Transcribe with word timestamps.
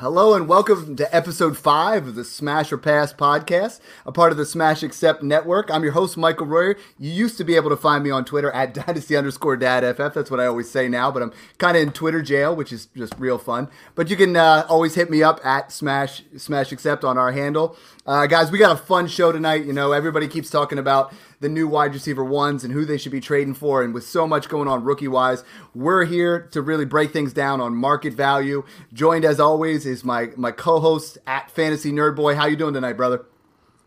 Hello 0.00 0.32
and 0.32 0.48
welcome 0.48 0.96
to 0.96 1.14
episode 1.14 1.58
five 1.58 2.06
of 2.06 2.14
the 2.14 2.24
Smash 2.24 2.72
or 2.72 2.78
Pass 2.78 3.12
podcast, 3.12 3.80
a 4.06 4.10
part 4.10 4.32
of 4.32 4.38
the 4.38 4.46
Smash 4.46 4.82
Accept 4.82 5.22
Network. 5.22 5.70
I'm 5.70 5.82
your 5.82 5.92
host, 5.92 6.16
Michael 6.16 6.46
Royer. 6.46 6.76
You 6.98 7.10
used 7.10 7.36
to 7.36 7.44
be 7.44 7.54
able 7.54 7.68
to 7.68 7.76
find 7.76 8.02
me 8.02 8.10
on 8.10 8.24
Twitter 8.24 8.50
at 8.52 8.72
dynasty 8.86 9.14
underscore 9.14 9.58
dadff. 9.58 10.14
That's 10.14 10.30
what 10.30 10.40
I 10.40 10.46
always 10.46 10.70
say 10.70 10.88
now, 10.88 11.10
but 11.10 11.22
I'm 11.22 11.34
kind 11.58 11.76
of 11.76 11.82
in 11.82 11.92
Twitter 11.92 12.22
jail, 12.22 12.56
which 12.56 12.72
is 12.72 12.86
just 12.96 13.12
real 13.18 13.36
fun. 13.36 13.68
But 13.94 14.08
you 14.08 14.16
can 14.16 14.36
uh, 14.36 14.64
always 14.70 14.94
hit 14.94 15.10
me 15.10 15.22
up 15.22 15.38
at 15.44 15.70
Smash 15.70 16.22
Smash 16.34 16.72
Accept 16.72 17.04
on 17.04 17.18
our 17.18 17.32
handle. 17.32 17.76
Uh, 18.06 18.26
guys, 18.26 18.50
we 18.50 18.58
got 18.58 18.72
a 18.72 18.82
fun 18.82 19.06
show 19.06 19.32
tonight. 19.32 19.66
You 19.66 19.74
know, 19.74 19.92
everybody 19.92 20.28
keeps 20.28 20.48
talking 20.48 20.78
about 20.78 21.12
the 21.40 21.48
new 21.48 21.66
wide 21.66 21.94
receiver 21.94 22.22
ones 22.22 22.64
and 22.64 22.72
who 22.72 22.84
they 22.84 22.98
should 22.98 23.12
be 23.12 23.20
trading 23.20 23.54
for. 23.54 23.82
And 23.82 23.92
with 23.92 24.06
so 24.06 24.26
much 24.26 24.48
going 24.48 24.68
on 24.68 24.84
rookie 24.84 25.08
wise, 25.08 25.42
we're 25.74 26.04
here 26.04 26.48
to 26.52 26.62
really 26.62 26.84
break 26.84 27.12
things 27.12 27.32
down 27.32 27.60
on 27.60 27.74
market 27.74 28.12
value. 28.12 28.64
Joined 28.92 29.24
as 29.24 29.40
always 29.40 29.86
is 29.86 30.04
my 30.04 30.30
my 30.36 30.52
co-host 30.52 31.18
at 31.26 31.50
Fantasy 31.50 31.92
Nerd 31.92 32.14
Boy. 32.14 32.34
How 32.34 32.46
you 32.46 32.56
doing 32.56 32.74
tonight, 32.74 32.94
brother? 32.94 33.24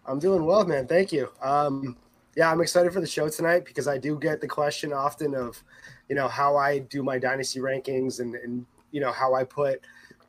I'm 0.05 0.19
doing 0.19 0.45
well, 0.45 0.65
man. 0.65 0.87
Thank 0.87 1.11
you. 1.11 1.29
Um, 1.41 1.95
yeah, 2.35 2.51
I'm 2.51 2.61
excited 2.61 2.91
for 2.91 2.99
the 2.99 3.07
show 3.07 3.29
tonight 3.29 3.63
because 3.65 3.87
I 3.87 3.97
do 3.97 4.17
get 4.17 4.41
the 4.41 4.47
question 4.47 4.91
often 4.91 5.35
of, 5.35 5.63
you 6.09 6.15
know, 6.15 6.27
how 6.27 6.57
I 6.57 6.79
do 6.79 7.03
my 7.03 7.19
dynasty 7.19 7.59
rankings 7.59 8.19
and, 8.19 8.35
and 8.35 8.65
you 8.91 8.99
know, 8.99 9.11
how 9.11 9.35
I 9.35 9.43
put 9.43 9.81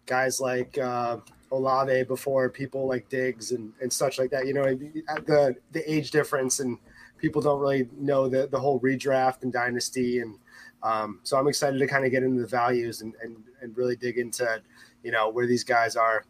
guys 0.07 0.41
like 0.41 0.77
uh, 0.77 1.17
Olave 1.51 2.05
before 2.05 2.51
people 2.51 2.87
like 2.87 3.09
Diggs 3.09 3.53
and, 3.53 3.73
and 3.81 3.91
such 3.91 4.19
like 4.19 4.31
that. 4.31 4.47
You 4.47 4.55
know, 4.55 4.65
the 4.65 5.57
the 5.73 5.93
age 5.93 6.11
difference 6.11 6.61
and 6.61 6.79
people 7.25 7.41
don't 7.41 7.59
really 7.59 7.89
know 7.99 8.29
the, 8.29 8.47
the 8.49 8.61
whole 8.61 8.79
redraft 8.81 9.45
and 9.45 9.51
dynasty. 9.53 10.21
And 10.21 10.37
um, 10.83 11.21
so 11.23 11.39
I'm 11.39 11.49
excited 11.49 11.79
to 11.79 11.87
kind 11.87 12.05
of 12.05 12.11
get 12.11 12.23
into 12.23 12.43
the 12.43 12.47
values 12.47 13.01
and, 13.01 13.15
and, 13.23 13.43
and 13.63 13.75
really 13.79 13.97
dig 13.97 14.19
into, 14.19 14.61
you 15.03 15.11
know, 15.11 15.31
where 15.31 15.47
these 15.47 15.65
guys 15.65 15.97
are 15.97 16.27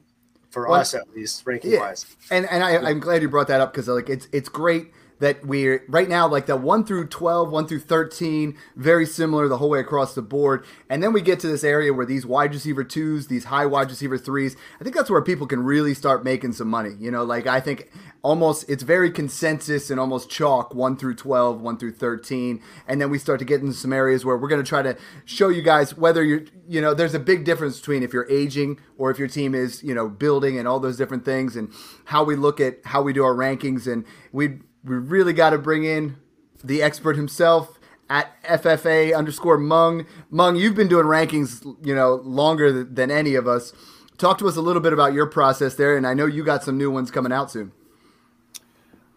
for 0.50 0.68
Well, 0.68 0.80
us 0.80 0.94
at 0.94 1.10
least 1.12 1.44
ranking 1.46 1.72
Yeah. 1.72 1.80
wise. 1.80 2.06
And 2.30 2.48
and 2.48 2.62
I, 2.62 2.76
I'm 2.76 3.00
glad 3.00 3.22
you 3.22 3.28
brought 3.28 3.48
that 3.48 3.60
up 3.60 3.72
because 3.72 3.88
like 3.88 4.08
it's 4.08 4.28
it's 4.30 4.48
great 4.48 4.92
that 5.20 5.44
we're 5.46 5.84
right 5.88 6.08
now 6.08 6.26
like 6.26 6.46
the 6.46 6.56
1 6.56 6.84
through 6.84 7.06
12 7.08 7.50
1 7.50 7.66
through 7.66 7.80
13 7.80 8.56
very 8.76 9.06
similar 9.06 9.48
the 9.48 9.58
whole 9.58 9.70
way 9.70 9.80
across 9.80 10.14
the 10.14 10.22
board. 10.22 10.64
And 10.88 11.02
then 11.02 11.12
we 11.12 11.20
get 11.20 11.40
to 11.40 11.48
this 11.48 11.64
area 11.64 11.92
where 11.92 12.06
these 12.06 12.26
wide 12.26 12.52
receiver 12.52 12.84
twos 12.84 13.28
these 13.28 13.44
high 13.44 13.66
wide 13.66 13.90
receiver 13.90 14.18
threes 14.18 14.56
i 14.80 14.84
think 14.84 14.94
that's 14.94 15.10
where 15.10 15.22
people 15.22 15.46
can 15.46 15.62
really 15.62 15.94
start 15.94 16.24
making 16.24 16.52
some 16.52 16.68
money 16.68 16.90
you 16.98 17.10
know? 17.10 17.24
Like 17.24 17.46
i 17.46 17.60
think 17.60 17.90
almost 18.22 18.68
it's 18.68 18.82
very 18.82 19.10
consensus 19.10 19.90
and 19.90 20.00
almost 20.00 20.30
chalk 20.30 20.74
1 20.74 20.96
through 20.96 21.14
12 21.14 21.60
1 21.60 21.78
through 21.78 21.92
13 21.92 22.60
and 22.88 23.00
then 23.00 23.10
we 23.10 23.18
start 23.18 23.38
to 23.38 23.44
get 23.44 23.60
into 23.60 23.74
some 23.74 23.92
areas 23.92 24.24
where 24.24 24.36
we're 24.36 24.48
going 24.48 24.62
to 24.62 24.68
try 24.68 24.82
to 24.82 24.96
show 25.24 25.48
you 25.48 25.62
guys 25.62 25.96
whether 25.96 26.24
you're 26.24 26.44
you 26.66 26.80
know 26.80 26.94
there's 26.94 27.14
a 27.14 27.18
big 27.18 27.44
difference 27.44 27.78
between 27.78 28.02
if 28.02 28.12
you're 28.12 28.30
aging 28.30 28.78
or 28.96 29.10
if 29.10 29.18
your 29.18 29.28
team 29.28 29.54
is 29.54 29.82
you 29.82 29.94
know 29.94 30.08
building 30.08 30.58
and 30.58 30.66
all 30.66 30.80
those 30.80 30.96
different 30.96 31.24
things 31.24 31.56
and 31.56 31.72
how 32.06 32.24
we 32.24 32.36
look 32.36 32.60
at 32.60 32.78
how 32.84 33.02
we 33.02 33.12
do 33.12 33.24
our 33.24 33.34
rankings. 33.34 33.90
And 33.90 34.04
we 34.32 34.58
we 34.84 34.96
really 34.96 35.32
got 35.32 35.50
to 35.50 35.58
bring 35.58 35.84
in 35.84 36.16
the 36.62 36.82
expert 36.82 37.16
himself 37.16 37.78
at 38.10 38.30
FFA 38.44 39.16
underscore 39.16 39.58
Mung. 39.58 40.06
Mung, 40.30 40.56
you've 40.56 40.74
been 40.74 40.88
doing 40.88 41.06
rankings, 41.06 41.64
you 41.82 41.94
know, 41.94 42.16
longer 42.16 42.72
th- 42.72 42.86
than 42.90 43.10
any 43.10 43.34
of 43.34 43.48
us. 43.48 43.72
Talk 44.18 44.38
to 44.38 44.46
us 44.46 44.56
a 44.56 44.60
little 44.60 44.82
bit 44.82 44.92
about 44.92 45.12
your 45.12 45.26
process 45.26 45.74
there, 45.74 45.96
and 45.96 46.06
I 46.06 46.14
know 46.14 46.26
you 46.26 46.44
got 46.44 46.62
some 46.62 46.78
new 46.78 46.90
ones 46.90 47.10
coming 47.10 47.32
out 47.32 47.50
soon. 47.50 47.72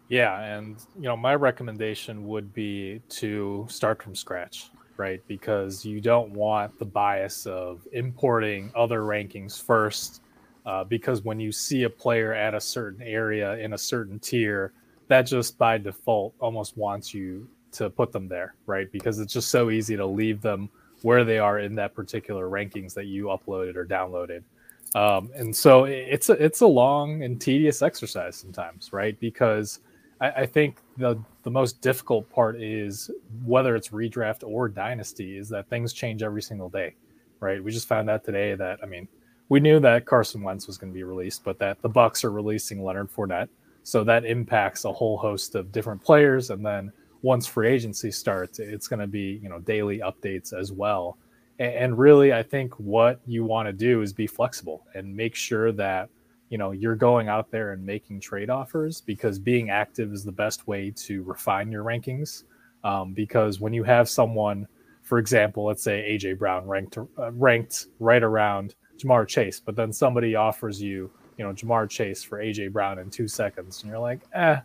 Yeah, 0.09 0.39
and 0.41 0.77
you 0.95 1.03
know, 1.03 1.17
my 1.17 1.35
recommendation 1.35 2.25
would 2.27 2.53
be 2.53 3.01
to 3.09 3.67
start 3.69 4.01
from 4.01 4.15
scratch, 4.15 4.71
right? 4.95 5.21
Because 5.27 5.85
you 5.85 5.99
don't 5.99 6.31
want 6.31 6.79
the 6.79 6.85
bias 6.85 7.45
of 7.45 7.85
importing 7.91 8.71
other 8.75 9.01
rankings 9.01 9.61
first. 9.61 10.21
Uh, 10.65 10.83
because 10.83 11.21
when 11.21 11.39
you 11.39 11.51
see 11.51 11.83
a 11.83 11.89
player 11.89 12.33
at 12.33 12.53
a 12.53 12.59
certain 12.59 13.01
area 13.01 13.53
in 13.57 13.73
a 13.73 13.77
certain 13.77 14.19
tier, 14.19 14.73
that 15.07 15.23
just 15.23 15.57
by 15.57 15.77
default 15.77 16.33
almost 16.39 16.77
wants 16.77 17.13
you 17.13 17.47
to 17.73 17.89
put 17.89 18.11
them 18.11 18.27
there, 18.27 18.55
right? 18.65 18.91
Because 18.91 19.19
it's 19.19 19.33
just 19.33 19.49
so 19.49 19.69
easy 19.69 19.95
to 19.95 20.05
leave 20.05 20.41
them 20.41 20.69
where 21.01 21.23
they 21.23 21.37
are 21.37 21.59
in 21.59 21.75
that 21.75 21.93
particular 21.93 22.49
rankings 22.49 22.93
that 22.95 23.05
you 23.05 23.25
uploaded 23.25 23.75
or 23.75 23.85
downloaded. 23.85 24.43
Um, 24.95 25.29
and 25.35 25.55
so 25.55 25.83
it's 25.83 26.29
a 26.29 26.33
it's 26.43 26.61
a 26.61 26.67
long 26.67 27.23
and 27.23 27.39
tedious 27.39 27.81
exercise 27.81 28.35
sometimes, 28.35 28.93
right? 28.93 29.19
Because 29.19 29.79
I, 30.21 30.31
I 30.31 30.45
think 30.45 30.77
the 30.97 31.19
the 31.43 31.51
most 31.51 31.81
difficult 31.81 32.29
part 32.29 32.61
is 32.61 33.11
whether 33.45 33.75
it's 33.75 33.89
redraft 33.89 34.47
or 34.47 34.69
dynasty 34.69 35.37
is 35.37 35.49
that 35.49 35.69
things 35.69 35.93
change 35.93 36.23
every 36.23 36.41
single 36.41 36.69
day, 36.69 36.95
right? 37.39 37.63
We 37.63 37.71
just 37.71 37.87
found 37.87 38.09
out 38.09 38.23
today 38.23 38.55
that 38.55 38.79
I 38.81 38.85
mean 38.85 39.07
we 39.49 39.59
knew 39.59 39.79
that 39.81 40.05
Carson 40.05 40.41
Wentz 40.41 40.67
was 40.67 40.77
going 40.77 40.91
to 40.91 40.95
be 40.95 41.03
released, 41.03 41.43
but 41.43 41.59
that 41.59 41.81
the 41.81 41.89
Bucs 41.89 42.23
are 42.23 42.31
releasing 42.31 42.83
Leonard 42.83 43.09
Fournette, 43.11 43.49
so 43.87 44.03
that 44.03 44.25
impacts 44.25 44.83
a 44.83 44.91
whole 44.91 45.17
host 45.17 45.55
of 45.55 45.71
different 45.71 46.03
players. 46.03 46.49
And 46.49 46.65
then 46.65 46.91
once 47.21 47.47
free 47.47 47.69
agency 47.69 48.11
starts, 48.11 48.59
it's 48.59 48.85
going 48.85 48.99
to 48.99 49.07
be 49.07 49.39
you 49.41 49.47
know 49.47 49.59
daily 49.59 49.99
updates 49.99 50.51
as 50.51 50.73
well. 50.73 51.17
And 51.57 51.97
really, 51.97 52.33
I 52.33 52.43
think 52.43 52.73
what 52.73 53.21
you 53.25 53.45
want 53.45 53.67
to 53.67 53.71
do 53.71 54.01
is 54.01 54.11
be 54.11 54.27
flexible 54.27 54.85
and 54.93 55.15
make 55.15 55.35
sure 55.35 55.71
that 55.71 56.09
you 56.49 56.57
know 56.57 56.71
you're 56.71 56.97
going 56.97 57.29
out 57.29 57.49
there 57.49 57.71
and 57.71 57.85
making 57.85 58.19
trade 58.19 58.49
offers 58.49 58.99
because 58.99 59.39
being 59.39 59.69
active 59.69 60.11
is 60.11 60.25
the 60.25 60.33
best 60.33 60.67
way 60.67 60.91
to 60.97 61.23
refine 61.23 61.71
your 61.71 61.85
rankings. 61.85 62.43
Um, 62.83 63.13
because 63.13 63.61
when 63.61 63.71
you 63.71 63.83
have 63.83 64.09
someone, 64.09 64.67
for 65.01 65.17
example, 65.17 65.63
let's 65.63 65.81
say 65.81 66.05
AJ 66.11 66.39
Brown 66.39 66.67
ranked 66.67 66.97
uh, 66.97 67.31
ranked 67.31 67.87
right 68.01 68.21
around 68.21 68.75
Ja'Marr 68.97 69.29
Chase, 69.29 69.61
but 69.61 69.77
then 69.77 69.93
somebody 69.93 70.35
offers 70.35 70.81
you, 70.81 71.09
you 71.37 71.45
know, 71.45 71.53
Ja'Marr 71.53 71.89
Chase 71.89 72.23
for 72.23 72.39
AJ 72.39 72.71
Brown 72.71 72.99
in 72.99 73.09
two 73.09 73.27
seconds, 73.27 73.81
and 73.81 73.91
you're 73.91 73.99
like, 73.99 74.21
eh, 74.33 74.57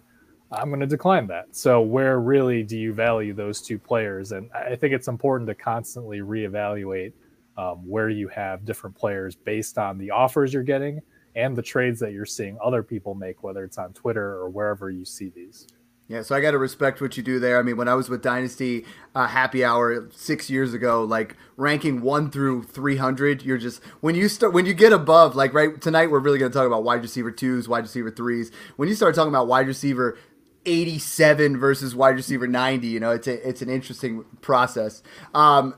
I'm 0.50 0.68
going 0.68 0.80
to 0.80 0.86
decline 0.86 1.26
that. 1.28 1.54
So 1.54 1.80
where 1.80 2.20
really 2.20 2.62
do 2.62 2.78
you 2.78 2.92
value 2.92 3.32
those 3.32 3.60
two 3.62 3.78
players? 3.78 4.32
And 4.32 4.50
I 4.52 4.76
think 4.76 4.92
it's 4.92 5.08
important 5.08 5.48
to 5.48 5.54
constantly 5.54 6.18
reevaluate 6.18 7.12
um, 7.56 7.86
where 7.88 8.08
you 8.08 8.28
have 8.28 8.64
different 8.64 8.96
players 8.96 9.34
based 9.34 9.78
on 9.78 9.98
the 9.98 10.10
offers 10.10 10.52
you're 10.52 10.62
getting 10.62 11.00
and 11.34 11.56
the 11.56 11.62
trades 11.62 11.98
that 12.00 12.12
you're 12.12 12.26
seeing 12.26 12.58
other 12.62 12.82
people 12.82 13.14
make, 13.14 13.42
whether 13.42 13.64
it's 13.64 13.78
on 13.78 13.92
Twitter 13.92 14.36
or 14.36 14.50
wherever 14.50 14.90
you 14.90 15.04
see 15.04 15.30
these. 15.30 15.66
Yeah, 16.12 16.20
so 16.20 16.37
I 16.37 16.43
got 16.43 16.50
to 16.50 16.59
respect 16.59 17.00
what 17.00 17.17
you 17.17 17.23
do 17.23 17.41
there. 17.41 17.59
I 17.59 17.62
mean, 17.62 17.79
when 17.79 17.88
I 17.88 17.94
was 17.94 18.11
with 18.11 18.20
Dynasty 18.20 18.85
uh, 19.14 19.29
Happy 19.29 19.64
Hour 19.64 20.11
six 20.12 20.50
years 20.50 20.75
ago, 20.75 21.05
like 21.05 21.37
ranking 21.56 22.03
one 22.03 22.31
through 22.31 22.64
three 22.64 22.99
hundred, 22.99 23.43
you're 23.43 23.56
just 23.56 23.82
when 24.03 24.14
you 24.14 24.29
start 24.29 24.53
when 24.53 24.67
you 24.67 24.75
get 24.75 24.93
above, 24.93 25.35
like 25.37 25.55
right 25.55 25.81
tonight, 25.81 26.11
we're 26.11 26.19
really 26.19 26.38
going 26.38 26.53
to 26.53 26.55
talk 26.55 26.67
about 26.67 26.85
wide 26.85 27.00
receiver 27.00 27.31
twos, 27.31 27.67
wide 27.67 27.85
receiver 27.85 28.11
threes. 28.11 28.53
When 28.76 28.91
you 28.91 28.94
start 28.94 29.14
talking 29.14 29.31
about 29.31 29.47
wide 29.47 29.67
receiver 29.67 30.19
87 30.67 31.56
versus 31.56 31.94
wide 31.94 32.17
receiver 32.17 32.47
90, 32.47 32.88
you 32.88 33.00
know, 33.00 33.12
it's 33.12 33.26
a, 33.26 33.49
it's 33.49 33.62
an 33.62 33.70
interesting 33.70 34.26
process. 34.43 35.03
Um, 35.32 35.75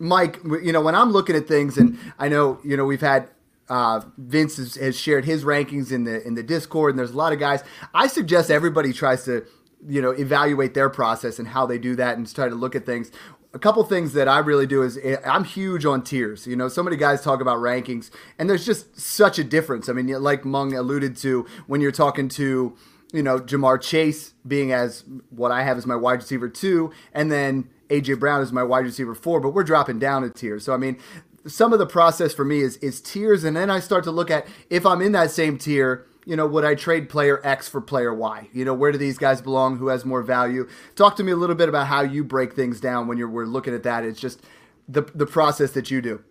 Mike, 0.00 0.40
you 0.44 0.72
know, 0.72 0.80
when 0.80 0.96
I'm 0.96 1.12
looking 1.12 1.36
at 1.36 1.46
things, 1.46 1.78
and 1.78 1.96
I 2.18 2.28
know, 2.28 2.58
you 2.64 2.76
know, 2.76 2.84
we've 2.84 3.00
had 3.00 3.28
uh, 3.68 4.00
Vince 4.16 4.56
has, 4.56 4.74
has 4.76 4.98
shared 4.98 5.24
his 5.24 5.44
rankings 5.44 5.92
in 5.92 6.04
the 6.04 6.26
in 6.26 6.34
the 6.34 6.42
Discord, 6.42 6.90
and 6.90 6.98
there's 6.98 7.10
a 7.10 7.16
lot 7.16 7.32
of 7.32 7.38
guys. 7.38 7.62
I 7.94 8.06
suggest 8.06 8.50
everybody 8.50 8.92
tries 8.92 9.24
to, 9.24 9.46
you 9.86 10.02
know, 10.02 10.10
evaluate 10.10 10.74
their 10.74 10.88
process 10.88 11.38
and 11.38 11.48
how 11.48 11.66
they 11.66 11.78
do 11.78 11.94
that, 11.96 12.16
and 12.16 12.32
try 12.32 12.48
to 12.48 12.54
look 12.54 12.74
at 12.74 12.86
things. 12.86 13.10
A 13.54 13.58
couple 13.58 13.82
things 13.84 14.12
that 14.12 14.28
I 14.28 14.38
really 14.38 14.66
do 14.66 14.82
is 14.82 14.98
eh, 15.02 15.16
I'm 15.24 15.44
huge 15.44 15.84
on 15.86 16.02
tiers. 16.02 16.46
You 16.46 16.56
know, 16.56 16.68
so 16.68 16.82
many 16.82 16.96
guys 16.96 17.22
talk 17.22 17.40
about 17.40 17.58
rankings, 17.58 18.10
and 18.38 18.48
there's 18.48 18.66
just 18.66 18.98
such 18.98 19.38
a 19.38 19.44
difference. 19.44 19.88
I 19.88 19.92
mean, 19.92 20.08
like 20.08 20.44
Mung 20.44 20.74
alluded 20.74 21.16
to, 21.18 21.46
when 21.66 21.80
you're 21.80 21.92
talking 21.92 22.28
to 22.30 22.76
you 23.12 23.22
know, 23.22 23.38
Ja'Marr 23.38 23.80
Chase 23.80 24.34
being 24.46 24.72
as 24.72 25.04
what 25.30 25.50
I 25.50 25.62
have 25.62 25.78
as 25.78 25.86
my 25.86 25.96
wide 25.96 26.20
receiver 26.20 26.48
two, 26.48 26.92
and 27.12 27.32
then 27.32 27.68
AJ 27.88 28.20
Brown 28.20 28.42
is 28.42 28.52
my 28.52 28.62
wide 28.62 28.84
receiver 28.84 29.14
four, 29.14 29.40
but 29.40 29.50
we're 29.50 29.64
dropping 29.64 29.98
down 29.98 30.24
a 30.24 30.30
tier. 30.30 30.58
So 30.58 30.74
I 30.74 30.76
mean, 30.76 30.98
some 31.46 31.72
of 31.72 31.78
the 31.78 31.86
process 31.86 32.34
for 32.34 32.44
me 32.44 32.60
is 32.60 32.76
is 32.78 33.00
tiers, 33.00 33.44
and 33.44 33.56
then 33.56 33.70
I 33.70 33.80
start 33.80 34.04
to 34.04 34.10
look 34.10 34.30
at 34.30 34.46
if 34.68 34.84
I'm 34.84 35.00
in 35.00 35.12
that 35.12 35.30
same 35.30 35.58
tier. 35.58 36.04
You 36.28 36.36
know, 36.36 36.46
would 36.46 36.62
I 36.62 36.74
trade 36.74 37.08
player 37.08 37.40
X 37.42 37.70
for 37.70 37.80
player 37.80 38.12
Y? 38.12 38.50
You 38.52 38.66
know, 38.66 38.74
where 38.74 38.92
do 38.92 38.98
these 38.98 39.16
guys 39.16 39.40
belong? 39.40 39.78
Who 39.78 39.88
has 39.88 40.04
more 40.04 40.22
value? 40.22 40.68
Talk 40.94 41.16
to 41.16 41.24
me 41.24 41.32
a 41.32 41.36
little 41.36 41.56
bit 41.56 41.70
about 41.70 41.86
how 41.86 42.02
you 42.02 42.22
break 42.22 42.52
things 42.52 42.82
down 42.82 43.06
when 43.08 43.16
you're 43.16 43.30
we're 43.30 43.46
looking 43.46 43.72
at 43.72 43.82
that. 43.84 44.04
It's 44.04 44.20
just 44.20 44.42
the 44.86 45.00
the 45.14 45.24
process 45.24 45.70
that 45.70 45.90
you 45.90 46.02
do. 46.02 46.22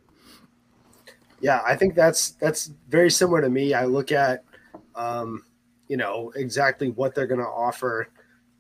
Yeah, 1.42 1.64
I 1.66 1.76
think 1.76 1.96
that's 1.96 2.34
that's 2.34 2.70
very 2.90 3.10
similar 3.10 3.42
to 3.42 3.50
me. 3.50 3.74
I 3.74 3.86
look 3.86 4.12
at, 4.12 4.44
um, 4.94 5.44
you 5.88 5.98
know, 5.98 6.32
exactly 6.36 6.92
what 6.92 7.16
they're 7.16 7.26
going 7.26 7.42
to 7.42 7.48
offer 7.48 8.10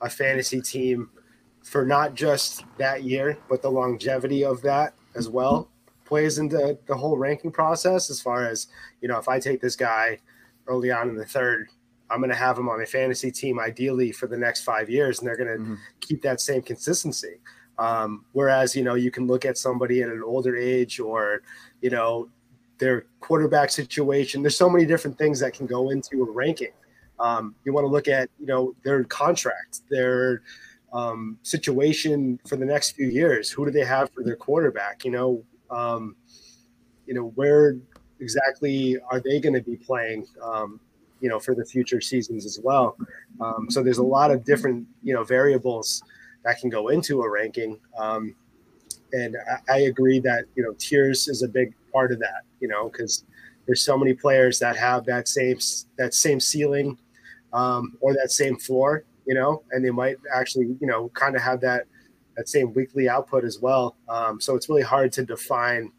a 0.02 0.10
fantasy 0.10 0.60
team 0.60 1.12
for 1.64 1.86
not 1.86 2.16
just 2.16 2.64
that 2.80 3.04
year, 3.04 3.38
but 3.48 3.62
the 3.62 3.70
longevity 3.70 4.44
of 4.44 4.64
that 4.64 4.96
as 5.14 5.30
well 5.30 5.70
plays 6.04 6.40
into 6.40 6.80
the 6.88 6.96
whole 6.96 7.16
ranking 7.16 7.52
process. 7.52 8.10
As 8.10 8.20
far 8.20 8.48
as 8.48 8.70
you 9.02 9.08
know, 9.08 9.20
if 9.20 9.28
I 9.28 9.40
take 9.40 9.62
this 9.62 9.76
guy 9.76 10.18
early 10.68 10.92
on 10.92 11.10
in 11.10 11.16
the 11.16 11.26
third, 11.26 11.70
I'm 12.10 12.20
going 12.20 12.30
to 12.30 12.36
have 12.36 12.58
him 12.58 12.70
on 12.70 12.82
a 12.82 12.86
fantasy 12.86 13.32
team 13.32 13.60
ideally 13.60 14.12
for 14.12 14.28
the 14.28 14.38
next 14.38 14.64
five 14.64 14.90
years, 14.90 15.20
and 15.20 15.28
they're 15.28 15.38
going 15.38 15.58
to 15.58 15.64
mm-hmm. 15.64 15.76
keep 16.00 16.22
that 16.22 16.40
same 16.40 16.62
consistency. 16.62 17.40
Um, 17.80 18.26
whereas 18.32 18.76
you 18.76 18.84
know 18.84 18.96
you 18.96 19.12
can 19.12 19.28
look 19.28 19.46
at 19.46 19.58
somebody 19.58 20.02
at 20.02 20.10
an 20.10 20.24
older 20.26 20.56
age 20.56 21.00
or 21.00 21.44
you 21.82 21.90
know 21.90 22.28
their 22.80 23.06
quarterback 23.20 23.70
situation. 23.70 24.42
There's 24.42 24.58
so 24.58 24.70
many 24.70 24.86
different 24.86 25.18
things 25.18 25.40
that 25.42 25.54
can 25.54 25.66
go 25.66 25.90
into 25.90 26.24
a 26.24 26.32
ranking. 26.32 26.72
Um, 27.20 27.56
you 27.66 27.74
want 27.74 27.86
to 27.86 27.90
look 27.90 28.08
at 28.08 28.30
you 28.40 28.46
know 28.46 28.76
their 28.84 29.04
contract, 29.04 29.82
their 29.90 30.42
um, 30.94 31.38
situation 31.44 32.40
for 32.48 32.56
the 32.56 32.66
next 32.66 32.92
few 32.92 33.08
years. 33.08 33.52
Who 33.52 33.66
do 33.66 33.72
they 33.72 33.86
have 33.86 34.10
for 34.12 34.24
their 34.24 34.36
quarterback? 34.36 35.06
You 35.06 35.12
know, 35.12 35.44
um, 35.70 36.16
you 37.06 37.14
know 37.14 37.32
where 37.36 37.78
exactly 38.20 38.98
are 39.12 39.20
they 39.20 39.40
going 39.40 39.56
to 39.56 39.62
be 39.62 39.76
playing? 39.76 40.26
Um, 40.42 40.80
you 41.20 41.30
know, 41.30 41.40
for 41.40 41.56
the 41.56 41.66
future 41.66 42.02
seasons 42.02 42.46
as 42.46 42.60
well. 42.64 42.96
Um, 43.42 43.68
so 43.70 43.84
there's 43.84 43.98
a 43.98 44.04
lot 44.04 44.32
of 44.32 44.44
different 44.44 44.88
you 45.04 45.14
know 45.14 45.24
variables 45.24 46.04
that 46.44 46.60
can 46.60 46.70
go 46.70 46.90
into 46.90 47.22
a 47.22 47.30
ranking. 47.30 47.80
Um, 47.98 48.36
and 49.14 49.36
I, 49.70 49.74
I 49.74 49.78
agree 49.82 50.20
that 50.22 50.46
you 50.56 50.64
know 50.64 50.74
tiers 50.78 51.28
is 51.28 51.44
a 51.44 51.48
big 51.48 51.74
part 51.92 52.12
of 52.12 52.20
that. 52.20 52.42
You 52.60 52.68
know, 52.68 52.90
because 52.90 53.24
there's 53.66 53.82
so 53.82 53.98
many 53.98 54.14
players 54.14 54.60
that 54.60 54.78
have 54.78 55.06
that 55.06 55.28
same 55.28 55.58
that 55.98 56.14
same 56.14 56.40
ceiling 56.40 56.98
um, 57.54 57.98
or 58.00 58.14
that 58.14 58.32
same 58.32 58.58
floor. 58.58 59.04
You 59.26 59.34
know, 59.34 59.64
and 59.72 59.84
they 59.84 59.92
might 59.92 60.18
actually 60.34 60.78
you 60.80 60.88
know 60.88 61.10
kind 61.10 61.36
of 61.36 61.42
have 61.42 61.62
that 61.62 61.86
that 62.36 62.48
same 62.48 62.74
weekly 62.74 63.10
output 63.10 63.44
as 63.44 63.60
well. 63.60 63.96
Um, 64.08 64.40
so 64.40 64.56
it's 64.56 64.70
really 64.70 64.84
hard 64.84 65.12
to 65.14 65.26
define 65.26 65.92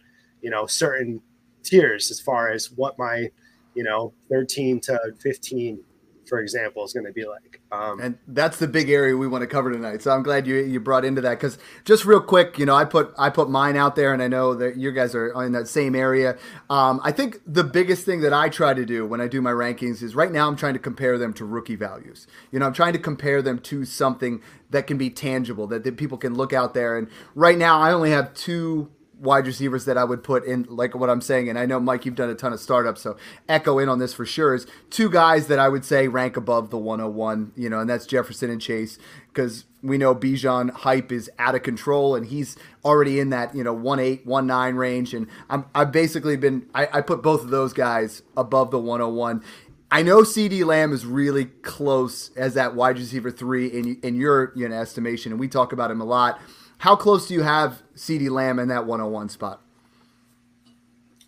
you 0.43 0.51
know 0.51 0.67
certain 0.67 1.21
tiers 1.63 2.11
as 2.11 2.21
far 2.21 2.51
as 2.51 2.71
what 2.73 2.99
my 2.99 3.31
you 3.75 3.85
know 3.85 4.13
13 4.31 4.81
to 4.81 4.99
15 5.21 5.85
for 6.29 6.41
example, 6.41 6.85
is 6.85 6.93
going 6.93 7.07
to 7.07 7.13
be 7.13 7.25
like. 7.25 7.61
Um, 7.73 8.01
and 8.01 8.19
that's 8.29 8.59
the 8.59 8.69
big 8.69 8.91
area 8.91 9.17
we 9.17 9.27
want 9.27 9.43
to 9.43 9.47
cover 9.47 9.73
tonight. 9.73 10.03
So 10.03 10.11
I'm 10.11 10.23
glad 10.23 10.47
you 10.47 10.57
you 10.57 10.79
brought 10.79 11.05
into 11.05 11.21
that 11.23 11.31
because 11.31 11.59
just 11.85 12.05
real 12.05 12.21
quick, 12.21 12.59
you 12.59 12.67
know, 12.67 12.75
I 12.75 12.85
put 12.85 13.13
I 13.19 13.31
put 13.31 13.49
mine 13.49 13.77
out 13.77 13.97
there, 13.97 14.13
and 14.13 14.23
I 14.23 14.29
know 14.29 14.55
that 14.55 14.77
you 14.77 14.93
guys 14.93 15.15
are 15.15 15.43
in 15.43 15.53
that 15.53 15.69
same 15.69 15.95
area. 15.95 16.37
Um, 16.71 17.01
I 17.03 17.13
think 17.13 17.41
the 17.47 17.65
biggest 17.65 18.05
thing 18.05 18.21
that 18.21 18.33
I 18.33 18.49
try 18.49 18.75
to 18.75 18.85
do 18.85 19.07
when 19.07 19.21
I 19.21 19.29
do 19.29 19.41
my 19.41 19.53
rankings 19.53 20.03
is 20.03 20.15
right 20.15 20.31
now 20.31 20.47
I'm 20.47 20.57
trying 20.57 20.75
to 20.75 20.79
compare 20.79 21.19
them 21.19 21.33
to 21.35 21.45
rookie 21.45 21.77
values. 21.77 22.27
You 22.53 22.59
know, 22.59 22.67
I'm 22.67 22.75
trying 22.75 22.93
to 22.93 22.99
compare 22.99 23.43
them 23.43 23.59
to 23.61 23.85
something 23.85 24.43
that 24.71 24.87
can 24.87 24.99
be 24.99 25.11
tangible 25.11 25.67
that, 25.69 25.85
that 25.85 25.97
people 25.97 26.19
can 26.19 26.35
look 26.35 26.53
out 26.53 26.75
there. 26.75 26.97
And 26.97 27.09
right 27.35 27.57
now, 27.57 27.81
I 27.81 27.93
only 27.93 28.11
have 28.11 28.35
two 28.35 28.91
wide 29.21 29.47
receivers 29.47 29.85
that 29.85 29.99
I 29.99 30.05
would 30.05 30.23
put 30.23 30.45
in, 30.45 30.67
like 30.69 30.95
what 30.95 31.11
I'm 31.11 31.21
saying, 31.21 31.49
and 31.49 31.59
I 31.59 31.67
know 31.67 31.81
Mike, 31.81 32.07
you've 32.07 32.15
done 32.15 32.31
a 32.31 32.35
ton 32.35 32.53
of 32.53 32.61
startups, 32.61 33.01
so 33.01 33.17
echo 33.49 33.79
in 33.79 33.89
on 33.89 33.99
this 33.99 34.15
for 34.15 34.25
sure. 34.25 34.55
Is 34.55 34.67
two 34.91 35.11
guys 35.11 35.49
that 35.49 35.59
I 35.59 35.69
would 35.69 35.85
say 35.85 36.09
rank 36.09 36.37
above 36.37 36.71
the 36.71 36.79
101, 36.79 37.53
you 37.57 37.69
know, 37.69 37.81
and 37.81 37.91
that's 37.91 38.07
Jefferson 38.07 38.51
and 38.51 38.61
Chase, 38.61 38.99
because 39.33 39.65
we 39.83 39.99
know 39.99 40.15
Bijan 40.15 40.71
hype 40.71 41.13
is 41.13 41.31
out 41.39 41.55
of 41.55 41.63
control, 41.63 42.15
and 42.15 42.27
he's 42.27 42.57
already 42.85 43.21
in 43.21 43.31
that 43.31 43.55
you 43.55 43.65
know 43.65 43.73
one 43.73 43.99
eight, 43.99 44.27
one 44.27 44.47
nine 44.47 44.77
range, 44.77 45.15
and 45.15 45.27
I'm 45.51 45.67
I've 45.75 45.93
basically 45.93 46.37
been 46.37 46.67
I, 46.75 46.89
I 46.93 47.01
put 47.01 47.23
both 47.23 47.43
of 47.43 47.51
those 47.51 47.73
guys 47.73 48.23
above 48.37 48.71
the 48.71 48.79
101. 48.79 49.43
I 49.91 50.03
know 50.03 50.19
CeeDee 50.19 50.65
Lamb 50.65 50.93
is 50.93 51.07
really 51.07 51.47
close 51.47 52.31
as 52.37 52.55
that 52.55 52.75
wide 52.75 52.99
receiver 52.99 53.31
three 53.31 53.69
in 53.69 53.99
in 54.03 54.17
your 54.17 54.53
you 54.55 54.69
know, 54.69 54.77
estimation, 54.77 55.33
and 55.33 55.41
we 55.41 55.49
talk 55.49 55.73
about 55.73 55.91
him 55.91 56.01
a 56.01 56.05
lot. 56.05 56.41
How 56.79 56.95
close 56.95 57.27
do 57.27 57.35
you 57.35 57.43
have 57.43 57.83
CeeDee 57.97 58.31
Lamb 58.31 58.59
in 58.59 58.69
that 58.69 58.87
101 58.87 59.31
spot? 59.31 59.63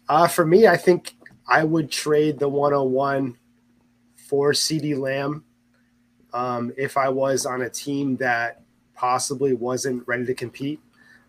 Uh, 0.08 0.28
for 0.28 0.44
me, 0.44 0.66
I 0.66 0.76
think 0.76 1.14
I 1.48 1.64
would 1.64 1.90
trade 1.90 2.38
the 2.38 2.48
101 2.48 3.36
for 4.16 4.52
CeeDee 4.52 4.98
Lamb 4.98 5.44
um, 6.32 6.72
if 6.76 6.96
I 6.96 7.08
was 7.08 7.46
on 7.46 7.62
a 7.62 7.70
team 7.70 8.16
that 8.18 8.62
possibly 8.94 9.54
wasn't 9.54 10.06
ready 10.06 10.26
to 10.26 10.34
compete. 10.34 10.80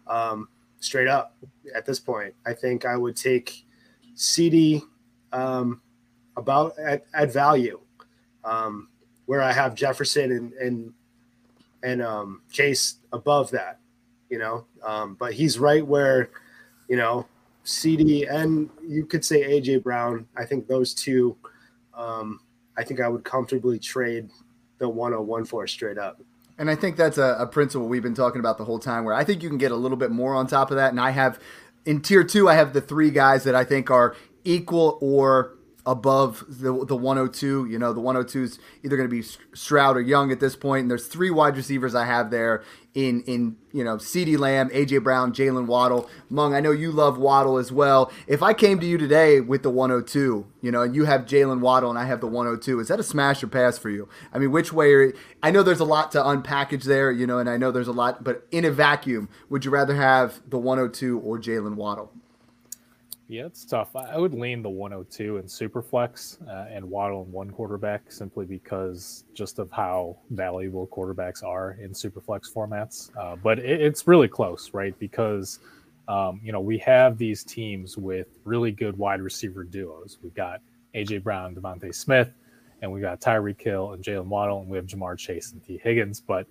Um, 0.06 0.50
straight 0.80 1.08
up 1.08 1.36
at 1.74 1.86
this 1.86 2.00
point, 2.00 2.34
I 2.46 2.54
think 2.54 2.86
I 2.86 2.98
would 2.98 3.16
take 3.16 3.66
CeeDee. 4.16 4.84
um, 5.32 5.82
about 6.38 6.78
at, 6.80 7.06
at 7.14 7.32
value, 7.32 7.80
um, 8.44 8.88
where 9.26 9.42
I 9.42 9.52
have 9.52 9.76
Jefferson 9.76 10.32
and 10.32 10.54
and 10.54 10.94
and 11.84 12.02
um, 12.02 12.42
Chase 12.52 12.96
above 13.12 13.52
that 13.52 13.82
you 14.32 14.40
know. 14.40 14.66
Um, 14.84 15.16
but 15.20 15.34
he's 15.34 15.60
right 15.60 15.86
where, 15.86 16.32
you 16.88 16.96
know, 16.96 17.28
CeeDee 17.64 18.34
and 18.34 18.70
you 18.88 19.06
could 19.06 19.24
say 19.24 19.44
AJ 19.44 19.84
Brown. 19.84 20.26
I 20.36 20.46
think 20.46 20.66
those 20.66 20.96
two, 20.96 21.38
um, 21.94 22.40
I 22.76 22.84
think 22.84 23.00
I 23.00 23.08
would 23.08 23.24
comfortably 23.24 23.78
trade 23.78 24.30
the 24.80 24.90
101 24.90 25.46
for 25.46 25.68
straight 25.68 26.00
up. 26.00 26.20
And 26.58 26.72
I 26.72 26.76
think 26.76 26.96
that's 26.96 27.20
a, 27.20 27.36
a, 27.40 27.46
principle 27.46 27.88
we've 27.88 28.02
been 28.02 28.16
talking 28.16 28.40
about 28.40 28.58
the 28.58 28.66
whole 28.66 28.80
time 28.80 29.04
where 29.04 29.14
I 29.14 29.24
think 29.24 29.44
you 29.44 29.50
can 29.50 29.58
get 29.58 29.72
a 29.72 29.76
little 29.76 29.98
bit 29.98 30.12
more 30.12 30.34
on 30.34 30.48
top 30.48 30.72
of 30.72 30.78
that. 30.78 30.92
And 30.92 31.00
I 31.00 31.12
have 31.12 31.40
in 31.86 32.02
tier 32.02 32.24
two, 32.24 32.50
I 32.50 32.56
have 32.56 32.74
the 32.74 32.82
three 32.82 33.12
guys 33.12 33.44
that 33.44 33.56
I 33.56 33.64
think 33.64 33.92
are 33.92 34.16
equal 34.44 34.98
or 35.02 35.58
above 35.86 36.44
the 36.48 36.86
the 36.86 36.96
102. 36.96 37.66
You 37.66 37.80
know, 37.80 37.94
the 37.94 38.00
102 38.00 38.44
is 38.44 38.60
either 38.84 38.98
going 38.98 39.10
to 39.10 39.16
be 39.16 39.24
Stroud 39.54 39.98
or 39.98 40.02
Young 40.02 40.32
at 40.32 40.40
this 40.40 40.56
point, 40.56 40.82
and 40.82 40.92
there's 40.92 41.08
three 41.08 41.30
wide 41.30 41.56
receivers 41.56 41.96
I 41.96 42.06
have 42.06 42.32
there 42.32 42.64
in 42.94 43.22
in 43.22 43.56
you 43.72 43.84
know 43.84 43.98
CeeDee 43.98 44.38
Lamb, 44.38 44.70
AJ 44.70 45.04
Brown, 45.04 45.34
Jalen 45.34 45.66
Waddle. 45.66 46.10
Mung, 46.30 46.54
I 46.54 46.60
know 46.60 46.72
you 46.72 46.92
love 46.92 47.18
Waddle 47.18 47.58
as 47.58 47.72
well. 47.72 48.12
If 48.28 48.44
I 48.44 48.54
came 48.54 48.80
to 48.80 48.86
you 48.86 48.98
today 48.98 49.40
with 49.40 49.64
the 49.64 49.70
102, 49.70 50.46
you 50.62 50.72
know, 50.72 50.82
and 50.82 50.96
you 50.96 51.06
have 51.06 51.22
Jalen 51.22 51.62
Waddle 51.62 51.90
and 51.90 51.98
I 51.98 52.06
have 52.06 52.22
the 52.22 52.28
102, 52.28 52.80
is 52.80 52.88
that 52.90 53.00
a 53.00 53.04
smash 53.04 53.44
or 53.44 53.48
pass 53.48 53.78
for 53.78 53.90
you? 53.90 54.10
I 54.34 54.40
mean, 54.40 54.52
which 54.52 54.74
way? 54.74 54.92
Are, 54.94 55.14
I 55.42 55.52
know 55.52 55.64
there's 55.64 55.80
a 55.80 55.86
lot 55.86 56.12
to 56.14 56.20
unpackage 56.20 56.84
there, 56.84 57.12
you 57.12 57.26
know, 57.26 57.40
and 57.40 57.50
I 57.50 57.58
know 57.58 57.72
there's 57.72 57.88
a 57.88 57.94
lot, 57.94 58.24
but 58.24 58.46
in 58.52 58.66
a 58.66 58.72
vacuum, 58.72 59.30
would 59.50 59.66
you 59.66 59.72
rather 59.72 59.96
have 59.96 60.42
the 60.50 60.58
102 60.58 61.20
or 61.20 61.40
Jalen 61.40 61.76
Waddle? 61.76 62.12
Yeah, 63.32 63.46
it's 63.46 63.64
tough. 63.64 63.96
I 63.96 64.18
would 64.18 64.34
lean 64.34 64.62
the 64.62 64.70
102 64.70 65.38
in 65.38 65.44
Superflex 65.46 66.46
uh, 66.50 66.68
and 66.70 66.84
Waddle 66.84 67.24
in 67.24 67.32
one 67.32 67.50
quarterback 67.50 68.12
simply 68.12 68.46
because 68.46 69.24
just 69.34 69.58
of 69.58 69.72
how 69.72 70.18
valuable 70.32 70.86
quarterbacks 70.88 71.42
are 71.42 71.78
in 71.80 71.92
Superflex 71.92 72.54
formats. 72.54 73.10
Uh, 73.18 73.38
but 73.38 73.60
it, 73.60 73.80
it's 73.80 74.06
really 74.06 74.28
close, 74.28 74.74
right? 74.74 75.00
Because, 75.00 75.60
um, 76.10 76.42
you 76.44 76.52
know, 76.52 76.60
we 76.60 76.78
have 76.80 77.18
these 77.18 77.46
teams 77.46 77.98
with 77.98 78.28
really 78.44 78.74
good 78.74 78.98
wide 78.98 79.22
receiver 79.22 79.64
duos. 79.64 80.18
We've 80.22 80.36
got 80.36 80.60
A.J. 80.94 81.20
Brown, 81.20 81.56
DeVonta 81.56 81.96
Smith, 81.96 82.34
and 82.82 82.92
we've 82.92 83.02
got 83.02 83.22
Tyreek 83.22 83.62
Hill 83.62 83.94
and 83.94 84.04
Jalen 84.04 84.26
Waddle, 84.26 84.60
and 84.60 84.70
we 84.70 84.76
have 84.76 84.88
Ja'Marr 84.88 85.18
Chase 85.18 85.54
and 85.54 85.64
Tee 85.64 85.80
Higgins. 85.82 86.20
But 86.20 86.48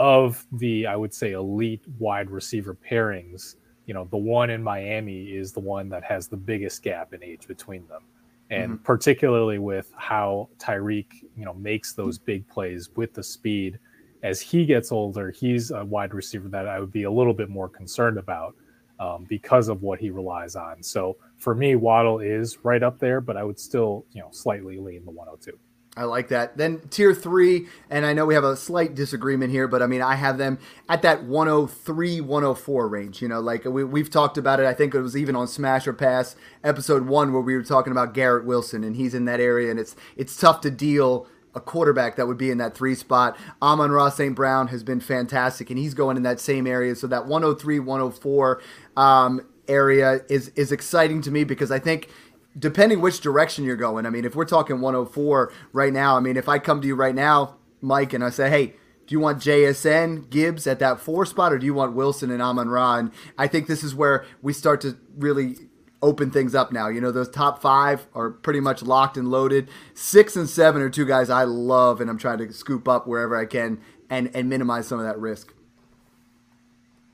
of 0.00 0.44
the, 0.50 0.88
I 0.88 0.96
would 0.96 1.14
say, 1.14 1.30
elite 1.30 1.84
wide 2.00 2.28
receiver 2.28 2.74
pairings– 2.74 3.54
you 3.86 3.94
know 3.94 4.06
the 4.10 4.16
one 4.16 4.50
in 4.50 4.62
Miami 4.62 5.24
is 5.24 5.52
the 5.52 5.60
one 5.60 5.88
that 5.90 6.04
has 6.04 6.28
the 6.28 6.36
biggest 6.36 6.82
gap 6.82 7.12
in 7.12 7.22
age 7.22 7.46
between 7.46 7.86
them, 7.88 8.02
and 8.50 8.72
mm-hmm. 8.72 8.82
particularly 8.82 9.58
with 9.58 9.92
how 9.96 10.48
Tyreek 10.58 11.06
you 11.36 11.44
know 11.44 11.54
makes 11.54 11.92
those 11.92 12.18
big 12.18 12.46
plays 12.48 12.90
with 12.96 13.12
the 13.12 13.22
speed. 13.22 13.78
As 14.22 14.40
he 14.40 14.64
gets 14.64 14.90
older, 14.90 15.30
he's 15.30 15.70
a 15.70 15.84
wide 15.84 16.14
receiver 16.14 16.48
that 16.48 16.66
I 16.66 16.80
would 16.80 16.92
be 16.92 17.02
a 17.02 17.10
little 17.10 17.34
bit 17.34 17.50
more 17.50 17.68
concerned 17.68 18.16
about 18.16 18.54
um, 18.98 19.24
because 19.28 19.68
of 19.68 19.82
what 19.82 19.98
he 19.98 20.08
relies 20.08 20.56
on. 20.56 20.82
So 20.82 21.18
for 21.36 21.54
me, 21.54 21.76
Waddle 21.76 22.20
is 22.20 22.64
right 22.64 22.82
up 22.82 22.98
there, 22.98 23.20
but 23.20 23.36
I 23.36 23.44
would 23.44 23.58
still 23.58 24.06
you 24.12 24.20
know 24.20 24.28
slightly 24.30 24.78
lean 24.78 25.04
the 25.04 25.10
102. 25.10 25.58
I 25.96 26.04
like 26.04 26.28
that. 26.28 26.56
Then 26.56 26.80
tier 26.90 27.14
three, 27.14 27.68
and 27.88 28.04
I 28.04 28.12
know 28.12 28.26
we 28.26 28.34
have 28.34 28.44
a 28.44 28.56
slight 28.56 28.96
disagreement 28.96 29.52
here, 29.52 29.68
but 29.68 29.80
I 29.80 29.86
mean, 29.86 30.02
I 30.02 30.16
have 30.16 30.38
them 30.38 30.58
at 30.88 31.02
that 31.02 31.22
103, 31.22 32.20
104 32.20 32.88
range. 32.88 33.22
You 33.22 33.28
know, 33.28 33.40
like 33.40 33.64
we, 33.64 33.84
we've 33.84 34.10
talked 34.10 34.36
about 34.36 34.58
it. 34.58 34.66
I 34.66 34.74
think 34.74 34.94
it 34.94 35.00
was 35.00 35.16
even 35.16 35.36
on 35.36 35.46
Smash 35.46 35.86
or 35.86 35.92
Pass 35.92 36.34
episode 36.64 37.06
one 37.06 37.32
where 37.32 37.42
we 37.42 37.54
were 37.54 37.62
talking 37.62 37.92
about 37.92 38.12
Garrett 38.12 38.44
Wilson, 38.44 38.82
and 38.82 38.96
he's 38.96 39.14
in 39.14 39.24
that 39.26 39.38
area, 39.38 39.70
and 39.70 39.78
it's 39.78 39.94
it's 40.16 40.36
tough 40.36 40.60
to 40.62 40.70
deal 40.70 41.28
a 41.54 41.60
quarterback 41.60 42.16
that 42.16 42.26
would 42.26 42.38
be 42.38 42.50
in 42.50 42.58
that 42.58 42.74
three 42.74 42.96
spot. 42.96 43.38
Amon-Ra 43.62 44.08
St. 44.08 44.34
Brown 44.34 44.68
has 44.68 44.82
been 44.82 44.98
fantastic, 44.98 45.70
and 45.70 45.78
he's 45.78 45.94
going 45.94 46.16
in 46.16 46.24
that 46.24 46.40
same 46.40 46.66
area. 46.66 46.96
So 46.96 47.06
that 47.06 47.26
103, 47.26 47.78
104 47.78 48.60
um, 48.96 49.46
area 49.68 50.20
is 50.28 50.48
is 50.56 50.72
exciting 50.72 51.22
to 51.22 51.30
me 51.30 51.44
because 51.44 51.70
I 51.70 51.78
think 51.78 52.08
depending 52.58 53.00
which 53.00 53.20
direction 53.20 53.64
you're 53.64 53.76
going. 53.76 54.06
I 54.06 54.10
mean, 54.10 54.24
if 54.24 54.34
we're 54.34 54.44
talking 54.44 54.80
104 54.80 55.52
right 55.72 55.92
now, 55.92 56.16
I 56.16 56.20
mean, 56.20 56.36
if 56.36 56.48
I 56.48 56.58
come 56.58 56.80
to 56.80 56.86
you 56.86 56.94
right 56.94 57.14
now, 57.14 57.56
Mike, 57.80 58.12
and 58.12 58.24
I 58.24 58.30
say, 58.30 58.48
hey, 58.48 58.74
do 59.06 59.12
you 59.12 59.20
want 59.20 59.38
JSN 59.38 60.30
Gibbs 60.30 60.66
at 60.66 60.78
that 60.78 60.98
four 61.00 61.26
spot, 61.26 61.52
or 61.52 61.58
do 61.58 61.66
you 61.66 61.74
want 61.74 61.94
Wilson 61.94 62.30
and 62.30 62.40
Amon 62.40 62.68
Ra? 62.68 62.96
And 62.96 63.10
I 63.36 63.46
think 63.46 63.66
this 63.66 63.84
is 63.84 63.94
where 63.94 64.24
we 64.40 64.52
start 64.52 64.80
to 64.82 64.96
really 65.16 65.56
open 66.00 66.30
things 66.30 66.54
up 66.54 66.72
now. 66.72 66.88
You 66.88 67.00
know, 67.00 67.10
those 67.10 67.28
top 67.28 67.60
five 67.60 68.06
are 68.14 68.30
pretty 68.30 68.60
much 68.60 68.82
locked 68.82 69.16
and 69.16 69.30
loaded. 69.30 69.68
Six 69.94 70.36
and 70.36 70.48
seven 70.48 70.80
are 70.80 70.90
two 70.90 71.04
guys 71.04 71.28
I 71.28 71.44
love, 71.44 72.00
and 72.00 72.08
I'm 72.08 72.18
trying 72.18 72.38
to 72.38 72.52
scoop 72.52 72.88
up 72.88 73.06
wherever 73.06 73.36
I 73.36 73.46
can 73.46 73.80
and 74.08 74.30
and 74.34 74.48
minimize 74.48 74.86
some 74.86 74.98
of 74.98 75.06
that 75.06 75.18
risk. 75.18 75.52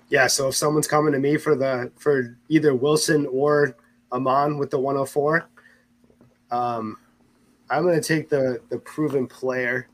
Yeah, 0.09 0.27
so 0.27 0.49
if 0.49 0.57
someone's 0.57 0.89
coming 0.89 1.13
to 1.13 1.19
me 1.19 1.37
for 1.37 1.55
the 1.55 1.93
for 1.97 2.37
either 2.49 2.75
Wilson 2.75 3.27
or 3.27 3.77
Amon 4.13 4.59
with 4.59 4.71
the 4.71 4.79
104, 4.79 5.49
um, 6.51 6.97
I'm 7.71 7.85
going 7.85 8.01
to 8.01 8.07
take 8.07 8.29
the 8.29 8.61
the 8.69 8.79
proven 8.79 9.27
player, 9.27 9.89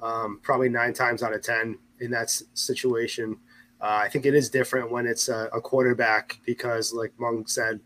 um, 0.00 0.40
probably 0.42 0.70
nine 0.70 0.94
times 0.94 1.22
out 1.22 1.34
of 1.34 1.42
ten 1.42 1.78
in 2.00 2.10
that 2.12 2.30
situation. 2.54 3.36
Uh, 3.80 4.00
I 4.02 4.08
think 4.08 4.26
it 4.26 4.34
is 4.34 4.48
different 4.48 4.90
when 4.90 5.06
it's 5.06 5.28
a, 5.28 5.48
a 5.52 5.60
quarterback 5.60 6.38
because, 6.46 6.94
like 6.94 7.12
Mung 7.18 7.46
said, 7.46 7.80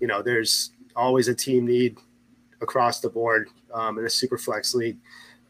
you 0.00 0.06
know, 0.06 0.22
there's 0.22 0.72
always 0.96 1.28
a 1.28 1.34
team 1.34 1.66
need 1.66 1.98
across 2.60 3.00
the 3.00 3.08
board 3.08 3.48
um, 3.72 3.98
in 3.98 4.06
a 4.06 4.10
super 4.10 4.38
flex 4.38 4.74
league. 4.74 4.98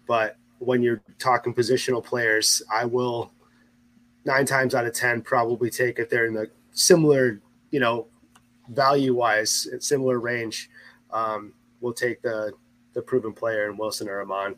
But 0.07 0.37
when 0.59 0.83
you're 0.83 1.03
talking 1.19 1.55
positional 1.55 2.05
players, 2.05 2.61
I 2.73 2.85
will 2.85 3.33
nine 4.25 4.47
times 4.47 4.75
out 4.75 4.87
of 4.87 4.95
10 4.95 5.23
probably 5.23 5.71
take 5.71 5.99
it 5.99 6.11
there 6.11 6.27
in 6.27 6.35
the 6.35 6.51
similar, 6.73 7.41
you 7.71 7.81
know, 7.81 8.07
value 8.69 9.15
wise, 9.15 9.69
similar 9.81 10.19
range. 10.19 10.71
Um, 11.11 11.55
we'll 11.81 11.93
take 11.93 12.23
the, 12.23 12.53
the 12.95 13.03
proven 13.03 13.33
player 13.33 13.69
in 13.71 13.77
Wilson 13.77 14.09
or 14.09 14.21
Amon. 14.21 14.57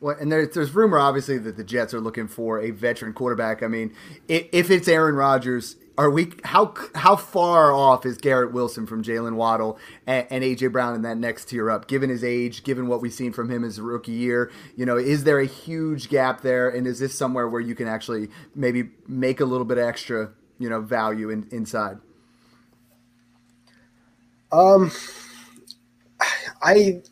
Well, 0.00 0.16
and 0.20 0.30
there's, 0.30 0.54
there's 0.54 0.74
rumor, 0.74 0.98
obviously, 0.98 1.38
that 1.38 1.56
the 1.56 1.64
Jets 1.64 1.94
are 1.94 2.00
looking 2.00 2.28
for 2.28 2.60
a 2.60 2.70
veteran 2.70 3.14
quarterback. 3.14 3.62
I 3.62 3.66
mean, 3.66 3.94
if 4.28 4.70
it's 4.70 4.88
Aaron 4.88 5.14
Rodgers, 5.14 5.76
are 5.98 6.10
we 6.10 6.32
how 6.44 6.74
how 6.94 7.16
far 7.16 7.72
off 7.72 8.04
is 8.04 8.18
Garrett 8.18 8.52
Wilson 8.52 8.86
from 8.86 9.02
Jalen 9.02 9.36
Waddle 9.36 9.78
and, 10.06 10.26
and, 10.28 10.44
AJ 10.44 10.72
Brown 10.72 10.94
in 10.94 11.02
that 11.02 11.16
next 11.16 11.46
tier 11.46 11.70
up? 11.70 11.88
Given 11.88 12.10
his 12.10 12.22
age, 12.22 12.64
given 12.64 12.86
what 12.88 13.00
we've 13.00 13.12
seen 13.12 13.32
from 13.32 13.50
him 13.50 13.64
as 13.64 13.78
a 13.78 13.82
rookie 13.82 14.12
year, 14.12 14.50
you 14.76 14.84
know, 14.84 14.98
is 14.98 15.24
there 15.24 15.40
a 15.40 15.46
huge 15.46 16.10
gap 16.10 16.42
there? 16.42 16.68
And 16.68 16.86
is 16.86 16.98
this 16.98 17.14
somewhere 17.14 17.48
where 17.48 17.62
you 17.62 17.74
can 17.74 17.88
actually 17.88 18.28
maybe 18.54 18.90
make 19.06 19.40
a 19.40 19.46
little 19.46 19.64
bit 19.64 19.78
extra, 19.78 20.32
you 20.58 20.68
know, 20.68 20.82
value 20.82 21.30
in, 21.30 21.48
inside? 21.50 21.96
Um, 24.56 24.90
I 26.62 27.02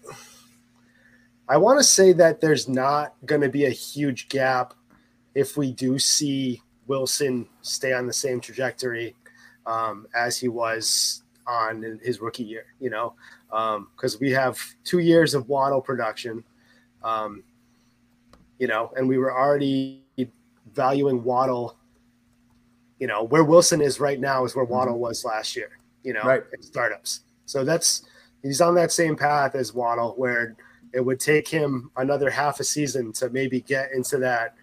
I 1.46 1.58
want 1.58 1.78
to 1.78 1.84
say 1.84 2.14
that 2.14 2.40
there's 2.40 2.68
not 2.70 3.14
going 3.26 3.42
to 3.42 3.50
be 3.50 3.66
a 3.66 3.70
huge 3.70 4.30
gap 4.30 4.72
if 5.34 5.58
we 5.58 5.70
do 5.70 5.98
see 5.98 6.62
Wilson 6.86 7.46
stay 7.60 7.92
on 7.92 8.06
the 8.06 8.14
same 8.14 8.40
trajectory 8.40 9.14
um, 9.66 10.06
as 10.14 10.38
he 10.38 10.48
was 10.48 11.22
on 11.46 12.00
his 12.02 12.22
rookie 12.22 12.44
year, 12.44 12.64
you 12.80 12.88
know, 12.88 13.12
because 13.50 14.14
um, 14.14 14.20
we 14.22 14.30
have 14.30 14.58
two 14.82 15.00
years 15.00 15.34
of 15.34 15.46
Waddle 15.46 15.82
production, 15.82 16.42
um, 17.02 17.42
you 18.58 18.68
know, 18.68 18.90
and 18.96 19.06
we 19.06 19.18
were 19.18 19.36
already 19.36 20.02
valuing 20.72 21.22
Waddle, 21.22 21.76
you 22.98 23.06
know, 23.06 23.22
where 23.24 23.44
Wilson 23.44 23.82
is 23.82 24.00
right 24.00 24.18
now 24.18 24.46
is 24.46 24.56
where 24.56 24.64
Waddle 24.64 24.98
was 24.98 25.26
last 25.26 25.54
year, 25.54 25.72
you 26.02 26.14
know, 26.14 26.22
right. 26.22 26.42
startups. 26.60 27.20
So 27.46 27.64
that's 27.64 28.04
he's 28.42 28.60
on 28.60 28.74
that 28.76 28.92
same 28.92 29.16
path 29.16 29.54
as 29.54 29.74
Waddle, 29.74 30.14
where 30.16 30.56
it 30.92 31.00
would 31.00 31.20
take 31.20 31.48
him 31.48 31.90
another 31.96 32.30
half 32.30 32.60
a 32.60 32.64
season 32.64 33.12
to 33.14 33.28
maybe 33.30 33.60
get 33.60 33.90
into 33.92 34.18
that 34.18 34.54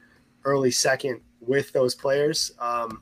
early 0.45 0.71
second 0.71 1.21
with 1.41 1.71
those 1.73 1.93
players. 1.93 2.53
Um, 2.59 3.01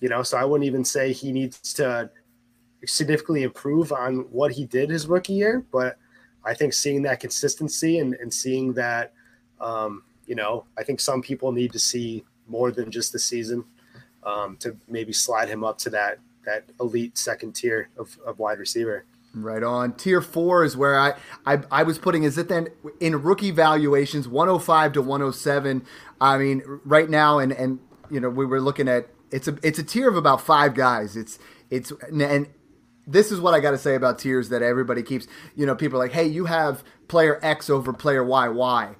you 0.00 0.08
know, 0.08 0.22
so 0.22 0.36
I 0.36 0.44
wouldn't 0.44 0.66
even 0.66 0.84
say 0.84 1.12
he 1.12 1.32
needs 1.32 1.72
to 1.74 2.10
significantly 2.86 3.42
improve 3.42 3.92
on 3.92 4.26
what 4.30 4.52
he 4.52 4.64
did 4.66 4.90
his 4.90 5.06
rookie 5.06 5.32
year, 5.32 5.64
but 5.72 5.96
I 6.44 6.54
think 6.54 6.74
seeing 6.74 7.02
that 7.02 7.20
consistency 7.20 7.98
and, 7.98 8.14
and 8.14 8.32
seeing 8.32 8.74
that, 8.74 9.12
um, 9.60 10.04
you 10.26 10.34
know, 10.34 10.66
I 10.76 10.84
think 10.84 11.00
some 11.00 11.22
people 11.22 11.52
need 11.52 11.72
to 11.72 11.78
see 11.78 12.24
more 12.46 12.70
than 12.70 12.90
just 12.90 13.12
the 13.12 13.18
season 13.18 13.64
um, 14.24 14.56
to 14.58 14.76
maybe 14.88 15.12
slide 15.12 15.48
him 15.48 15.64
up 15.64 15.78
to 15.78 15.90
that 15.90 16.18
that 16.44 16.64
elite 16.80 17.16
second 17.18 17.54
tier 17.54 17.88
of, 17.96 18.18
of 18.26 18.38
wide 18.38 18.58
receiver. 18.58 19.04
Right 19.34 19.62
on. 19.64 19.94
Tier 19.94 20.20
four 20.20 20.64
is 20.64 20.76
where 20.76 20.98
I, 20.98 21.14
I 21.44 21.58
I 21.70 21.82
was 21.82 21.98
putting 21.98 22.22
is 22.22 22.38
it 22.38 22.48
then 22.48 22.68
in 23.00 23.20
rookie 23.20 23.50
valuations 23.50 24.28
105 24.28 24.92
to 24.92 25.02
107. 25.02 25.84
I 26.20 26.38
mean, 26.38 26.62
right 26.84 27.10
now 27.10 27.38
and 27.40 27.52
and 27.52 27.80
you 28.10 28.20
know, 28.20 28.30
we 28.30 28.46
were 28.46 28.60
looking 28.60 28.88
at 28.88 29.08
it's 29.32 29.48
a 29.48 29.58
it's 29.62 29.80
a 29.80 29.82
tier 29.82 30.08
of 30.08 30.16
about 30.16 30.40
five 30.40 30.74
guys. 30.74 31.16
It's 31.16 31.40
it's 31.68 31.92
and 32.12 32.46
this 33.06 33.32
is 33.32 33.40
what 33.40 33.54
I 33.54 33.60
got 33.60 33.72
to 33.72 33.78
say 33.78 33.96
about 33.96 34.20
tiers 34.20 34.48
that 34.50 34.62
everybody 34.62 35.02
keeps, 35.02 35.26
you 35.56 35.66
know, 35.66 35.74
people 35.74 35.98
are 35.98 36.04
like, 36.04 36.12
"Hey, 36.12 36.26
you 36.26 36.44
have 36.44 36.84
player 37.08 37.40
X 37.42 37.68
over 37.68 37.92
player 37.92 38.22
Y. 38.22 38.48
Why?" 38.48 38.94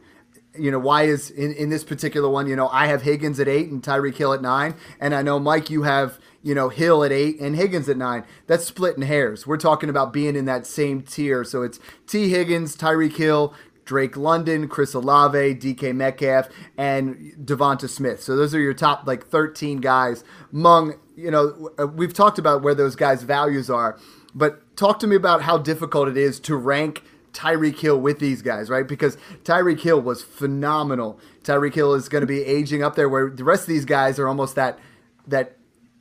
You 0.57 0.71
know, 0.71 0.79
why 0.79 1.05
is 1.05 1.31
in, 1.31 1.53
in 1.53 1.71
this 1.71 1.85
particular 1.85 2.29
one, 2.29 2.47
you 2.47 2.57
know, 2.57 2.69
I 2.69 2.87
have 2.87 3.03
Higgins 3.03 3.41
at 3.41 3.49
eight 3.49 3.71
and 3.71 3.83
Tyreek 3.83 4.17
Hill 4.17 4.33
at 4.33 4.43
nine. 4.43 4.75
And 5.01 5.15
I 5.15 5.23
know, 5.23 5.39
Mike, 5.39 5.69
you 5.71 5.83
have, 5.83 6.19
you 6.43 6.55
know, 6.55 6.69
Hill 6.69 7.03
at 7.03 7.13
eight 7.13 7.41
and 7.41 7.57
Higgins 7.57 7.89
at 7.89 7.97
nine. 7.97 8.25
That's 8.47 8.65
splitting 8.65 9.03
hairs. 9.03 9.47
We're 9.47 9.57
talking 9.57 9.89
about 9.89 10.13
being 10.13 10.37
in 10.37 10.45
that 10.45 10.67
same 10.67 11.03
tier. 11.03 11.45
So 11.45 11.63
it's 11.63 11.81
Tee 12.07 12.29
Higgins, 12.29 12.77
Tyreek 12.77 13.17
Hill, 13.17 13.55
Drake 13.85 14.17
London, 14.17 14.69
Chris 14.69 14.95
Olave, 14.95 15.57
DK 15.57 15.95
Metcalf, 15.95 16.49
and 16.77 17.35
Devonta 17.45 17.89
Smith. 17.89 18.23
So 18.23 18.37
those 18.37 18.55
are 18.55 18.61
your 18.61 18.75
top 18.75 19.07
like 19.07 19.27
13 19.27 19.79
guys. 19.79 20.25
Mung, 20.51 20.95
you 21.17 21.31
know, 21.31 21.71
uh, 21.79 21.87
we've 21.87 22.15
talked 22.15 22.39
about 22.39 22.63
where 22.63 22.75
those 22.75 22.97
guys' 22.97 23.23
values 23.23 23.69
are, 23.71 23.99
but 24.35 24.77
talk 24.77 24.99
to 25.01 25.07
me 25.07 25.17
about 25.17 25.43
how 25.43 25.59
difficult 25.59 26.09
it 26.09 26.17
is 26.17 26.41
to 26.41 26.57
rank 26.57 27.03
Tyreek 27.35 27.79
Hill 27.79 28.01
with 28.01 28.21
these 28.21 28.41
guys, 28.41 28.71
right? 28.71 28.87
Because 28.87 29.19
Tyreek 29.43 29.81
Hill 29.81 30.01
was 30.01 30.23
phenomenal. 30.23 31.19
Tyreek 31.43 31.75
Hill 31.75 31.93
is 31.95 32.09
going 32.09 32.23
to 32.23 32.27
be 32.27 32.43
aging 32.43 32.83
up 32.83 32.95
there 32.95 33.09
where 33.09 33.29
the 33.29 33.45
rest 33.45 33.63
of 33.63 33.69
these 33.69 33.85
guys 33.85 34.19
are 34.19 34.29
almost 34.29 34.55
that 34.55 34.79
that 35.27 35.57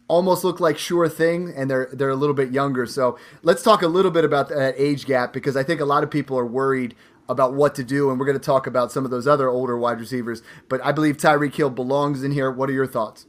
almost 0.07 0.43
look 0.43 0.59
like 0.59 0.77
sure 0.77 1.09
thing 1.09 1.51
and 1.55 1.69
they're 1.69 1.89
they're 1.91 2.09
a 2.09 2.15
little 2.15 2.35
bit 2.35 2.51
younger. 2.51 2.85
So 2.85 3.17
let's 3.41 3.63
talk 3.63 3.81
a 3.81 3.87
little 3.87 4.11
bit 4.11 4.23
about 4.23 4.49
that 4.49 4.75
age 4.77 5.05
gap 5.05 5.33
because 5.33 5.57
I 5.57 5.63
think 5.63 5.81
a 5.81 5.85
lot 5.85 6.03
of 6.03 6.11
people 6.11 6.37
are 6.37 6.45
worried 6.45 6.95
about 7.27 7.53
what 7.53 7.73
to 7.75 7.83
do 7.83 8.09
and 8.09 8.19
we're 8.19 8.25
going 8.25 8.37
to 8.37 8.45
talk 8.45 8.67
about 8.67 8.91
some 8.91 9.05
of 9.05 9.11
those 9.11 9.27
other 9.27 9.49
older 9.49 9.77
wide 9.77 9.99
receivers. 9.99 10.43
But 10.69 10.83
I 10.83 10.91
believe 10.91 11.17
Tyreek 11.17 11.55
Hill 11.55 11.69
belongs 11.69 12.23
in 12.23 12.31
here. 12.31 12.51
What 12.51 12.69
are 12.69 12.73
your 12.73 12.87
thoughts? 12.87 13.25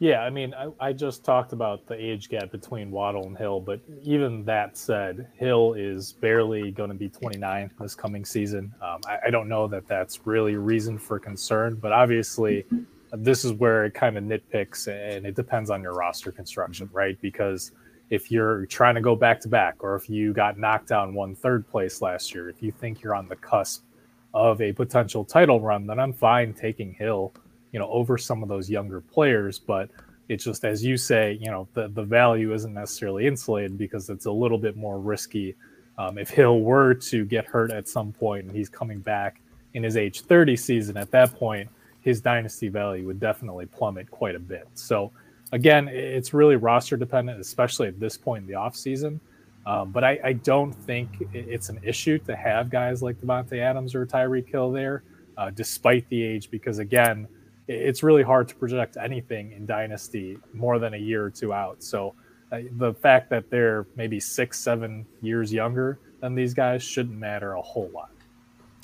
Yeah, 0.00 0.20
I 0.20 0.30
mean, 0.30 0.54
I, 0.54 0.68
I, 0.78 0.92
just 0.92 1.24
talked 1.24 1.52
about 1.52 1.86
the 1.86 1.94
age 1.94 2.28
gap 2.28 2.52
between 2.52 2.92
Waddle 2.92 3.26
and 3.26 3.36
Hill, 3.36 3.58
but 3.58 3.80
even 4.02 4.44
that 4.44 4.76
said, 4.76 5.26
Hill 5.34 5.74
is 5.74 6.12
barely 6.12 6.70
going 6.70 6.90
to 6.90 6.94
be 6.94 7.08
29 7.08 7.72
this 7.80 7.96
coming 7.96 8.24
season. 8.24 8.72
Um, 8.80 9.00
I, 9.08 9.18
I, 9.26 9.30
don't 9.30 9.48
know 9.48 9.66
that 9.66 9.88
that's 9.88 10.24
really 10.24 10.54
reason 10.54 10.98
for 10.98 11.18
concern, 11.18 11.74
but 11.82 11.90
obviously, 11.90 12.64
this 13.12 13.44
is 13.44 13.52
where 13.54 13.86
it 13.86 13.94
kind 13.94 14.16
of 14.16 14.22
nitpicks 14.22 14.86
and 14.86 15.26
it 15.26 15.34
depends 15.34 15.68
on 15.68 15.82
your 15.82 15.94
roster 15.94 16.30
construction, 16.30 16.88
right? 16.92 17.20
Because 17.20 17.72
if 18.10 18.30
you're 18.30 18.66
trying 18.66 18.94
to 18.94 19.00
go 19.00 19.16
back 19.16 19.40
to 19.40 19.48
back, 19.48 19.76
or 19.80 19.96
if 19.96 20.08
you 20.08 20.32
got 20.32 20.58
knocked 20.58 20.88
down 20.88 21.12
one 21.12 21.34
third 21.34 21.68
place 21.68 22.00
last 22.00 22.34
year, 22.34 22.48
if 22.48 22.62
you 22.62 22.70
think 22.70 23.02
you're 23.02 23.14
on 23.14 23.28
the 23.28 23.36
cusp 23.36 23.84
of 24.32 24.60
a 24.60 24.72
potential 24.72 25.24
title 25.24 25.60
run, 25.60 25.86
then 25.86 25.98
I'm 25.98 26.12
fine 26.12 26.54
taking 26.54 26.94
Hill, 26.94 27.32
you 27.72 27.78
know, 27.78 27.88
over 27.90 28.18
some 28.18 28.42
of 28.42 28.48
those 28.48 28.68
younger 28.70 29.00
players. 29.00 29.58
But 29.58 29.90
it's 30.28 30.44
just 30.44 30.64
as 30.64 30.84
you 30.84 30.96
say, 30.96 31.38
you 31.40 31.50
know, 31.50 31.68
the 31.74 31.88
the 31.88 32.02
value 32.02 32.52
isn't 32.52 32.74
necessarily 32.74 33.26
insulated 33.26 33.78
because 33.78 34.10
it's 34.10 34.26
a 34.26 34.32
little 34.32 34.58
bit 34.58 34.76
more 34.76 34.98
risky. 34.98 35.54
Um, 35.96 36.16
if 36.16 36.30
Hill 36.30 36.60
were 36.60 36.94
to 36.94 37.24
get 37.24 37.44
hurt 37.44 37.72
at 37.72 37.88
some 37.88 38.12
point 38.12 38.46
and 38.46 38.54
he's 38.54 38.68
coming 38.68 39.00
back 39.00 39.40
in 39.74 39.82
his 39.82 39.96
age 39.96 40.20
30 40.20 40.56
season, 40.56 40.96
at 40.96 41.10
that 41.10 41.34
point, 41.34 41.68
his 42.00 42.20
dynasty 42.20 42.68
value 42.68 43.04
would 43.06 43.18
definitely 43.18 43.66
plummet 43.66 44.10
quite 44.10 44.36
a 44.36 44.38
bit. 44.38 44.68
So 44.74 45.10
again, 45.52 45.88
it's 45.88 46.32
really 46.32 46.56
roster 46.56 46.96
dependent, 46.96 47.40
especially 47.40 47.88
at 47.88 47.98
this 47.98 48.16
point 48.16 48.42
in 48.42 48.46
the 48.46 48.54
offseason. 48.54 49.18
Um, 49.66 49.90
but 49.90 50.04
I, 50.04 50.18
I, 50.24 50.32
don't 50.32 50.72
think 50.72 51.10
it's 51.34 51.68
an 51.68 51.78
issue 51.82 52.16
to 52.20 52.34
have 52.34 52.70
guys 52.70 53.02
like 53.02 53.20
Davante 53.20 53.58
Adams 53.58 53.94
or 53.94 54.06
Tyreek 54.06 54.48
Hill 54.48 54.72
there, 54.72 55.02
uh, 55.36 55.50
despite 55.50 56.08
the 56.08 56.22
age, 56.22 56.50
because 56.50 56.78
again, 56.78 57.28
it's 57.68 58.02
really 58.02 58.22
hard 58.22 58.48
to 58.48 58.54
project 58.54 58.96
anything 58.96 59.52
in 59.52 59.66
Dynasty 59.66 60.38
more 60.52 60.78
than 60.78 60.94
a 60.94 60.98
year 60.98 61.24
or 61.24 61.30
two 61.30 61.52
out. 61.52 61.82
So 61.82 62.14
uh, 62.50 62.60
the 62.78 62.94
fact 62.94 63.28
that 63.30 63.50
they're 63.50 63.86
maybe 63.94 64.18
six, 64.18 64.58
seven 64.58 65.06
years 65.20 65.52
younger 65.52 65.98
than 66.20 66.34
these 66.34 66.54
guys 66.54 66.82
shouldn't 66.82 67.18
matter 67.18 67.52
a 67.52 67.62
whole 67.62 67.90
lot. 67.92 68.10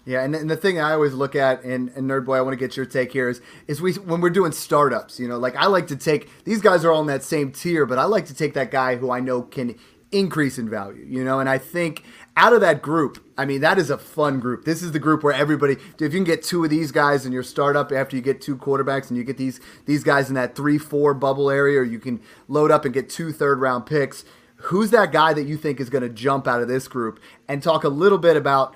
Yeah, 0.07 0.23
and, 0.23 0.35
and 0.35 0.51
the 0.51 0.57
thing 0.57 0.79
I 0.79 0.93
always 0.93 1.15
look 1.15 1.35
at, 1.35 1.65
and, 1.65 1.89
and 1.97 2.11
Nerd 2.11 2.27
Boy, 2.27 2.37
I 2.37 2.43
want 2.43 2.53
to 2.53 2.59
get 2.59 2.77
your 2.77 2.85
take 2.85 3.11
here 3.11 3.31
is 3.31 3.41
is 3.67 3.81
we 3.81 3.95
when 3.95 4.21
we're 4.21 4.29
doing 4.29 4.53
startups, 4.53 5.19
you 5.19 5.27
know, 5.27 5.39
like 5.39 5.57
I 5.57 5.65
like 5.65 5.87
to 5.87 5.97
take 5.97 6.45
these 6.45 6.61
guys 6.61 6.85
are 6.85 6.93
all 6.93 7.01
in 7.01 7.07
that 7.07 7.23
same 7.23 7.53
tier, 7.53 7.87
but 7.87 7.99
I 7.99 8.05
like 8.05 8.27
to 8.27 8.35
take 8.35 8.53
that 8.53 8.71
guy 8.71 8.97
who 8.97 9.11
I 9.11 9.21
know 9.21 9.41
can 9.41 9.77
increase 10.15 10.59
in 10.59 10.71
value, 10.71 11.05
you 11.07 11.25
know, 11.25 11.41
and 11.41 11.49
I 11.49 11.59
think 11.59 12.05
out 12.37 12.53
of 12.53 12.61
that 12.61 12.83
group, 12.83 13.25
I 13.37 13.45
mean, 13.45 13.61
that 13.61 13.79
is 13.79 13.91
a 13.91 13.99
fun 13.99 14.41
group. 14.41 14.65
This 14.65 14.83
is 14.83 14.93
the 14.93 14.99
group 14.99 15.23
where 15.23 15.33
everybody, 15.33 15.75
if 15.75 16.01
you 16.01 16.09
can 16.09 16.25
get 16.25 16.43
two 16.43 16.65
of 16.65 16.71
these 16.71 16.93
guys 16.93 17.27
in 17.27 17.33
your 17.33 17.43
startup 17.43 17.93
after 17.93 18.17
you 18.17 18.23
get 18.23 18.41
two 18.41 18.57
quarterbacks 18.57 19.09
and 19.09 19.17
you 19.17 19.25
get 19.25 19.37
these 19.37 19.61
these 19.87 20.03
guys 20.03 20.29
in 20.29 20.35
that 20.35 20.55
three 20.55 20.79
four 20.79 21.15
bubble 21.15 21.51
area, 21.51 21.81
or 21.81 21.85
you 21.85 21.99
can 21.99 22.21
load 22.49 22.71
up 22.71 22.85
and 22.85 22.95
get 22.95 23.09
two 23.09 23.33
third 23.33 23.61
round 23.61 23.87
picks. 23.87 24.25
Who's 24.57 24.91
that 24.91 25.13
guy 25.13 25.35
that 25.35 25.45
you 25.45 25.57
think 25.57 25.79
is 25.79 25.91
going 25.91 26.03
to 26.03 26.09
jump 26.09 26.49
out 26.49 26.63
of 26.63 26.69
this 26.69 26.89
group? 26.89 27.21
And 27.49 27.63
talk 27.63 27.85
a 27.85 27.89
little 27.89 28.19
bit 28.19 28.37
about 28.37 28.75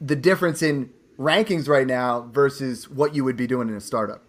the 0.00 0.16
difference 0.16 0.62
in 0.62 0.90
rankings 1.18 1.68
right 1.68 1.86
now 1.86 2.22
versus 2.32 2.90
what 2.90 3.14
you 3.14 3.22
would 3.22 3.36
be 3.36 3.46
doing 3.46 3.68
in 3.68 3.74
a 3.74 3.80
startup. 3.80 4.24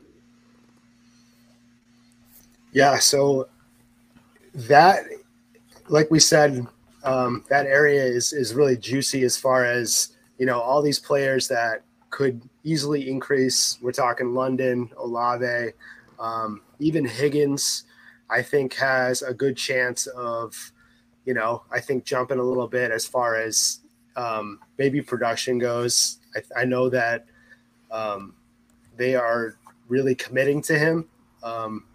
Yeah, 2.71 2.99
so 2.99 3.49
that, 4.53 5.05
like 5.87 6.09
we 6.11 6.19
said, 6.19 6.65
um, 7.03 7.43
that 7.49 7.65
area 7.65 8.03
is 8.03 8.33
is 8.33 8.53
really 8.53 8.77
juicy 8.77 9.23
as 9.23 9.37
far 9.37 9.65
as 9.65 10.15
you 10.37 10.45
know 10.45 10.59
all 10.59 10.81
these 10.81 10.99
players 10.99 11.47
that 11.49 11.83
could 12.09 12.41
easily 12.63 13.09
increase. 13.09 13.77
We're 13.81 13.91
talking 13.91 14.33
London, 14.33 14.89
Olave, 14.97 15.73
um, 16.19 16.61
even 16.79 17.05
Higgins. 17.05 17.83
I 18.29 18.41
think 18.41 18.73
has 18.75 19.21
a 19.21 19.33
good 19.33 19.57
chance 19.57 20.07
of, 20.07 20.71
you 21.25 21.33
know, 21.33 21.63
I 21.71 21.79
think 21.79 22.03
jumping 22.03 22.39
a 22.39 22.43
little 22.43 22.67
bit 22.67 22.89
as 22.91 23.05
far 23.05 23.35
as 23.35 23.79
um, 24.15 24.59
maybe 24.77 25.01
production 25.01 25.59
goes. 25.59 26.17
I, 26.35 26.61
I 26.61 26.65
know 26.65 26.89
that 26.89 27.25
um, 27.91 28.33
they 28.97 29.15
are 29.15 29.57
really 29.87 30.15
committing 30.15 30.61
to 30.63 30.79
him 30.79 31.09
um, 31.43 31.85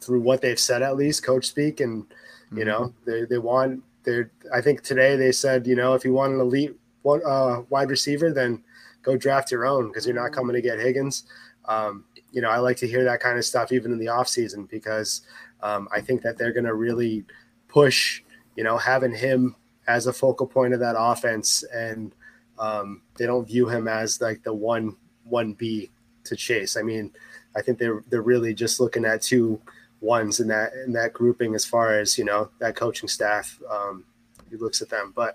through 0.00 0.20
what 0.20 0.40
they've 0.40 0.58
said, 0.58 0.82
at 0.82 0.96
least 0.96 1.24
coach 1.24 1.46
speak, 1.46 1.80
and 1.80 2.06
you 2.52 2.58
mm-hmm. 2.58 2.68
know 2.68 2.94
they 3.06 3.24
they 3.24 3.38
want. 3.38 3.82
They're, 4.04 4.30
I 4.54 4.60
think 4.62 4.82
today 4.82 5.16
they 5.16 5.32
said, 5.32 5.66
you 5.66 5.74
know, 5.74 5.92
if 5.94 6.04
you 6.04 6.14
want 6.14 6.32
an 6.32 6.40
elite 6.40 6.74
one, 7.02 7.20
uh, 7.26 7.62
wide 7.68 7.90
receiver, 7.90 8.32
then 8.32 8.62
go 9.02 9.16
draft 9.16 9.50
your 9.50 9.66
own 9.66 9.88
because 9.88 10.06
you're 10.06 10.14
not 10.14 10.32
coming 10.32 10.54
to 10.54 10.62
get 10.62 10.78
Higgins. 10.78 11.24
Um, 11.66 12.04
you 12.32 12.40
know, 12.40 12.48
I 12.48 12.58
like 12.58 12.76
to 12.78 12.88
hear 12.88 13.04
that 13.04 13.20
kind 13.20 13.38
of 13.38 13.44
stuff 13.44 13.72
even 13.72 13.92
in 13.92 13.98
the 13.98 14.06
offseason 14.06 14.68
because 14.70 15.22
um, 15.62 15.88
I 15.92 16.00
think 16.00 16.22
that 16.22 16.38
they're 16.38 16.52
going 16.52 16.64
to 16.64 16.74
really 16.74 17.24
push, 17.68 18.22
you 18.56 18.64
know, 18.64 18.78
having 18.78 19.14
him 19.14 19.56
as 19.86 20.06
a 20.06 20.12
focal 20.12 20.46
point 20.46 20.74
of 20.74 20.80
that 20.80 20.96
offense, 20.98 21.64
and 21.74 22.14
um, 22.58 23.02
they 23.16 23.26
don't 23.26 23.46
view 23.46 23.68
him 23.68 23.88
as 23.88 24.20
like 24.20 24.42
the 24.42 24.52
one 24.52 24.96
one 25.24 25.54
B 25.54 25.90
to 26.24 26.36
chase. 26.36 26.76
I 26.76 26.82
mean, 26.82 27.12
I 27.56 27.62
think 27.62 27.78
they're 27.78 28.04
they're 28.08 28.22
really 28.22 28.54
just 28.54 28.80
looking 28.80 29.04
at 29.04 29.22
two 29.22 29.60
ones 30.00 30.40
in 30.40 30.48
that 30.48 30.72
in 30.86 30.92
that 30.92 31.12
grouping 31.12 31.54
as 31.54 31.64
far 31.64 31.98
as 31.98 32.16
you 32.16 32.24
know 32.24 32.48
that 32.60 32.76
coaching 32.76 33.08
staff 33.08 33.58
um, 33.70 34.04
he 34.50 34.56
looks 34.56 34.82
at 34.82 34.88
them. 34.88 35.12
But 35.14 35.34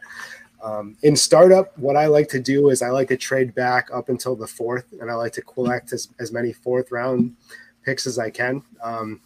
um, 0.63 0.96
in 1.03 1.15
startup, 1.15 1.77
what 1.77 1.98
I 1.98 2.08
like 2.08 2.29
to 2.29 2.39
do 2.39 2.70
is 2.70 2.82
I 2.82 2.89
like 2.89 3.10
to 3.10 3.17
trade 3.17 3.53
back 3.53 3.89
up 3.93 4.10
until 4.10 4.36
the 4.36 4.48
fourth, 4.48 4.86
and 5.01 5.12
I 5.12 5.13
like 5.15 5.34
to 5.34 5.41
collect 5.41 5.91
as, 5.91 6.10
as 6.20 6.32
many 6.32 6.53
fourth 6.53 6.91
round 6.91 7.36
picks 7.84 8.08
as 8.08 8.17
I 8.17 8.29
can 8.29 8.63
um, 8.82 9.20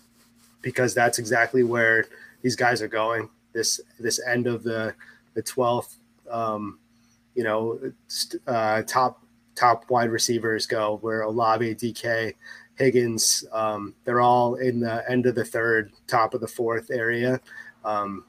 because 0.61 0.95
that's 0.95 1.19
exactly 1.19 1.63
where 1.63 2.05
these 2.41 2.55
guys 2.55 2.81
are 2.81 2.87
going. 2.87 3.29
This 3.53 3.79
this 3.99 4.19
end 4.27 4.47
of 4.47 4.63
the 4.63 4.93
the 5.35 5.43
12th, 5.43 5.97
um, 6.31 6.79
you 7.35 7.43
know, 7.43 7.79
uh, 8.47 8.81
top 8.83 9.21
top 9.53 9.89
wide 9.89 10.09
receivers 10.09 10.65
go, 10.65 10.97
where 11.01 11.21
Olave, 11.21 11.75
DK, 11.75 12.33
Higgins, 12.77 13.43
um, 13.51 13.93
they're 14.05 14.21
all 14.21 14.55
in 14.55 14.79
the 14.79 15.03
end 15.09 15.25
of 15.25 15.35
the 15.35 15.45
third, 15.45 15.91
top 16.07 16.33
of 16.33 16.41
the 16.41 16.47
fourth 16.47 16.91
area. 16.91 17.41
Um, 17.83 18.25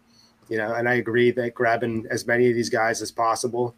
you 0.48 0.56
know, 0.56 0.74
and 0.74 0.88
I 0.88 0.94
agree 0.94 1.30
that 1.32 1.54
grabbing 1.54 2.06
as 2.10 2.26
many 2.26 2.48
of 2.48 2.54
these 2.54 2.70
guys 2.70 3.02
as 3.02 3.12
possible, 3.12 3.74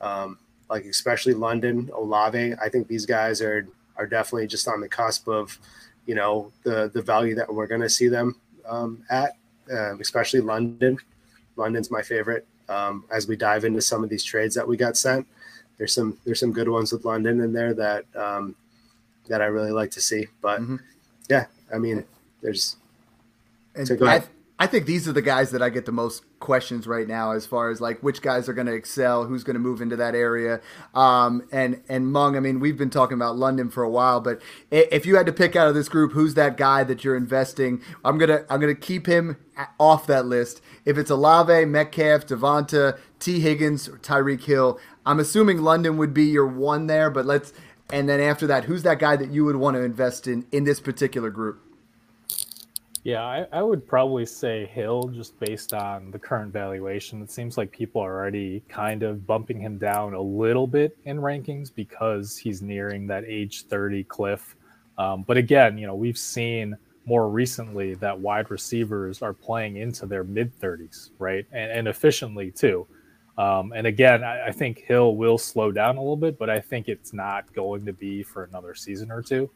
um, 0.00 0.38
like 0.70 0.84
especially 0.84 1.34
London, 1.34 1.90
Olave, 1.94 2.54
I 2.62 2.68
think 2.68 2.86
these 2.86 3.06
guys 3.06 3.42
are 3.42 3.66
are 3.96 4.06
definitely 4.06 4.46
just 4.46 4.68
on 4.68 4.80
the 4.80 4.88
cusp 4.88 5.28
of, 5.28 5.58
you 6.06 6.14
know, 6.14 6.52
the 6.62 6.90
the 6.94 7.02
value 7.02 7.34
that 7.34 7.52
we're 7.52 7.66
going 7.66 7.80
to 7.80 7.90
see 7.90 8.08
them 8.08 8.36
um, 8.66 9.04
at, 9.10 9.32
uh, 9.70 9.98
especially 9.98 10.40
London. 10.40 10.96
London's 11.56 11.90
my 11.90 12.02
favorite 12.02 12.46
um, 12.68 13.04
as 13.10 13.26
we 13.26 13.36
dive 13.36 13.64
into 13.64 13.80
some 13.80 14.02
of 14.02 14.08
these 14.08 14.24
trades 14.24 14.54
that 14.54 14.66
we 14.66 14.76
got 14.76 14.96
sent. 14.96 15.26
There's 15.76 15.92
some 15.92 16.16
there's 16.24 16.40
some 16.40 16.52
good 16.52 16.68
ones 16.68 16.92
with 16.92 17.04
London 17.04 17.40
in 17.40 17.52
there 17.52 17.74
that 17.74 18.04
um, 18.16 18.54
that 19.28 19.42
I 19.42 19.46
really 19.46 19.72
like 19.72 19.90
to 19.92 20.00
see. 20.00 20.28
But 20.40 20.60
mm-hmm. 20.60 20.76
yeah, 21.28 21.46
I 21.72 21.78
mean, 21.78 22.04
there's. 22.42 22.76
And 23.74 23.88
so 23.88 23.96
I, 24.06 24.22
I 24.62 24.66
think 24.68 24.86
these 24.86 25.08
are 25.08 25.12
the 25.12 25.22
guys 25.22 25.50
that 25.50 25.60
I 25.60 25.70
get 25.70 25.86
the 25.86 25.92
most 25.92 26.22
questions 26.38 26.86
right 26.86 27.08
now, 27.08 27.32
as 27.32 27.46
far 27.46 27.70
as 27.70 27.80
like 27.80 28.00
which 28.00 28.22
guys 28.22 28.48
are 28.48 28.52
going 28.52 28.68
to 28.68 28.72
excel, 28.72 29.24
who's 29.24 29.42
going 29.42 29.54
to 29.54 29.60
move 29.60 29.80
into 29.80 29.96
that 29.96 30.14
area. 30.14 30.60
Um, 30.94 31.48
and 31.50 31.82
and 31.88 32.12
Mung, 32.12 32.36
I 32.36 32.40
mean, 32.40 32.60
we've 32.60 32.78
been 32.78 32.88
talking 32.88 33.14
about 33.14 33.36
London 33.36 33.70
for 33.70 33.82
a 33.82 33.90
while, 33.90 34.20
but 34.20 34.40
if 34.70 35.04
you 35.04 35.16
had 35.16 35.26
to 35.26 35.32
pick 35.32 35.56
out 35.56 35.66
of 35.66 35.74
this 35.74 35.88
group, 35.88 36.12
who's 36.12 36.34
that 36.34 36.56
guy 36.56 36.84
that 36.84 37.02
you're 37.02 37.16
investing? 37.16 37.82
I'm 38.04 38.18
gonna 38.18 38.44
I'm 38.48 38.60
gonna 38.60 38.76
keep 38.76 39.06
him 39.06 39.36
off 39.80 40.06
that 40.06 40.26
list. 40.26 40.60
If 40.84 40.96
it's 40.96 41.10
Olave, 41.10 41.64
Metcalf, 41.64 42.26
Devonta, 42.26 43.00
Tee 43.18 43.40
Higgins, 43.40 43.88
or 43.88 43.98
Tyreek 43.98 44.44
Hill, 44.44 44.78
I'm 45.04 45.18
assuming 45.18 45.62
London 45.62 45.96
would 45.96 46.14
be 46.14 46.26
your 46.26 46.46
one 46.46 46.86
there. 46.86 47.10
But 47.10 47.26
let's 47.26 47.52
and 47.92 48.08
then 48.08 48.20
after 48.20 48.48
that, 48.48 48.64
who's 48.64 48.82
that 48.82 48.98
guy 48.98 49.16
that 49.16 49.30
you 49.30 49.44
would 49.44 49.56
want 49.56 49.76
to 49.76 49.82
invest 49.82 50.26
in 50.26 50.44
in 50.50 50.64
this 50.64 50.80
particular 50.80 51.30
group? 51.30 51.60
Yeah, 53.04 53.22
I, 53.24 53.46
I, 53.52 53.62
would 53.62 53.84
probably 53.84 54.24
say 54.24 54.64
Hill 54.66 55.08
just 55.08 55.38
based 55.40 55.74
on 55.74 56.12
the 56.12 56.20
current 56.20 56.52
valuation. 56.52 57.20
It 57.20 57.32
seems 57.32 57.58
like 57.58 57.72
people 57.72 58.00
are 58.00 58.14
already 58.14 58.62
kind 58.68 59.02
of 59.02 59.26
bumping 59.26 59.60
him 59.60 59.76
down 59.76 60.14
a 60.14 60.20
little 60.20 60.68
bit 60.68 60.96
in 61.04 61.18
rankings 61.18 61.74
because 61.74 62.36
he's 62.36 62.62
nearing 62.62 63.08
that 63.08 63.24
age 63.26 63.64
30 63.64 64.04
cliff. 64.04 64.54
Um, 64.98 65.24
but 65.26 65.36
again, 65.36 65.78
you 65.78 65.86
know, 65.88 65.96
we've 65.96 66.18
seen 66.18 66.76
more 67.04 67.28
recently 67.28 67.94
that 67.94 68.20
wide 68.20 68.52
receivers 68.52 69.20
are 69.20 69.32
playing 69.32 69.78
into 69.78 70.06
their 70.06 70.22
mid 70.22 70.56
30s, 70.60 71.10
right? 71.18 71.44
And, 71.50 71.72
and 71.72 71.88
efficiently 71.88 72.52
too. 72.52 72.86
Um, 73.38 73.72
and 73.72 73.86
again, 73.86 74.22
I, 74.22 74.48
I 74.48 74.52
think 74.52 74.78
Hill 74.80 75.16
will 75.16 75.38
slow 75.38 75.72
down 75.72 75.96
a 75.96 76.00
little 76.00 76.16
bit, 76.16 76.38
but 76.38 76.50
I 76.50 76.60
think 76.60 76.88
it's 76.88 77.12
not 77.12 77.52
going 77.54 77.86
to 77.86 77.92
be 77.92 78.22
for 78.22 78.44
another 78.44 78.74
season 78.74 79.10
or 79.10 79.22
two. 79.22 79.50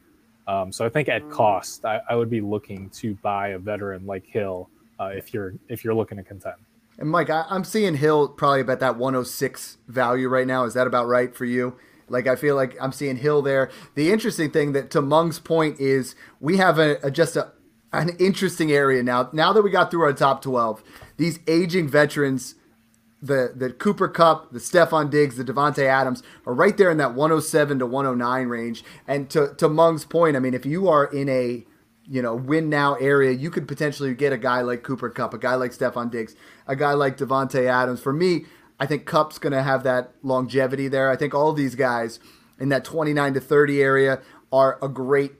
Um, 0.47 0.71
so 0.71 0.85
I 0.85 0.89
think 0.89 1.09
at 1.09 1.29
cost, 1.29 1.85
I, 1.85 2.01
I, 2.09 2.15
would 2.15 2.29
be 2.29 2.39
looking 2.39 2.89
to 2.91 3.15
buy 3.15 3.49
a 3.49 3.59
veteran 3.59 4.05
like 4.05 4.25
Hill 4.25 4.69
uh, 4.97 5.11
if 5.13 5.33
you're 5.33 5.53
if 5.67 5.83
you're 5.83 5.93
looking 5.93 6.17
to 6.17 6.23
contend. 6.23 6.55
And 6.97 7.09
Mike, 7.09 7.29
I, 7.29 7.45
am 7.49 7.65
seeing 7.65 7.95
Hill 7.95 8.29
probably 8.29 8.61
about 8.61 8.79
that 8.79 8.95
106 8.95 9.77
value 9.87 10.29
right 10.29 10.47
now. 10.47 10.63
Is 10.63 10.73
that 10.73 10.87
about 10.87 11.07
right 11.07 11.35
for 11.35 11.43
you? 11.43 11.77
Like 12.07 12.27
I 12.27 12.37
feel 12.37 12.55
like 12.55 12.77
I'm 12.81 12.93
seeing 12.93 13.17
Hill 13.17 13.41
there. 13.41 13.69
The 13.95 14.11
interesting 14.11 14.49
thing 14.49 14.71
that 14.71 14.89
to 14.91 15.01
Mung's 15.01 15.39
point 15.39 15.81
is 15.81 16.15
we 16.39 16.57
have 16.57 16.79
a, 16.79 16.97
a 17.03 17.11
just 17.11 17.35
a 17.35 17.51
an 17.91 18.11
interesting 18.19 18.71
area 18.71 19.03
now. 19.03 19.29
Now 19.33 19.51
that 19.53 19.61
we 19.61 19.69
got 19.69 19.91
through 19.91 20.03
our 20.03 20.13
top 20.13 20.41
12, 20.41 20.81
these 21.17 21.39
aging 21.47 21.89
veterans 21.89 22.55
the 23.27 23.53
the 23.55 23.71
Cooper 23.71 24.07
Kupp, 24.07 24.51
the 24.51 24.59
Stefon 24.59 25.09
Diggs, 25.09 25.37
the 25.37 25.43
Davante 25.43 25.83
Adams 25.83 26.23
are 26.45 26.53
right 26.53 26.75
there 26.75 26.89
in 26.89 26.97
that 26.97 27.13
107 27.13 27.79
to 27.79 27.85
109 27.85 28.47
range. 28.47 28.83
And 29.07 29.29
to 29.29 29.53
to 29.55 29.69
Mung's 29.69 30.05
point, 30.05 30.35
I 30.35 30.39
mean, 30.39 30.53
if 30.53 30.65
you 30.65 30.87
are 30.87 31.05
in 31.05 31.29
a 31.29 31.65
you 32.09 32.21
know 32.21 32.35
win 32.35 32.69
now 32.69 32.95
area, 32.95 33.31
you 33.31 33.51
could 33.51 33.67
potentially 33.67 34.13
get 34.13 34.33
a 34.33 34.37
guy 34.37 34.61
like 34.61 34.83
Cooper 34.83 35.09
Kupp, 35.09 35.33
a 35.33 35.37
guy 35.37 35.55
like 35.55 35.71
Stefon 35.71 36.09
Diggs, 36.09 36.35
a 36.65 36.75
guy 36.75 36.93
like 36.93 37.17
Davante 37.17 37.65
Adams. 37.65 38.01
For 38.01 38.13
me, 38.13 38.45
I 38.79 38.85
think 38.85 39.05
Kupp's 39.05 39.37
going 39.37 39.53
to 39.53 39.63
have 39.63 39.83
that 39.83 40.11
longevity 40.23 40.87
there. 40.87 41.09
I 41.09 41.15
think 41.15 41.33
all 41.33 41.53
these 41.53 41.75
guys 41.75 42.19
in 42.59 42.69
that 42.69 42.83
29 42.83 43.33
to 43.35 43.39
30 43.39 43.81
area 43.81 44.21
are 44.51 44.79
a 44.81 44.87
great 44.87 45.33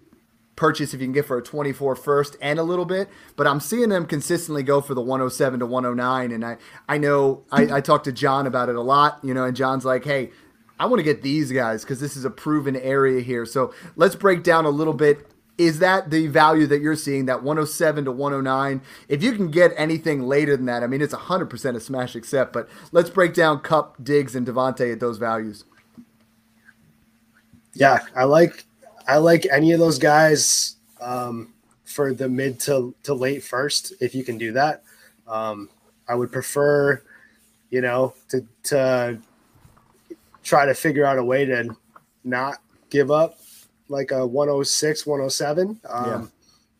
purchase 0.58 0.93
if 0.93 1.00
you 1.00 1.06
can 1.06 1.13
get 1.13 1.26
for 1.26 1.38
a 1.38 1.41
24 1.41 1.96
first 1.96 2.36
and 2.41 2.60
a 2.60 2.63
little 2.63 2.84
bit, 2.84 3.08
but 3.38 3.48
I'm 3.48 3.62
seeing 3.62 3.88
them 3.88 4.06
consistently 4.06 4.63
go 4.63 4.82
for 4.82 4.93
the 4.93 5.02
107 5.02 5.62
to 5.62 5.65
109. 5.65 6.32
And 6.32 6.43
I, 6.43 6.58
I 6.89 6.98
know 6.98 7.43
I, 7.50 7.78
I 7.78 7.82
talked 7.82 8.04
to 8.06 8.12
John 8.12 8.46
about 8.46 8.67
it 8.67 8.76
a 8.76 8.82
lot, 8.82 9.20
you 9.24 9.34
know, 9.34 9.46
and 9.46 9.56
John's 9.56 9.86
like, 9.86 10.04
hey, 10.04 10.32
I 10.80 10.88
want 10.88 11.00
to 11.00 11.04
get 11.04 11.22
these 11.22 11.52
guys 11.52 11.84
because 11.84 12.02
this 12.02 12.17
is 12.17 12.26
a 12.26 12.30
proven 12.30 12.76
area 12.76 13.22
here. 13.22 13.46
So 13.46 13.74
let's 13.96 14.15
break 14.15 14.43
down 14.43 14.65
a 14.65 14.70
little 14.70 14.93
bit. 14.93 15.28
Is 15.58 15.80
that 15.80 16.12
the 16.12 16.28
value 16.28 16.67
that 16.67 16.82
you're 16.82 16.96
seeing, 16.96 17.26
that 17.26 17.41
107 17.41 18.06
to 18.06 18.12
109? 18.12 18.82
If 19.10 19.24
you 19.24 19.34
can 19.34 19.50
get 19.50 19.72
anything 19.76 20.28
later 20.28 20.56
than 20.56 20.67
that, 20.67 20.84
I 20.84 20.88
mean, 20.88 21.02
it's 21.02 21.15
100% 21.15 21.76
a 21.76 21.80
smash 21.80 22.15
accept, 22.15 22.54
but 22.54 22.70
let's 22.91 23.10
break 23.10 23.34
down 23.34 23.62
Kupp, 23.62 24.04
Diggs, 24.04 24.36
and 24.36 24.46
Davante 24.46 24.91
at 24.91 25.00
those 25.00 25.17
values. 25.17 25.63
Yeah, 27.74 28.00
I 28.15 28.26
like 28.26 28.65
I 29.08 29.17
like 29.17 29.48
any 29.52 29.72
of 29.72 29.80
those 29.80 29.98
guys 29.98 30.76
um, 31.00 31.54
for 31.86 32.13
the 32.13 32.28
mid 32.28 32.60
to, 32.62 32.93
to 33.04 33.13
late 33.13 33.43
first, 33.43 33.93
if 34.02 34.13
you 34.13 34.24
can 34.24 34.38
do 34.38 34.52
that. 34.54 34.84
Um, 35.28 35.70
I 36.08 36.15
would 36.15 36.32
prefer, 36.32 37.02
you 37.70 37.82
know, 37.82 38.13
to, 38.30 38.46
to 38.63 39.20
try 40.43 40.65
to 40.65 40.74
figure 40.74 41.06
out 41.06 41.17
a 41.17 41.24
way 41.24 41.46
to 41.46 41.76
not 42.24 42.62
give 42.89 43.12
up 43.12 43.39
like 43.89 44.12
a 44.12 44.26
106, 44.26 45.06
107. 45.06 45.80
Um, 45.89 46.06
yeah. 46.06 46.26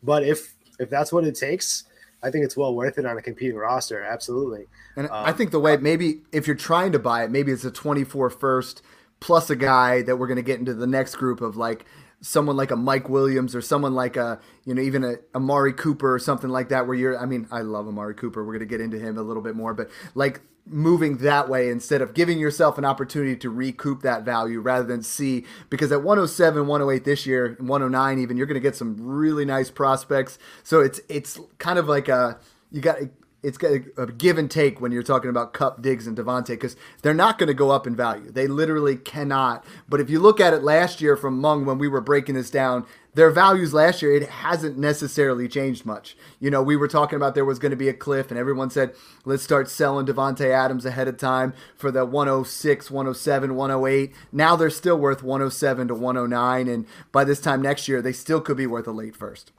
But 0.02 0.24
if 0.24 0.54
if 0.78 0.88
that's 0.90 1.12
what 1.12 1.24
it 1.24 1.34
takes, 1.34 1.84
I 2.22 2.30
think 2.30 2.44
it's 2.44 2.56
well 2.56 2.74
worth 2.74 2.98
it 2.98 3.06
on 3.06 3.18
a 3.18 3.22
competing 3.22 3.56
roster. 3.56 4.02
Absolutely. 4.02 4.66
And 4.96 5.06
um, 5.06 5.24
I 5.24 5.32
think 5.32 5.50
the 5.50 5.60
way 5.60 5.76
maybe 5.76 6.20
if 6.32 6.46
you're 6.46 6.56
trying 6.56 6.92
to 6.92 6.98
buy 6.98 7.24
it, 7.24 7.30
maybe 7.30 7.52
it's 7.52 7.64
a 7.64 7.70
24 7.70 8.30
first 8.30 8.82
plus 9.20 9.50
a 9.50 9.56
guy 9.56 10.02
that 10.02 10.16
we're 10.16 10.26
going 10.28 10.36
to 10.36 10.42
get 10.42 10.58
into 10.58 10.74
the 10.74 10.86
next 10.86 11.16
group 11.16 11.40
of 11.40 11.56
like 11.56 11.84
someone 12.20 12.56
like 12.56 12.70
a 12.70 12.76
Mike 12.76 13.08
Williams 13.08 13.54
or 13.54 13.60
someone 13.60 13.94
like 13.94 14.16
a 14.16 14.40
you 14.64 14.74
know 14.74 14.82
even 14.82 15.04
a 15.04 15.16
Amari 15.34 15.72
Cooper 15.72 16.14
or 16.14 16.18
something 16.18 16.50
like 16.50 16.68
that 16.70 16.86
where 16.86 16.96
you're 16.96 17.18
I 17.18 17.26
mean 17.26 17.46
I 17.50 17.60
love 17.60 17.86
Amari 17.86 18.14
Cooper. 18.14 18.44
We're 18.44 18.54
going 18.54 18.60
to 18.60 18.66
get 18.66 18.80
into 18.80 18.98
him 18.98 19.16
a 19.18 19.22
little 19.22 19.42
bit 19.42 19.54
more 19.54 19.74
but 19.74 19.90
like 20.14 20.40
moving 20.66 21.18
that 21.18 21.48
way 21.48 21.70
instead 21.70 22.02
of 22.02 22.12
giving 22.14 22.38
yourself 22.38 22.76
an 22.76 22.84
opportunity 22.84 23.36
to 23.36 23.48
recoup 23.48 24.02
that 24.02 24.22
value 24.22 24.60
rather 24.60 24.86
than 24.86 25.02
see 25.02 25.44
because 25.70 25.90
at 25.92 26.02
107 26.02 26.66
108 26.66 27.04
this 27.04 27.24
year 27.24 27.56
109 27.60 28.18
even 28.18 28.36
you're 28.36 28.46
going 28.46 28.54
to 28.54 28.60
get 28.60 28.76
some 28.76 28.96
really 28.98 29.44
nice 29.44 29.70
prospects. 29.70 30.38
So 30.62 30.80
it's 30.80 31.00
it's 31.08 31.38
kind 31.58 31.78
of 31.78 31.88
like 31.88 32.08
a 32.08 32.38
you 32.70 32.80
got 32.80 32.98
it's 33.42 33.58
got 33.58 33.72
a, 33.96 34.06
give 34.06 34.36
and 34.36 34.50
take 34.50 34.80
when 34.80 34.90
you're 34.90 35.02
talking 35.02 35.30
about 35.30 35.52
Kupp, 35.52 35.80
Diggs, 35.80 36.06
and 36.06 36.16
Davante 36.16 36.48
because 36.48 36.76
they're 37.02 37.14
not 37.14 37.38
going 37.38 37.46
to 37.46 37.54
go 37.54 37.70
up 37.70 37.86
in 37.86 37.94
value. 37.94 38.30
They 38.30 38.48
literally 38.48 38.96
cannot. 38.96 39.64
But 39.88 40.00
if 40.00 40.10
you 40.10 40.18
look 40.18 40.40
at 40.40 40.54
it 40.54 40.64
last 40.64 41.00
year 41.00 41.16
from 41.16 41.40
Mung 41.40 41.64
when 41.64 41.78
we 41.78 41.86
were 41.86 42.00
breaking 42.00 42.34
this 42.34 42.50
down, 42.50 42.84
their 43.14 43.30
values 43.30 43.72
last 43.72 44.02
year, 44.02 44.12
it 44.12 44.28
hasn't 44.28 44.76
necessarily 44.76 45.48
changed 45.48 45.86
much. 45.86 46.16
You 46.40 46.50
know, 46.50 46.62
we 46.62 46.76
were 46.76 46.88
talking 46.88 47.16
about 47.16 47.34
there 47.34 47.44
was 47.44 47.58
going 47.58 47.70
to 47.70 47.76
be 47.76 47.88
a 47.88 47.94
cliff, 47.94 48.30
and 48.30 48.38
everyone 48.38 48.70
said, 48.70 48.94
let's 49.24 49.42
start 49.42 49.68
selling 49.68 50.06
Davante 50.06 50.50
Adams 50.50 50.84
ahead 50.84 51.08
of 51.08 51.16
time 51.16 51.52
for 51.76 51.90
the 51.90 52.04
106, 52.04 52.90
107, 52.90 53.54
108. 53.56 54.12
Now 54.30 54.56
they're 54.56 54.70
still 54.70 54.98
worth 54.98 55.22
107 55.22 55.88
to 55.88 55.94
109, 55.94 56.68
and 56.68 56.86
by 57.10 57.24
this 57.24 57.40
time 57.40 57.62
next 57.62 57.88
year, 57.88 58.02
they 58.02 58.12
still 58.12 58.40
could 58.40 58.56
be 58.56 58.66
worth 58.66 58.86
a 58.86 58.92
late 58.92 59.16
first. 59.16 59.52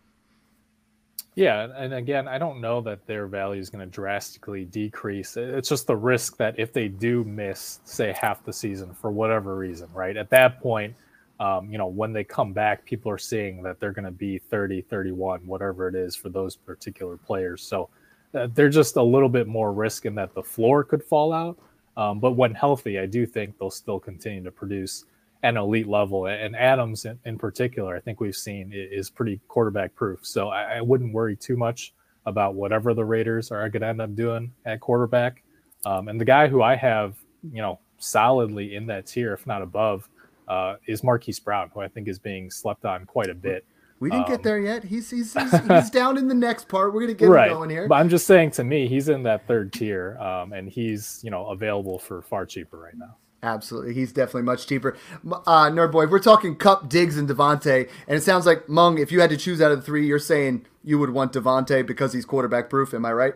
Yeah, 1.40 1.70
and 1.78 1.94
again, 1.94 2.28
I 2.28 2.38
don't 2.38 2.60
know 2.60 2.82
that 2.82 3.08
their 3.08 3.26
value 3.26 3.62
is 3.62 3.70
going 3.70 3.80
to 3.80 3.90
drastically 3.90 4.66
decrease. 4.66 5.38
It's 5.38 5.70
just 5.70 5.88
the 5.88 5.96
risk 5.96 6.36
that 6.36 6.60
if 6.60 6.74
they 6.74 6.90
do 6.90 7.24
miss, 7.24 7.80
say, 7.86 8.12
half 8.12 8.44
the 8.44 8.52
season 8.52 8.94
for 8.94 9.10
whatever 9.10 9.56
reason, 9.56 9.88
right? 9.94 10.18
At 10.18 10.30
that 10.32 10.60
point, 10.60 10.94
um, 11.40 11.72
you 11.72 11.78
know, 11.78 11.88
when 11.88 12.12
they 12.12 12.26
come 12.26 12.52
back, 12.52 12.84
people 12.84 13.10
are 13.10 13.18
seeing 13.18 13.64
that 13.64 13.80
they're 13.80 13.94
going 13.94 14.04
to 14.04 14.12
be 14.12 14.38
30, 14.38 14.82
31, 14.82 15.40
whatever 15.48 15.88
it 15.88 15.96
is 15.96 16.14
for 16.14 16.28
those 16.28 16.58
particular 16.58 17.16
players. 17.16 17.64
So 17.64 17.88
uh, 18.34 18.50
they're 18.54 18.68
just 18.68 18.98
a 18.98 19.02
little 19.02 19.30
bit 19.30 19.48
more 19.48 19.72
risk 19.72 20.06
in 20.06 20.16
that 20.16 20.34
the 20.34 20.44
floor 20.44 20.84
could 20.84 21.02
fall 21.02 21.32
out. 21.32 21.58
Um, 21.96 22.20
but 22.20 22.34
when 22.34 22.54
healthy, 22.54 23.00
I 23.00 23.06
do 23.06 23.26
think 23.26 23.58
they'll 23.58 23.72
still 23.72 23.98
continue 23.98 24.44
to 24.44 24.52
produce 24.52 25.06
an 25.44 25.58
elite 25.58 25.88
level. 25.88 26.26
And 26.26 26.56
Adams, 26.56 27.06
in, 27.06 27.20
in 27.26 27.38
particular, 27.38 27.96
I 27.96 28.00
think 28.00 28.20
we've 28.20 28.36
seen 28.36 28.72
is 28.74 29.10
pretty 29.10 29.40
quarterback 29.48 29.96
proof. 29.96 30.26
So 30.26 30.50
I, 30.50 30.78
I, 30.78 30.82
wouldn't 30.82 31.14
worry 31.14 31.36
too 31.36 31.56
much 31.56 31.94
about 32.26 32.56
whatever 32.56 32.94
the 32.94 33.06
Raiders 33.06 33.52
are 33.52 33.68
going 33.70 33.82
to 33.82 33.88
end 33.88 34.02
up 34.02 34.16
doing 34.16 34.52
at 34.66 34.82
quarterback. 34.82 35.44
Um, 35.86 36.10
and 36.10 36.20
the 36.20 36.26
guy 36.26 36.48
who 36.48 36.62
I 36.62 36.76
have, 36.76 37.16
you 37.54 37.62
know, 37.62 37.80
solidly 37.98 38.76
in 38.76 38.86
that 38.88 39.06
tier, 39.06 39.34
if 39.34 39.48
not 39.48 39.62
above, 39.62 40.10
uh, 40.48 40.76
is 40.88 41.04
Marquise 41.04 41.40
Brown, 41.40 41.70
who 41.74 41.80
I 41.80 41.88
think 41.88 42.08
is 42.08 42.20
being 42.20 42.52
slept 42.52 42.84
on 42.84 43.06
quite 43.06 43.30
a 43.30 43.36
bit. 43.36 43.66
We 44.00 44.10
didn't 44.10 44.26
um, 44.26 44.32
get 44.32 44.44
there 44.44 44.60
yet. 44.60 44.84
He's 44.84 45.10
he's, 45.10 45.34
he's, 45.34 45.52
he's 45.68 45.90
down 45.90 46.18
in 46.18 46.28
the 46.28 46.34
next 46.34 46.68
part. 46.70 46.94
We're 46.94 47.02
gonna 47.02 47.14
get 47.14 47.30
right. 47.30 47.52
him 47.52 47.58
going 47.58 47.70
here. 47.70 47.88
But 47.88 47.96
I'm 47.96 48.10
just 48.10 48.26
saying, 48.26 48.52
to 48.52 48.64
me, 48.64 48.88
he's 48.88 49.10
in 49.10 49.24
that 49.24 49.46
third 49.46 49.74
tier, 49.74 50.18
um, 50.20 50.54
and 50.54 50.70
he's 50.70 51.20
you 51.24 51.32
know 51.32 51.48
available 51.48 52.00
for 52.00 52.22
far 52.22 52.46
cheaper 52.46 52.80
right 52.80 52.98
now. 52.98 53.18
Absolutely, 53.42 53.94
he's 53.94 54.12
definitely 54.12 54.42
much 54.42 54.68
cheaper. 54.68 54.98
Uh, 55.26 55.70
Nerd 55.70 55.94
boy, 55.94 56.08
we're 56.08 56.20
talking 56.20 56.56
Kupp, 56.56 56.90
Diggs, 56.90 57.18
and 57.18 57.30
Davante, 57.30 57.90
and 58.08 58.18
it 58.18 58.22
sounds 58.22 58.46
like 58.46 58.68
Mung. 58.68 58.98
If 58.98 59.12
you 59.14 59.22
had 59.22 59.30
to 59.30 59.38
choose 59.38 59.62
out 59.62 59.72
of 59.72 59.80
the 59.80 59.86
three, 59.86 60.06
you're 60.06 60.20
saying 60.20 60.66
you 60.84 61.00
would 61.00 61.12
want 61.12 61.32
Davante 61.32 61.86
because 61.86 62.12
he's 62.12 62.26
quarterback 62.26 62.70
proof. 62.70 62.94
Am 62.94 63.06
I 63.06 63.14
right? 63.14 63.34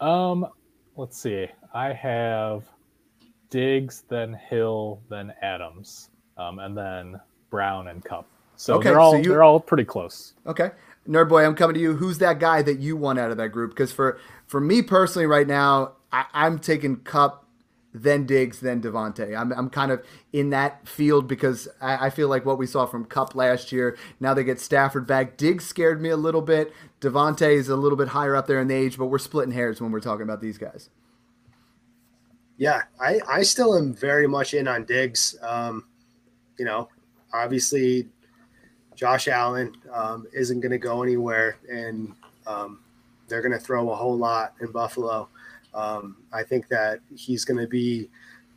Um, 0.00 0.46
let's 0.96 1.18
see. 1.18 1.48
I 1.74 1.92
have 1.92 2.64
Diggs, 3.50 4.04
then 4.08 4.32
Hill, 4.48 5.02
then 5.10 5.34
Adams, 5.42 6.08
um, 6.38 6.58
and 6.58 6.76
then 6.76 7.20
Brown 7.50 7.88
and 7.88 8.02
Kupp. 8.02 8.26
So 8.56 8.74
okay, 8.74 8.88
they're 8.88 9.00
all 9.00 9.12
so 9.12 9.18
you, 9.18 9.28
they're 9.30 9.42
all 9.42 9.60
pretty 9.60 9.84
close. 9.84 10.32
Okay, 10.46 10.70
Nerd 11.06 11.28
boy, 11.28 11.44
I'm 11.44 11.54
coming 11.54 11.74
to 11.74 11.80
you. 11.80 11.94
Who's 11.94 12.18
that 12.18 12.40
guy 12.40 12.62
that 12.62 12.78
you 12.78 12.96
want 12.96 13.18
out 13.18 13.30
of 13.30 13.36
that 13.36 13.50
group? 13.50 13.70
Because 13.70 13.92
for 13.92 14.18
for 14.46 14.60
me 14.60 14.82
personally, 14.82 15.26
right 15.26 15.46
now, 15.46 15.92
I, 16.10 16.24
I'm 16.32 16.58
taking 16.58 16.96
Kupp 16.96 17.44
then 18.02 18.26
Diggs, 18.26 18.60
then 18.60 18.80
Davante. 18.80 19.38
I'm, 19.38 19.52
I'm 19.52 19.70
kind 19.70 19.90
of 19.90 20.04
in 20.32 20.50
that 20.50 20.88
field 20.88 21.26
because 21.26 21.68
I, 21.80 22.06
I, 22.06 22.10
feel 22.10 22.28
like 22.28 22.44
what 22.44 22.58
we 22.58 22.66
saw 22.66 22.86
from 22.86 23.04
Kupp 23.04 23.34
last 23.34 23.72
year. 23.72 23.96
Now 24.20 24.34
they 24.34 24.44
get 24.44 24.60
Stafford 24.60 25.06
back. 25.06 25.36
Diggs 25.36 25.66
scared 25.66 26.00
me 26.00 26.08
a 26.08 26.16
little 26.16 26.42
bit. 26.42 26.72
Davante 27.00 27.50
is 27.50 27.68
a 27.68 27.76
little 27.76 27.96
bit 27.96 28.08
higher 28.08 28.36
up 28.36 28.46
there 28.46 28.60
in 28.60 28.68
the 28.68 28.74
age, 28.74 28.98
but 28.98 29.06
we're 29.06 29.18
splitting 29.18 29.52
hairs 29.52 29.80
when 29.80 29.92
we're 29.92 30.00
talking 30.00 30.22
about 30.22 30.40
these 30.40 30.58
guys. 30.58 30.90
Yeah, 32.56 32.82
I, 33.00 33.20
I 33.28 33.42
still 33.42 33.76
am 33.76 33.94
very 33.94 34.26
much 34.26 34.52
in 34.52 34.66
on 34.66 34.84
Diggs. 34.84 35.36
Um, 35.42 35.84
you 36.58 36.64
know, 36.64 36.88
obviously, 37.32 38.08
Josh 38.96 39.28
Allen 39.28 39.76
um, 39.92 40.26
isn't 40.32 40.60
going 40.60 40.72
to 40.72 40.78
go 40.78 41.04
anywhere, 41.04 41.56
and 41.70 42.14
um, 42.48 42.80
they're 43.28 43.42
going 43.42 43.52
to 43.52 43.60
throw 43.60 43.90
a 43.90 43.94
whole 43.94 44.18
lot 44.18 44.54
in 44.60 44.72
Buffalo. 44.72 45.28
Um, 45.74 46.16
I 46.32 46.42
think 46.42 46.68
that 46.68 47.00
he's 47.14 47.44
going 47.44 47.60
to 47.60 47.66
be 47.66 48.08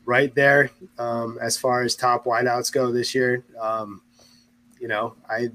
right 0.06 0.34
there 0.34 0.72
um, 0.98 1.38
as 1.42 1.58
far 1.58 1.84
as 1.84 1.96
top 1.96 2.26
wideouts 2.26 2.72
go 2.72 2.92
this 2.92 3.14
year. 3.14 3.44
Um, 3.60 4.02
you 4.80 4.88
know, 4.88 5.16
I 5.30 5.52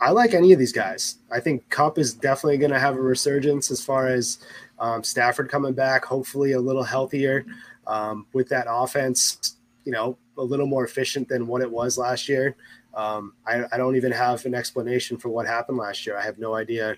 I 0.00 0.10
like 0.10 0.32
any 0.32 0.52
of 0.52 0.58
these 0.58 0.72
guys. 0.72 1.16
I 1.30 1.40
think 1.40 1.68
Kupp 1.70 1.98
is 1.98 2.14
definitely 2.14 2.58
going 2.58 2.70
to 2.70 2.78
have 2.78 2.96
a 2.96 3.00
resurgence 3.00 3.70
as 3.70 3.84
far 3.84 4.06
as 4.06 4.38
um, 4.78 5.02
Stafford 5.02 5.50
coming 5.50 5.72
back, 5.72 6.04
hopefully 6.04 6.52
a 6.52 6.60
little 6.60 6.84
healthier 6.84 7.44
um, 7.86 8.26
with 8.32 8.48
that 8.50 8.66
offense. 8.68 9.56
You 9.84 9.92
know, 9.92 10.18
a 10.36 10.42
little 10.42 10.66
more 10.66 10.84
efficient 10.84 11.28
than 11.28 11.46
what 11.46 11.62
it 11.62 11.70
was 11.70 11.98
last 11.98 12.28
year. 12.28 12.56
Um, 12.94 13.32
I, 13.46 13.64
I 13.72 13.76
don't 13.76 13.96
even 13.96 14.12
have 14.12 14.44
an 14.44 14.54
explanation 14.54 15.16
for 15.16 15.28
what 15.28 15.46
happened 15.46 15.78
last 15.78 16.06
year. 16.06 16.16
I 16.18 16.22
have 16.22 16.38
no 16.38 16.54
idea 16.54 16.96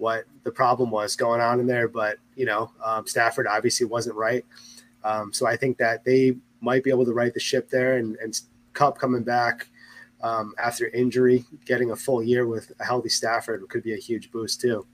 what 0.00 0.24
the 0.44 0.50
problem 0.50 0.90
was 0.90 1.14
going 1.14 1.40
on 1.40 1.60
in 1.60 1.66
there. 1.66 1.88
But 1.88 2.18
you 2.34 2.46
know, 2.46 2.72
um, 2.84 3.06
Stafford 3.06 3.46
obviously 3.46 3.86
wasn't 3.86 4.16
right. 4.16 4.44
Um, 5.04 5.32
so 5.32 5.46
I 5.46 5.56
think 5.56 5.78
that 5.78 6.04
they 6.04 6.36
might 6.60 6.84
be 6.84 6.90
able 6.90 7.04
to 7.04 7.12
right 7.12 7.32
the 7.32 7.40
ship 7.40 7.70
there, 7.70 7.96
and, 7.96 8.16
and 8.16 8.38
Kupp 8.72 8.98
coming 8.98 9.22
back 9.22 9.68
um, 10.22 10.54
after 10.58 10.88
injury, 10.88 11.44
getting 11.64 11.90
a 11.90 11.96
full 11.96 12.22
year 12.22 12.46
with 12.46 12.72
a 12.80 12.84
healthy 12.84 13.08
Stafford 13.08 13.66
could 13.68 13.82
be 13.82 13.94
a 13.94 13.98
huge 13.98 14.30
boost 14.30 14.60
too. 14.60 14.86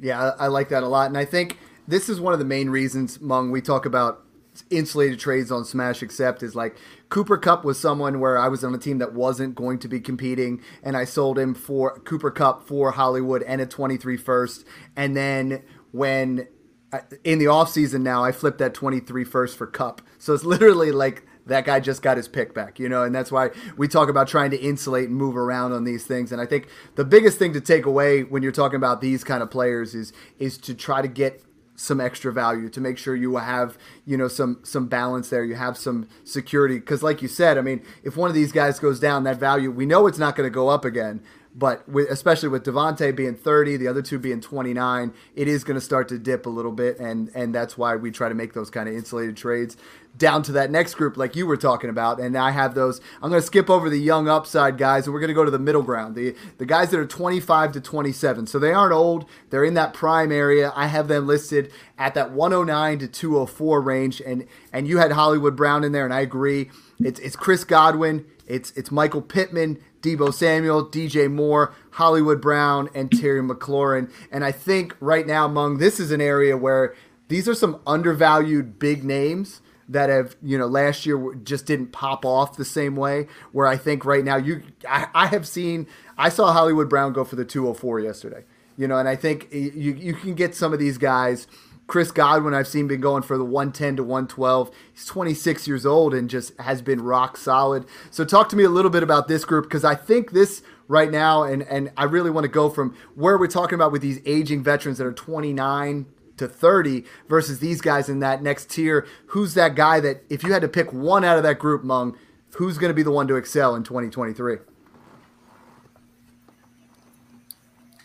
Yeah, 0.00 0.32
I 0.38 0.48
like 0.48 0.68
that 0.70 0.82
a 0.82 0.88
lot, 0.88 1.08
and 1.08 1.18
I 1.18 1.24
think 1.24 1.58
this 1.86 2.08
is 2.08 2.20
one 2.20 2.32
of 2.32 2.38
the 2.38 2.44
main 2.44 2.70
reasons, 2.70 3.20
Mung, 3.20 3.50
we 3.50 3.60
talk 3.60 3.86
about 3.86 4.24
insulated 4.70 5.18
trades 5.18 5.50
on 5.50 5.64
Smash 5.64 6.02
Accept 6.02 6.42
is 6.42 6.54
like 6.54 6.76
Cooper 7.14 7.38
Kupp 7.38 7.64
was 7.64 7.78
someone 7.78 8.18
where 8.18 8.36
I 8.36 8.48
was 8.48 8.64
on 8.64 8.74
a 8.74 8.78
team 8.78 8.98
that 8.98 9.14
wasn't 9.14 9.54
going 9.54 9.78
to 9.78 9.86
be 9.86 10.00
competing, 10.00 10.60
and 10.82 10.96
I 10.96 11.04
sold 11.04 11.38
him 11.38 11.54
for 11.54 12.00
Cooper 12.00 12.32
Kupp 12.32 12.66
for 12.66 12.90
Hollywood 12.90 13.44
and 13.44 13.60
a 13.60 13.66
23 13.66 14.16
first. 14.16 14.64
And 14.96 15.16
then 15.16 15.62
when 15.92 16.48
uh, 16.92 17.02
in 17.22 17.38
the 17.38 17.44
offseason 17.44 18.00
now, 18.00 18.24
I 18.24 18.32
flipped 18.32 18.58
that 18.58 18.74
23 18.74 19.22
first 19.22 19.56
for 19.56 19.68
Kupp. 19.68 20.02
So 20.18 20.34
it's 20.34 20.42
literally 20.42 20.90
like 20.90 21.24
that 21.46 21.64
guy 21.64 21.78
just 21.78 22.02
got 22.02 22.16
his 22.16 22.26
pick 22.26 22.52
back, 22.52 22.80
you 22.80 22.88
know, 22.88 23.04
and 23.04 23.14
that's 23.14 23.30
why 23.30 23.50
we 23.76 23.86
talk 23.86 24.08
about 24.08 24.26
trying 24.26 24.50
to 24.50 24.60
insulate 24.60 25.08
and 25.08 25.16
move 25.16 25.36
around 25.36 25.72
on 25.72 25.84
these 25.84 26.04
things. 26.04 26.32
And 26.32 26.40
I 26.40 26.46
think 26.46 26.66
the 26.96 27.04
biggest 27.04 27.38
thing 27.38 27.52
to 27.52 27.60
take 27.60 27.86
away 27.86 28.24
when 28.24 28.42
you're 28.42 28.50
talking 28.50 28.74
about 28.74 29.00
these 29.00 29.22
kind 29.22 29.40
of 29.40 29.52
players 29.52 29.94
is 29.94 30.12
is 30.40 30.58
to 30.58 30.74
try 30.74 31.00
to 31.00 31.06
get 31.06 31.44
some 31.76 32.00
extra 32.00 32.32
value 32.32 32.68
to 32.68 32.80
make 32.80 32.98
sure 32.98 33.14
you 33.16 33.36
have 33.36 33.76
you 34.06 34.16
know 34.16 34.28
some 34.28 34.60
some 34.62 34.86
balance 34.86 35.28
there 35.28 35.44
you 35.44 35.54
have 35.54 35.76
some 35.76 36.08
security. 36.24 36.78
Because 36.78 37.02
like 37.02 37.22
you 37.22 37.28
said 37.28 37.58
i 37.58 37.60
mean 37.60 37.82
if 38.02 38.16
one 38.16 38.28
of 38.28 38.34
these 38.34 38.52
guys 38.52 38.78
goes 38.78 39.00
down 39.00 39.24
that 39.24 39.38
value 39.38 39.70
we 39.70 39.86
know 39.86 40.06
it's 40.06 40.18
not 40.18 40.36
going 40.36 40.46
to 40.46 40.54
go 40.54 40.68
up 40.68 40.84
again 40.84 41.20
but 41.54 41.88
with, 41.88 42.10
especially 42.10 42.48
with 42.48 42.64
Davante 42.64 43.14
being 43.14 43.36
30, 43.36 43.76
the 43.76 43.86
other 43.86 44.02
two 44.02 44.18
being 44.18 44.40
29, 44.40 45.14
it 45.36 45.48
is 45.48 45.62
going 45.62 45.76
to 45.76 45.80
start 45.80 46.08
to 46.08 46.18
dip 46.18 46.46
a 46.46 46.50
little 46.50 46.72
bit, 46.72 46.98
and 46.98 47.30
and 47.34 47.54
that's 47.54 47.78
why 47.78 47.94
we 47.96 48.10
try 48.10 48.28
to 48.28 48.34
make 48.34 48.54
those 48.54 48.70
kind 48.70 48.88
of 48.88 48.94
insulated 48.94 49.36
trades 49.36 49.76
down 50.16 50.42
to 50.44 50.52
that 50.52 50.70
next 50.70 50.94
group, 50.94 51.16
like 51.16 51.34
you 51.34 51.46
were 51.46 51.56
talking 51.56 51.90
about. 51.90 52.20
And 52.20 52.36
I 52.36 52.50
have 52.52 52.74
those. 52.74 53.00
I'm 53.22 53.30
going 53.30 53.40
to 53.40 53.46
skip 53.46 53.68
over 53.68 53.90
the 53.90 53.98
young 53.98 54.28
upside 54.28 54.78
guys, 54.78 55.06
and 55.06 55.14
we're 55.14 55.20
going 55.20 55.28
to 55.28 55.34
go 55.34 55.44
to 55.44 55.50
the 55.50 55.58
middle 55.58 55.82
ground, 55.82 56.14
the 56.14 56.34
the 56.58 56.66
guys 56.66 56.90
that 56.90 57.00
are 57.00 57.06
25 57.06 57.72
to 57.72 57.80
27. 57.80 58.46
So 58.46 58.58
they 58.58 58.72
aren't 58.72 58.92
old; 58.92 59.26
they're 59.50 59.64
in 59.64 59.74
that 59.74 59.94
prime 59.94 60.30
area. 60.30 60.72
I 60.74 60.86
have 60.86 61.08
them 61.08 61.26
listed 61.26 61.72
at 61.98 62.14
that 62.14 62.30
109 62.30 62.98
to 63.00 63.08
204 63.08 63.80
range, 63.80 64.20
and 64.20 64.46
and 64.72 64.86
you 64.86 64.98
had 64.98 65.12
Hollywood 65.12 65.56
Brown 65.56 65.84
in 65.84 65.92
there, 65.92 66.04
and 66.04 66.14
I 66.14 66.20
agree. 66.20 66.70
It's 67.00 67.20
it's 67.20 67.36
Chris 67.36 67.64
Godwin. 67.64 68.26
It's 68.46 68.70
it's 68.72 68.90
Michael 68.90 69.22
Pittman, 69.22 69.82
Deebo 70.00 70.32
Samuel, 70.32 70.86
DJ 70.86 71.30
Moore, 71.30 71.74
Hollywood 71.92 72.40
Brown, 72.40 72.88
and 72.94 73.10
Terry 73.10 73.42
McLaurin. 73.42 74.12
And 74.30 74.44
I 74.44 74.52
think 74.52 74.94
right 75.00 75.26
now, 75.26 75.48
Mung, 75.48 75.78
this 75.78 75.98
is 75.98 76.12
an 76.12 76.20
area 76.20 76.56
where 76.56 76.94
these 77.28 77.48
are 77.48 77.54
some 77.54 77.80
undervalued 77.86 78.78
big 78.78 79.02
names 79.02 79.62
that 79.88 80.08
have 80.08 80.36
you 80.42 80.56
know 80.58 80.66
last 80.66 81.06
year 81.06 81.34
just 81.42 81.66
didn't 81.66 81.92
pop 81.92 82.24
off 82.24 82.56
the 82.56 82.64
same 82.64 82.96
way. 82.96 83.26
Where 83.52 83.66
I 83.66 83.76
think 83.76 84.04
right 84.04 84.24
now 84.24 84.36
you 84.36 84.62
I, 84.88 85.08
I 85.14 85.26
have 85.28 85.46
seen 85.46 85.86
I 86.16 86.28
saw 86.28 86.52
Hollywood 86.52 86.88
Brown 86.88 87.12
go 87.12 87.24
for 87.24 87.36
the 87.36 87.44
204 87.44 88.00
yesterday. 88.00 88.44
You 88.76 88.88
know, 88.88 88.98
and 88.98 89.08
I 89.08 89.16
think 89.16 89.48
you 89.52 89.92
you 89.92 90.14
can 90.14 90.34
get 90.34 90.54
some 90.54 90.72
of 90.72 90.78
these 90.78 90.98
guys. 90.98 91.46
Chris 91.86 92.10
Godwin, 92.10 92.54
I've 92.54 92.66
seen 92.66 92.88
been 92.88 93.02
going 93.02 93.22
for 93.22 93.36
the 93.36 93.44
110 93.44 93.96
to 93.96 94.02
112. 94.02 94.70
He's 94.94 95.04
26 95.04 95.68
years 95.68 95.84
old 95.84 96.14
and 96.14 96.30
just 96.30 96.58
has 96.58 96.80
been 96.80 97.02
rock 97.02 97.36
solid. 97.36 97.84
So 98.10 98.24
talk 98.24 98.48
to 98.48 98.56
me 98.56 98.64
a 98.64 98.70
little 98.70 98.90
bit 98.90 99.02
about 99.02 99.28
this 99.28 99.44
group 99.44 99.64
because 99.64 99.84
I 99.84 99.94
think 99.94 100.30
this 100.30 100.62
right 100.88 101.10
now, 101.10 101.42
and 101.42 101.62
and 101.64 101.92
I 101.96 102.04
really 102.04 102.30
want 102.30 102.44
to 102.44 102.48
go 102.48 102.70
from 102.70 102.96
where 103.14 103.38
we're 103.38 103.46
talking 103.48 103.74
about 103.74 103.92
with 103.92 104.02
these 104.02 104.20
aging 104.24 104.62
veterans 104.62 104.98
that 104.98 105.06
are 105.06 105.12
29 105.12 106.06
to 106.36 106.48
30 106.48 107.04
versus 107.28 107.58
these 107.58 107.80
guys 107.80 108.08
in 108.08 108.20
that 108.20 108.42
next 108.42 108.70
tier. 108.70 109.06
Who's 109.26 109.54
that 109.54 109.74
guy 109.74 110.00
that 110.00 110.24
if 110.28 110.42
you 110.42 110.52
had 110.52 110.62
to 110.62 110.68
pick 110.68 110.92
one 110.92 111.24
out 111.24 111.36
of 111.36 111.42
that 111.42 111.58
group, 111.58 111.84
Mung, 111.84 112.16
who's 112.54 112.78
going 112.78 112.90
to 112.90 112.94
be 112.94 113.02
the 113.02 113.10
one 113.10 113.28
to 113.28 113.36
excel 113.36 113.74
in 113.74 113.82
2023? 113.82 114.58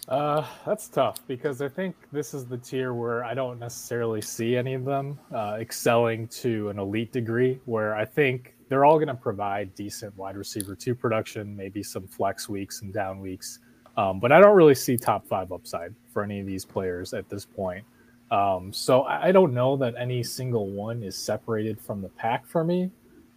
Uh, 0.09 0.43
that's 0.65 0.87
tough 0.87 1.19
because 1.27 1.61
I 1.61 1.69
think 1.69 1.95
this 2.11 2.33
is 2.33 2.45
the 2.45 2.57
tier 2.57 2.95
where 2.95 3.23
I 3.23 3.35
don't 3.35 3.59
necessarily 3.59 4.21
see 4.21 4.57
any 4.57 4.73
of 4.73 4.83
them 4.83 5.19
uh, 5.31 5.57
excelling 5.59 6.27
to 6.29 6.69
an 6.69 6.79
elite 6.79 7.11
degree. 7.11 7.59
Where 7.65 7.95
I 7.95 8.05
think 8.05 8.55
they're 8.69 8.85
all 8.85 8.95
going 8.95 9.09
to 9.09 9.13
provide 9.13 9.75
decent 9.75 10.17
wide 10.17 10.35
receiver 10.35 10.73
two 10.73 10.95
production, 10.95 11.55
maybe 11.55 11.83
some 11.83 12.07
flex 12.07 12.49
weeks 12.49 12.81
and 12.81 12.91
down 12.91 13.19
weeks. 13.19 13.59
Um, 13.97 14.19
but 14.19 14.31
I 14.31 14.39
don't 14.39 14.55
really 14.55 14.73
see 14.73 14.97
top 14.97 15.27
five 15.27 15.51
upside 15.51 15.93
for 16.11 16.23
any 16.23 16.39
of 16.39 16.47
these 16.47 16.65
players 16.65 17.13
at 17.13 17.29
this 17.29 17.45
point. 17.45 17.85
Um, 18.31 18.71
so 18.71 19.03
I 19.03 19.31
don't 19.31 19.53
know 19.53 19.75
that 19.77 19.95
any 19.97 20.23
single 20.23 20.67
one 20.67 21.01
is 21.03 21.17
separated 21.17 21.79
from 21.81 22.01
the 22.01 22.09
pack 22.09 22.45
for 22.45 22.63
me. 22.63 22.91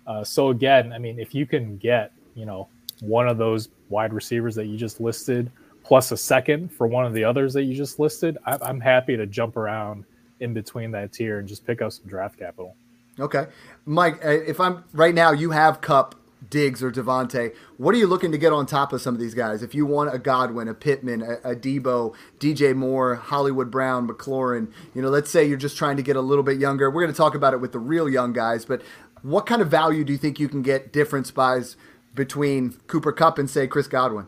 Uh, 0.06 0.22
so 0.22 0.48
again, 0.48 0.92
I 0.92 0.98
mean, 0.98 1.18
if 1.18 1.34
you 1.34 1.46
can 1.46 1.78
get, 1.78 2.12
you 2.34 2.44
know, 2.44 2.68
one 3.00 3.28
of 3.28 3.38
those 3.38 3.68
wide 3.88 4.12
receivers 4.12 4.54
that 4.56 4.66
you 4.66 4.76
just 4.76 5.00
listed, 5.00 5.50
plus 5.82 6.12
a 6.12 6.16
second 6.16 6.72
for 6.72 6.86
one 6.86 7.06
of 7.06 7.14
the 7.14 7.24
others 7.24 7.52
that 7.54 7.64
you 7.64 7.74
just 7.74 7.98
listed, 7.98 8.36
I, 8.44 8.58
I'm 8.62 8.80
happy 8.80 9.16
to 9.16 9.26
jump 9.26 9.56
around 9.56 10.04
in 10.40 10.52
between 10.52 10.90
that 10.90 11.12
tier 11.12 11.38
and 11.38 11.48
just 11.48 11.66
pick 11.66 11.80
up 11.80 11.92
some 11.92 12.06
draft 12.06 12.38
capital. 12.38 12.76
Okay, 13.18 13.46
Mike. 13.86 14.18
If 14.22 14.58
I'm 14.58 14.84
right 14.92 15.14
now, 15.14 15.32
you 15.32 15.50
have 15.50 15.80
Kupp 15.80 16.14
Diggs 16.50 16.82
or 16.82 16.90
Davante. 16.90 17.54
What 17.76 17.94
are 17.94 17.98
you 17.98 18.06
looking 18.06 18.32
to 18.32 18.38
get 18.38 18.52
on 18.52 18.66
top 18.66 18.92
of 18.92 19.00
some 19.00 19.14
of 19.14 19.20
these 19.20 19.34
guys? 19.34 19.62
If 19.62 19.74
you 19.74 19.86
want 19.86 20.14
a 20.14 20.18
Godwin, 20.18 20.68
a 20.68 20.74
Pittman, 20.74 21.22
a, 21.22 21.52
a 21.52 21.56
Deebo, 21.56 22.14
DJ 22.38 22.74
Moore, 22.74 23.16
Hollywood 23.16 23.70
Brown, 23.70 24.08
McLaurin, 24.08 24.72
you 24.94 25.02
know, 25.02 25.08
let's 25.08 25.30
say 25.30 25.44
you're 25.44 25.56
just 25.58 25.76
trying 25.76 25.96
to 25.96 26.02
get 26.02 26.16
a 26.16 26.20
little 26.20 26.44
bit 26.44 26.58
younger. 26.58 26.90
We're 26.90 27.02
going 27.02 27.12
to 27.12 27.16
talk 27.16 27.34
about 27.34 27.54
it 27.54 27.60
with 27.60 27.72
the 27.72 27.78
real 27.78 28.08
young 28.08 28.32
guys, 28.32 28.64
but 28.64 28.82
what 29.22 29.46
kind 29.46 29.62
of 29.62 29.68
value 29.68 30.04
do 30.04 30.12
you 30.12 30.18
think 30.18 30.40
you 30.40 30.48
can 30.48 30.62
get 30.62 30.92
difference 30.92 31.30
buys 31.30 31.76
between 32.14 32.72
Cooper 32.88 33.12
Kupp 33.12 33.38
and 33.38 33.48
say 33.48 33.66
Chris 33.66 33.86
Godwin? 33.86 34.26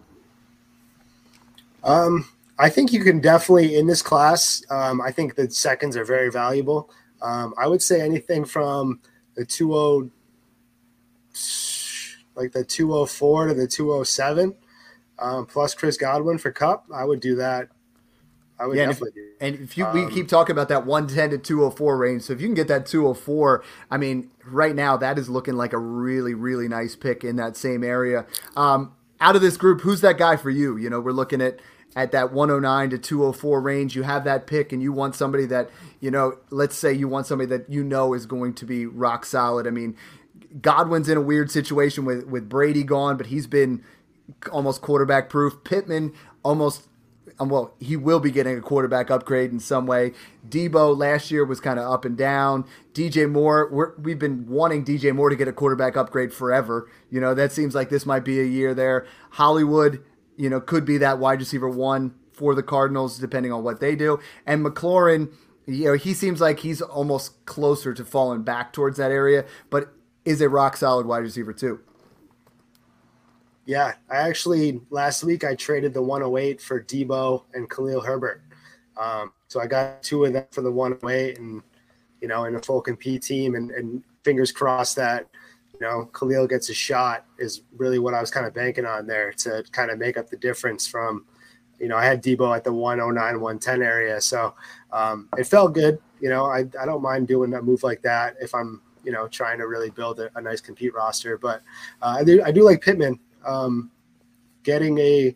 Um, 1.82 2.28
I 2.58 2.70
think 2.70 2.92
you 2.92 3.02
can 3.02 3.20
definitely 3.20 3.76
in 3.76 3.86
this 3.86 4.02
class. 4.02 4.62
Um, 4.70 5.00
I 5.00 5.10
think 5.10 5.34
the 5.34 5.50
seconds 5.50 5.96
are 5.96 6.04
very 6.04 6.30
valuable. 6.30 6.90
Um, 7.20 7.54
I 7.58 7.66
would 7.66 7.82
say 7.82 8.00
anything 8.00 8.44
from 8.44 9.00
the 9.34 9.44
20 9.44 10.10
like 12.34 12.52
the 12.52 12.64
204 12.64 13.48
to 13.48 13.54
the 13.54 13.66
207 13.66 14.54
um, 15.18 15.46
plus 15.46 15.74
Chris 15.74 15.96
Godwin 15.96 16.38
for 16.38 16.50
Kupp. 16.50 16.86
I 16.92 17.04
would 17.04 17.20
do 17.20 17.36
that. 17.36 17.68
I 18.58 18.66
would 18.66 18.76
yeah, 18.76 18.86
definitely 18.86 19.22
and 19.40 19.54
if, 19.54 19.60
and 19.60 19.68
if 19.68 19.76
you, 19.76 19.84
um, 19.84 19.94
we 19.94 20.14
keep 20.14 20.28
talking 20.28 20.52
about 20.52 20.68
that 20.68 20.86
110 20.86 21.30
to 21.30 21.38
204 21.38 21.96
range, 21.96 22.22
so 22.22 22.32
if 22.32 22.40
you 22.40 22.46
can 22.46 22.54
get 22.54 22.68
that 22.68 22.86
204, 22.86 23.64
I 23.90 23.96
mean, 23.96 24.30
right 24.46 24.74
now 24.74 24.96
that 24.96 25.18
is 25.18 25.28
looking 25.28 25.54
like 25.54 25.72
a 25.72 25.78
really, 25.78 26.34
really 26.34 26.68
nice 26.68 26.94
pick 26.94 27.24
in 27.24 27.34
that 27.36 27.56
same 27.56 27.82
area. 27.82 28.26
Um, 28.56 28.94
out 29.20 29.34
of 29.34 29.42
this 29.42 29.56
group, 29.56 29.80
who's 29.80 30.02
that 30.02 30.18
guy 30.18 30.36
for 30.36 30.50
you? 30.50 30.76
You 30.76 30.88
know, 30.88 31.00
we're 31.00 31.12
looking 31.12 31.40
at 31.40 31.58
at 31.96 32.12
that 32.12 32.32
109 32.32 32.90
to 32.90 32.98
204 32.98 33.60
range. 33.60 33.96
You 33.96 34.02
have 34.02 34.24
that 34.24 34.46
pick, 34.46 34.72
and 34.72 34.82
you 34.82 34.92
want 34.92 35.14
somebody 35.14 35.46
that 35.46 35.70
you 36.00 36.10
know. 36.10 36.38
Let's 36.50 36.76
say 36.76 36.92
you 36.92 37.08
want 37.08 37.26
somebody 37.26 37.48
that 37.48 37.68
you 37.68 37.82
know 37.82 38.14
is 38.14 38.26
going 38.26 38.54
to 38.54 38.66
be 38.66 38.86
rock 38.86 39.24
solid. 39.24 39.66
I 39.66 39.70
mean, 39.70 39.96
Godwin's 40.60 41.08
in 41.08 41.16
a 41.16 41.22
weird 41.22 41.50
situation 41.50 42.04
with 42.04 42.26
with 42.26 42.48
Brady 42.48 42.84
gone, 42.84 43.16
but 43.16 43.26
he's 43.26 43.46
been 43.46 43.82
almost 44.52 44.80
quarterback 44.80 45.28
proof. 45.28 45.64
Pittman 45.64 46.12
almost 46.42 46.88
um, 47.40 47.48
well, 47.48 47.74
he 47.80 47.96
will 47.96 48.20
be 48.20 48.30
getting 48.30 48.56
a 48.56 48.60
quarterback 48.60 49.10
upgrade 49.10 49.50
in 49.50 49.58
some 49.58 49.86
way. 49.86 50.12
Deebo 50.48 50.96
last 50.96 51.30
year 51.30 51.44
was 51.44 51.60
kind 51.60 51.78
of 51.78 51.90
up 51.90 52.04
and 52.04 52.16
down. 52.16 52.64
DJ 52.92 53.28
Moore, 53.30 53.94
we 53.98 54.12
have 54.12 54.18
been 54.18 54.46
wanting 54.48 54.84
DJ 54.84 55.14
Moore 55.14 55.30
to 55.30 55.36
get 55.36 55.48
a 55.48 55.52
quarterback 55.52 55.96
upgrade 55.96 56.32
forever. 56.32 56.88
You 57.10 57.20
know, 57.20 57.34
that 57.34 57.52
seems 57.52 57.74
like 57.74 57.90
this 57.90 58.06
might 58.06 58.24
be 58.24 58.40
a 58.40 58.44
year 58.44 58.74
there. 58.74 59.06
Hollywood, 59.30 60.04
you 60.36 60.48
know, 60.48 60.60
could 60.60 60.84
be 60.84 60.98
that 60.98 61.18
wide 61.18 61.40
receiver 61.40 61.68
one 61.68 62.14
for 62.32 62.54
the 62.54 62.62
Cardinals, 62.62 63.18
depending 63.18 63.52
on 63.52 63.62
what 63.64 63.80
they 63.80 63.96
do. 63.96 64.20
And 64.46 64.64
McLaurin, 64.64 65.32
you 65.66 65.86
know, 65.86 65.94
he 65.94 66.14
seems 66.14 66.40
like 66.40 66.60
he's 66.60 66.82
almost 66.82 67.44
closer 67.46 67.94
to 67.94 68.04
falling 68.04 68.42
back 68.42 68.72
towards 68.72 68.98
that 68.98 69.10
area, 69.10 69.44
but 69.70 69.93
is 70.24 70.40
a 70.40 70.48
rock 70.48 70.76
solid 70.76 71.06
wide 71.06 71.18
receiver 71.18 71.52
too. 71.52 71.80
Yeah, 73.66 73.94
I 74.10 74.16
actually 74.16 74.80
last 74.90 75.24
week 75.24 75.42
I 75.42 75.54
traded 75.54 75.94
the 75.94 76.02
108 76.02 76.60
for 76.60 76.82
Deebo 76.82 77.44
and 77.54 77.68
Khalil 77.70 78.00
Herbert. 78.00 78.42
Um, 78.96 79.32
so 79.48 79.60
I 79.60 79.66
got 79.66 80.02
two 80.02 80.24
of 80.24 80.32
them 80.32 80.46
for 80.50 80.60
the 80.60 80.70
108 80.70 81.38
and 81.38 81.62
you 82.20 82.28
know 82.28 82.44
in 82.44 82.54
a 82.54 82.60
full 82.60 82.80
compete 82.80 83.22
team 83.22 83.54
and, 83.54 83.70
and 83.70 84.02
fingers 84.22 84.52
crossed 84.52 84.96
that 84.96 85.28
you 85.72 85.80
know 85.80 86.10
Khalil 86.12 86.46
gets 86.46 86.68
a 86.68 86.74
shot 86.74 87.26
is 87.38 87.62
really 87.76 87.98
what 87.98 88.14
I 88.14 88.20
was 88.20 88.30
kind 88.30 88.46
of 88.46 88.54
banking 88.54 88.86
on 88.86 89.06
there 89.06 89.32
to 89.32 89.64
kind 89.72 89.90
of 89.90 89.98
make 89.98 90.16
up 90.16 90.28
the 90.28 90.36
difference 90.36 90.86
from 90.86 91.24
you 91.80 91.88
know 91.88 91.96
I 91.96 92.04
had 92.04 92.22
Deebo 92.22 92.54
at 92.54 92.64
the 92.64 92.72
109 92.72 93.40
110 93.40 93.82
area 93.82 94.20
so 94.20 94.54
um, 94.92 95.28
it 95.36 95.46
felt 95.46 95.74
good 95.74 95.98
you 96.20 96.28
know 96.28 96.46
I, 96.46 96.60
I 96.80 96.86
don't 96.86 97.02
mind 97.02 97.28
doing 97.28 97.52
a 97.54 97.62
move 97.62 97.82
like 97.82 98.02
that 98.02 98.36
if 98.40 98.54
I'm 98.54 98.80
you 99.04 99.12
know 99.12 99.28
trying 99.28 99.58
to 99.58 99.66
really 99.66 99.90
build 99.90 100.20
a, 100.20 100.30
a 100.36 100.40
nice 100.40 100.60
compete 100.60 100.94
roster. 100.94 101.38
But 101.38 101.62
uh, 102.02 102.16
I 102.18 102.24
do 102.24 102.42
I 102.42 102.50
do 102.50 102.64
like 102.64 102.80
Pittman 102.82 103.18
um, 103.44 103.90
getting 104.62 104.98
a 104.98 105.34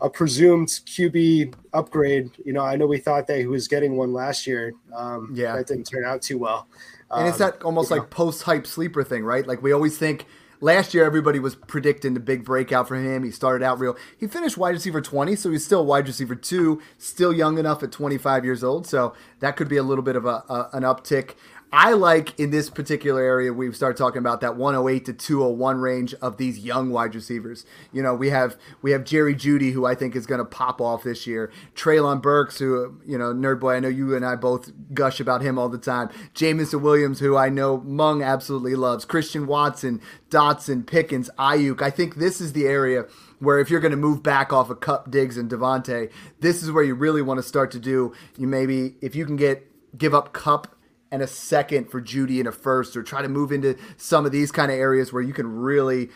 a 0.00 0.10
presumed 0.10 0.68
QB 0.68 1.54
upgrade. 1.72 2.30
You 2.44 2.52
know, 2.52 2.64
I 2.64 2.76
know 2.76 2.86
we 2.86 2.98
thought 2.98 3.26
that 3.28 3.38
he 3.38 3.46
was 3.46 3.68
getting 3.68 3.96
one 3.96 4.12
last 4.12 4.46
year. 4.46 4.74
Um, 4.94 5.30
yeah, 5.34 5.56
that 5.56 5.68
didn't 5.68 5.84
turn 5.84 6.04
out 6.04 6.22
too 6.22 6.38
well. 6.38 6.66
And 7.10 7.28
it's 7.28 7.38
that 7.38 7.56
um, 7.56 7.66
almost 7.66 7.90
like 7.90 8.10
post 8.10 8.42
hype 8.42 8.66
sleeper 8.66 9.04
thing, 9.04 9.24
right? 9.24 9.46
Like 9.46 9.62
we 9.62 9.72
always 9.72 9.98
think 9.98 10.26
last 10.62 10.94
year 10.94 11.04
everybody 11.04 11.38
was 11.38 11.54
predicting 11.54 12.14
the 12.14 12.20
big 12.20 12.44
breakout 12.44 12.88
for 12.88 12.96
him. 12.96 13.22
He 13.22 13.30
started 13.30 13.62
out 13.62 13.78
real. 13.78 13.96
He 14.16 14.26
finished 14.26 14.56
wide 14.56 14.70
receiver 14.70 15.02
20, 15.02 15.36
so 15.36 15.50
he's 15.50 15.64
still 15.64 15.84
wide 15.84 16.06
receiver 16.06 16.34
2, 16.34 16.80
still 16.96 17.32
young 17.32 17.58
enough 17.58 17.82
at 17.82 17.92
25 17.92 18.44
years 18.44 18.64
old. 18.64 18.86
So 18.86 19.14
that 19.40 19.56
could 19.56 19.68
be 19.68 19.76
a 19.76 19.82
little 19.82 20.04
bit 20.04 20.16
of 20.16 20.24
a, 20.24 20.42
a 20.48 20.70
an 20.72 20.84
uptick. 20.84 21.34
I 21.72 21.94
like 21.94 22.38
in 22.38 22.50
this 22.50 22.68
particular 22.68 23.22
area, 23.22 23.50
we've 23.50 23.74
started 23.74 23.96
talking 23.96 24.18
about 24.18 24.42
that 24.42 24.56
108 24.56 25.06
to 25.06 25.14
201 25.14 25.80
range 25.80 26.12
of 26.20 26.36
these 26.36 26.58
young 26.58 26.90
wide 26.90 27.14
receivers. 27.14 27.64
You 27.92 28.02
know, 28.02 28.14
we 28.14 28.28
have 28.28 28.56
we 28.82 28.90
have 28.90 29.04
Jerry 29.04 29.34
Jeudy, 29.34 29.72
who 29.72 29.86
I 29.86 29.94
think 29.94 30.14
is 30.14 30.26
going 30.26 30.40
to 30.40 30.44
pop 30.44 30.82
off 30.82 31.02
this 31.02 31.26
year. 31.26 31.50
Treylon 31.74 32.20
Burks, 32.20 32.58
who 32.58 33.00
you 33.06 33.16
know, 33.16 33.32
nerd 33.32 33.60
boy, 33.60 33.76
I 33.76 33.80
know 33.80 33.88
you 33.88 34.14
and 34.14 34.22
I 34.22 34.36
both 34.36 34.70
gush 34.92 35.18
about 35.18 35.40
him 35.40 35.58
all 35.58 35.70
the 35.70 35.78
time. 35.78 36.10
Jameson 36.34 36.82
Williams, 36.82 37.20
who 37.20 37.38
I 37.38 37.48
know 37.48 37.78
Mung 37.78 38.22
absolutely 38.22 38.74
loves. 38.74 39.06
Christian 39.06 39.46
Watson, 39.46 40.02
Dotson, 40.28 40.86
Pickens, 40.86 41.30
Aiyuk. 41.38 41.80
I 41.80 41.88
think 41.88 42.16
this 42.16 42.38
is 42.38 42.52
the 42.52 42.66
area 42.66 43.06
where 43.38 43.58
if 43.58 43.70
you're 43.70 43.80
going 43.80 43.92
to 43.92 43.96
move 43.96 44.22
back 44.22 44.52
off 44.52 44.68
of 44.68 44.80
Kupp, 44.80 45.10
Diggs, 45.10 45.38
and 45.38 45.50
Davante, 45.50 46.10
this 46.40 46.62
is 46.62 46.70
where 46.70 46.84
you 46.84 46.94
really 46.94 47.22
want 47.22 47.38
to 47.38 47.42
start 47.42 47.70
to 47.70 47.80
do. 47.80 48.12
You 48.36 48.46
maybe 48.46 48.96
if 49.00 49.16
you 49.16 49.24
can 49.24 49.36
get 49.36 49.66
give 49.96 50.14
up 50.14 50.34
Kupp 50.34 50.76
and 51.12 51.22
a 51.22 51.28
second 51.28 51.90
for 51.90 52.00
Jeudy 52.00 52.40
and 52.40 52.48
a 52.48 52.52
first, 52.52 52.96
or 52.96 53.04
try 53.04 53.22
to 53.22 53.28
move 53.28 53.52
into 53.52 53.76
some 53.96 54.26
of 54.26 54.32
these 54.32 54.50
kind 54.50 54.72
of 54.72 54.78
areas 54.78 55.12
where 55.12 55.22
you 55.22 55.32
can 55.32 55.46
really 55.46 56.10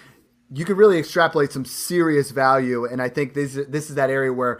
you 0.52 0.64
can 0.64 0.76
really 0.76 0.98
extrapolate 0.98 1.52
some 1.52 1.64
serious 1.64 2.30
value. 2.30 2.84
And 2.84 3.00
I 3.00 3.08
think 3.08 3.34
this 3.34 3.58
this 3.68 3.90
is 3.90 3.94
that 3.96 4.10
area 4.10 4.32
where 4.32 4.58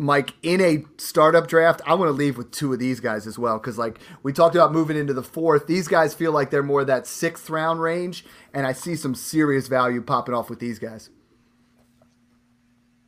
Mike, 0.00 0.34
in 0.44 0.60
a 0.60 0.84
startup 0.96 1.48
draft, 1.48 1.80
I 1.84 1.94
want 1.94 2.08
to 2.08 2.12
leave 2.12 2.38
with 2.38 2.52
two 2.52 2.72
of 2.72 2.78
these 2.78 3.00
guys 3.00 3.26
as 3.26 3.36
well. 3.36 3.58
Because, 3.58 3.76
like, 3.78 3.98
we 4.22 4.32
talked 4.32 4.54
about 4.54 4.72
moving 4.72 4.96
into 4.96 5.12
the 5.12 5.24
fourth. 5.24 5.66
These 5.66 5.88
guys 5.88 6.14
feel 6.14 6.30
like 6.30 6.50
they're 6.50 6.62
more 6.62 6.84
that 6.84 7.06
sixth 7.06 7.50
round 7.50 7.82
range. 7.82 8.24
And 8.54 8.64
I 8.64 8.72
see 8.72 8.94
some 8.94 9.16
serious 9.16 9.66
value 9.66 10.00
popping 10.00 10.36
off 10.36 10.48
with 10.48 10.60
these 10.60 10.78
guys. 10.78 11.10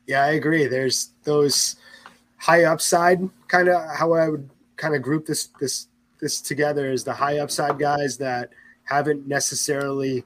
Yeah, 0.09 0.25
I 0.25 0.31
agree. 0.31 0.67
There's 0.67 1.11
those 1.23 1.77
high 2.39 2.65
upside 2.65 3.21
kind 3.47 3.69
of 3.69 3.81
how 3.97 4.15
I 4.15 4.29
would 4.29 4.51
kind 4.77 4.97
of 4.97 5.03
group 5.03 5.27
this 5.27 5.49
this 5.61 5.87
this 6.21 6.41
together 6.41 6.91
is 6.91 7.05
the 7.05 7.13
high 7.13 7.39
upside 7.39 7.79
guys 7.79 8.17
that 8.19 8.51
haven't 8.85 9.27
necessarily 9.27 10.25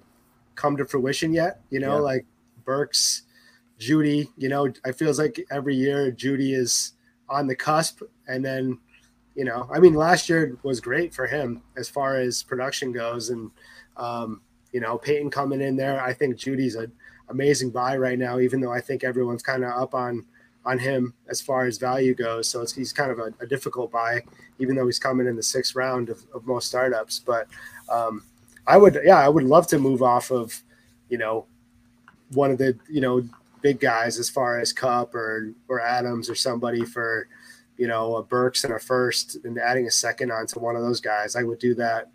come 0.55 0.77
to 0.77 0.85
fruition 0.85 1.33
yet. 1.33 1.61
You 1.71 1.81
know, 1.81 1.97
yeah. 1.97 2.01
like 2.01 2.27
Burks, 2.65 3.23
Jeudy. 3.79 4.29
You 4.37 4.49
know, 4.49 4.73
I 4.85 4.93
feels 4.93 5.19
like 5.19 5.45
every 5.51 5.75
year 5.75 6.11
Jeudy 6.11 6.55
is 6.55 6.93
on 7.29 7.47
the 7.47 7.57
cusp, 7.57 8.03
and 8.29 8.45
then 8.45 8.79
you 9.35 9.45
know, 9.45 9.69
I 9.73 9.81
mean, 9.81 9.95
last 9.95 10.29
year 10.29 10.57
was 10.63 10.81
great 10.81 11.13
for 11.13 11.27
him 11.27 11.63
as 11.77 11.89
far 11.89 12.17
as 12.17 12.43
production 12.43 12.93
goes, 12.93 13.31
and 13.31 13.51
um, 13.97 14.41
you 14.73 14.81
know, 14.81 14.99
Payton 14.99 15.31
coming 15.31 15.61
in 15.61 15.77
there. 15.77 16.01
I 16.01 16.13
think 16.13 16.37
Jeudy's 16.37 16.77
an 16.77 16.93
amazing 17.29 17.71
buy 17.71 17.97
right 17.97 18.19
now, 18.19 18.39
even 18.39 18.61
though 18.61 18.73
I 18.73 18.81
think 18.81 19.05
everyone's 19.05 19.43
kind 19.43 19.65
of 19.65 19.71
up 19.71 19.95
on 19.95 20.25
on 20.67 20.79
him 20.79 21.15
as 21.29 21.41
far 21.41 21.67
as 21.67 21.79
value 21.79 22.15
goes. 22.15 22.49
So 22.49 22.65
he's 22.75 22.93
kind 22.93 23.11
of 23.11 23.19
a, 23.19 23.33
a, 23.41 23.47
difficult 23.47 23.93
buy, 23.93 24.23
even 24.59 24.77
though 24.77 24.87
he's 24.87 24.99
coming 24.99 25.27
in 25.27 25.37
the 25.37 25.43
sixth 25.43 25.75
round 25.75 26.09
of, 26.09 26.25
of 26.35 26.47
most 26.47 26.69
startups. 26.69 27.19
But 27.19 27.49
um, 27.91 28.25
I 28.67 28.79
would, 28.79 28.99
yeah, 29.05 29.19
I 29.19 29.29
would 29.29 29.45
love 29.45 29.67
to 29.69 29.79
move 29.79 30.03
off 30.03 30.31
of, 30.31 30.63
you 31.09 31.19
know, 31.19 31.47
one 32.33 32.51
of 32.51 32.59
the 32.59 32.77
you 32.89 33.01
know 33.01 33.23
big 33.63 33.79
guys 33.79 34.19
as 34.19 34.29
far 34.29 34.59
as 34.59 34.73
Kupp 34.73 35.15
or 35.15 35.53
or 35.69 35.81
Adams 35.81 36.29
or 36.29 36.35
somebody 36.35 36.85
for 36.85 37.29
you 37.77 37.87
know 37.87 38.17
a 38.17 38.23
Burks 38.23 38.65
and 38.65 38.73
a 38.73 38.79
first 38.79 39.37
and 39.45 39.59
adding 39.59 39.87
a 39.87 39.91
second 39.91 40.33
onto 40.33 40.59
one 40.59 40.75
of 40.77 40.83
those 40.83 41.01
guys. 41.01 41.37
I 41.37 41.43
would 41.43 41.59
do 41.59 41.75
that 41.75 42.11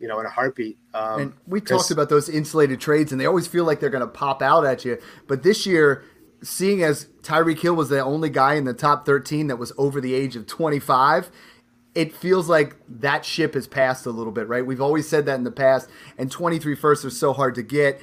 you 0.00 0.08
know, 0.08 0.18
in 0.18 0.26
a 0.26 0.30
heartbeat. 0.30 0.78
Um, 0.94 1.20
and 1.20 1.32
we 1.46 1.60
talked 1.60 1.90
about 1.90 2.08
those 2.08 2.28
insulated 2.28 2.80
trades, 2.80 3.12
and 3.12 3.20
they 3.20 3.26
always 3.26 3.46
feel 3.46 3.64
like 3.64 3.80
they're 3.80 3.90
going 3.90 4.00
to 4.00 4.06
pop 4.06 4.40
out 4.40 4.64
at 4.64 4.84
you. 4.84 4.98
But 5.28 5.42
this 5.42 5.66
year, 5.66 6.04
seeing 6.42 6.82
as 6.82 7.06
Tyreek 7.22 7.60
Hill 7.60 7.74
was 7.74 7.88
the 7.88 8.02
only 8.02 8.30
guy 8.30 8.54
in 8.54 8.64
the 8.64 8.74
top 8.74 9.06
13 9.06 9.48
that 9.48 9.56
was 9.56 9.72
over 9.76 10.00
the 10.00 10.14
age 10.14 10.36
of 10.36 10.46
25, 10.46 11.30
it 11.94 12.14
feels 12.14 12.48
like 12.48 12.76
that 12.88 13.24
ship 13.24 13.54
has 13.54 13.66
passed 13.66 14.06
a 14.06 14.10
little 14.10 14.32
bit, 14.32 14.48
right? 14.48 14.64
We've 14.64 14.80
always 14.80 15.08
said 15.08 15.26
that 15.26 15.34
in 15.34 15.44
the 15.44 15.50
past, 15.50 15.88
and 16.16 16.30
23 16.30 16.74
firsts 16.76 17.04
are 17.04 17.10
so 17.10 17.32
hard 17.32 17.54
to 17.56 17.62
get. 17.62 18.00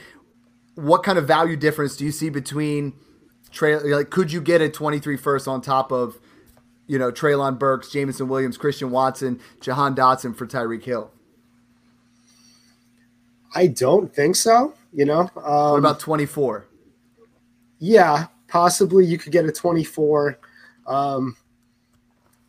What 0.75 1.03
kind 1.03 1.17
of 1.17 1.25
value 1.25 1.55
difference 1.55 1.95
do 1.95 2.05
you 2.05 2.11
see 2.11 2.29
between 2.29 2.93
Trey? 3.51 3.77
Like, 3.77 4.09
could 4.09 4.31
you 4.31 4.41
get 4.41 4.61
a 4.61 4.69
23 4.69 5.17
first 5.17 5.47
on 5.47 5.61
top 5.61 5.91
of, 5.91 6.19
you 6.85 6.99
know, 6.99 7.11
Treylon 7.11 7.57
Burks, 7.57 7.89
Jameson 7.89 8.27
Williams, 8.27 8.57
Christian 8.57 8.91
Watson, 8.91 9.39
Jahan 9.61 9.95
Dotson 9.95 10.35
for 10.35 10.45
Tyreek 10.45 10.83
Hill? 10.83 11.11
I 13.55 13.67
don't 13.67 14.13
think 14.13 14.35
so. 14.35 14.73
You 14.93 15.05
know, 15.05 15.21
um, 15.37 15.71
what 15.71 15.79
about 15.79 15.99
24? 15.99 16.66
Yeah, 17.79 18.27
possibly 18.47 19.05
you 19.05 19.17
could 19.17 19.31
get 19.31 19.45
a 19.45 19.51
24. 19.51 20.39
Um, 20.87 21.35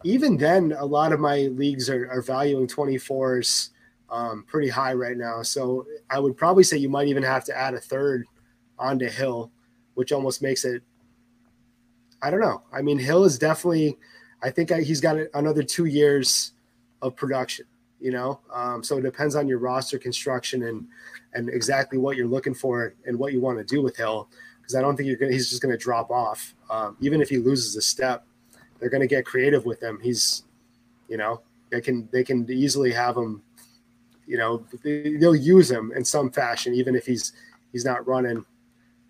even 0.04 0.36
then, 0.36 0.74
a 0.78 0.84
lot 0.84 1.12
of 1.12 1.20
my 1.20 1.48
leagues 1.52 1.90
are, 1.90 2.08
are 2.10 2.22
valuing 2.22 2.66
24s 2.66 3.70
um, 4.10 4.44
pretty 4.46 4.68
high 4.68 4.94
right 4.94 5.16
now. 5.16 5.42
So 5.42 5.86
I 6.10 6.18
would 6.18 6.36
probably 6.36 6.64
say 6.64 6.76
you 6.76 6.88
might 6.88 7.08
even 7.08 7.22
have 7.22 7.44
to 7.44 7.56
add 7.56 7.74
a 7.74 7.80
third 7.80 8.24
onto 8.78 9.08
Hill, 9.08 9.50
which 9.94 10.12
almost 10.12 10.42
makes 10.42 10.64
it. 10.64 10.82
I 12.22 12.30
don't 12.30 12.40
know. 12.40 12.62
I 12.72 12.82
mean, 12.82 12.98
Hill 12.98 13.24
is 13.24 13.38
definitely. 13.38 13.98
I 14.42 14.50
think 14.50 14.70
he's 14.70 15.00
got 15.00 15.16
another 15.34 15.64
two 15.64 15.86
years 15.86 16.52
of 17.02 17.16
production. 17.16 17.66
You 18.00 18.12
know, 18.12 18.40
um, 18.54 18.84
so 18.84 18.98
it 18.98 19.02
depends 19.02 19.34
on 19.34 19.48
your 19.48 19.58
roster 19.58 19.98
construction 19.98 20.62
and 20.64 20.86
and 21.34 21.48
exactly 21.48 21.98
what 21.98 22.16
you're 22.16 22.28
looking 22.28 22.54
for 22.54 22.94
and 23.04 23.18
what 23.18 23.32
you 23.32 23.40
want 23.40 23.58
to 23.58 23.64
do 23.64 23.82
with 23.82 23.96
Hill 23.96 24.28
because 24.68 24.78
I 24.78 24.82
don't 24.82 24.98
think 24.98 25.06
you're 25.06 25.16
gonna, 25.16 25.32
he's 25.32 25.48
just 25.48 25.62
going 25.62 25.72
to 25.72 25.82
drop 25.82 26.10
off. 26.10 26.54
Um, 26.68 26.94
even 27.00 27.22
if 27.22 27.30
he 27.30 27.38
loses 27.38 27.74
a 27.74 27.80
step, 27.80 28.26
they're 28.78 28.90
going 28.90 29.00
to 29.00 29.06
get 29.06 29.24
creative 29.24 29.64
with 29.64 29.82
him. 29.82 29.98
He's, 30.02 30.42
you 31.08 31.16
know, 31.16 31.40
they 31.70 31.80
can 31.80 32.06
they 32.12 32.22
can 32.22 32.46
easily 32.50 32.92
have 32.92 33.16
him. 33.16 33.42
You 34.26 34.36
know, 34.36 34.66
they'll 34.84 35.34
use 35.34 35.70
him 35.70 35.90
in 35.96 36.04
some 36.04 36.30
fashion, 36.30 36.74
even 36.74 36.94
if 36.94 37.06
he's 37.06 37.32
he's 37.72 37.86
not 37.86 38.06
running 38.06 38.44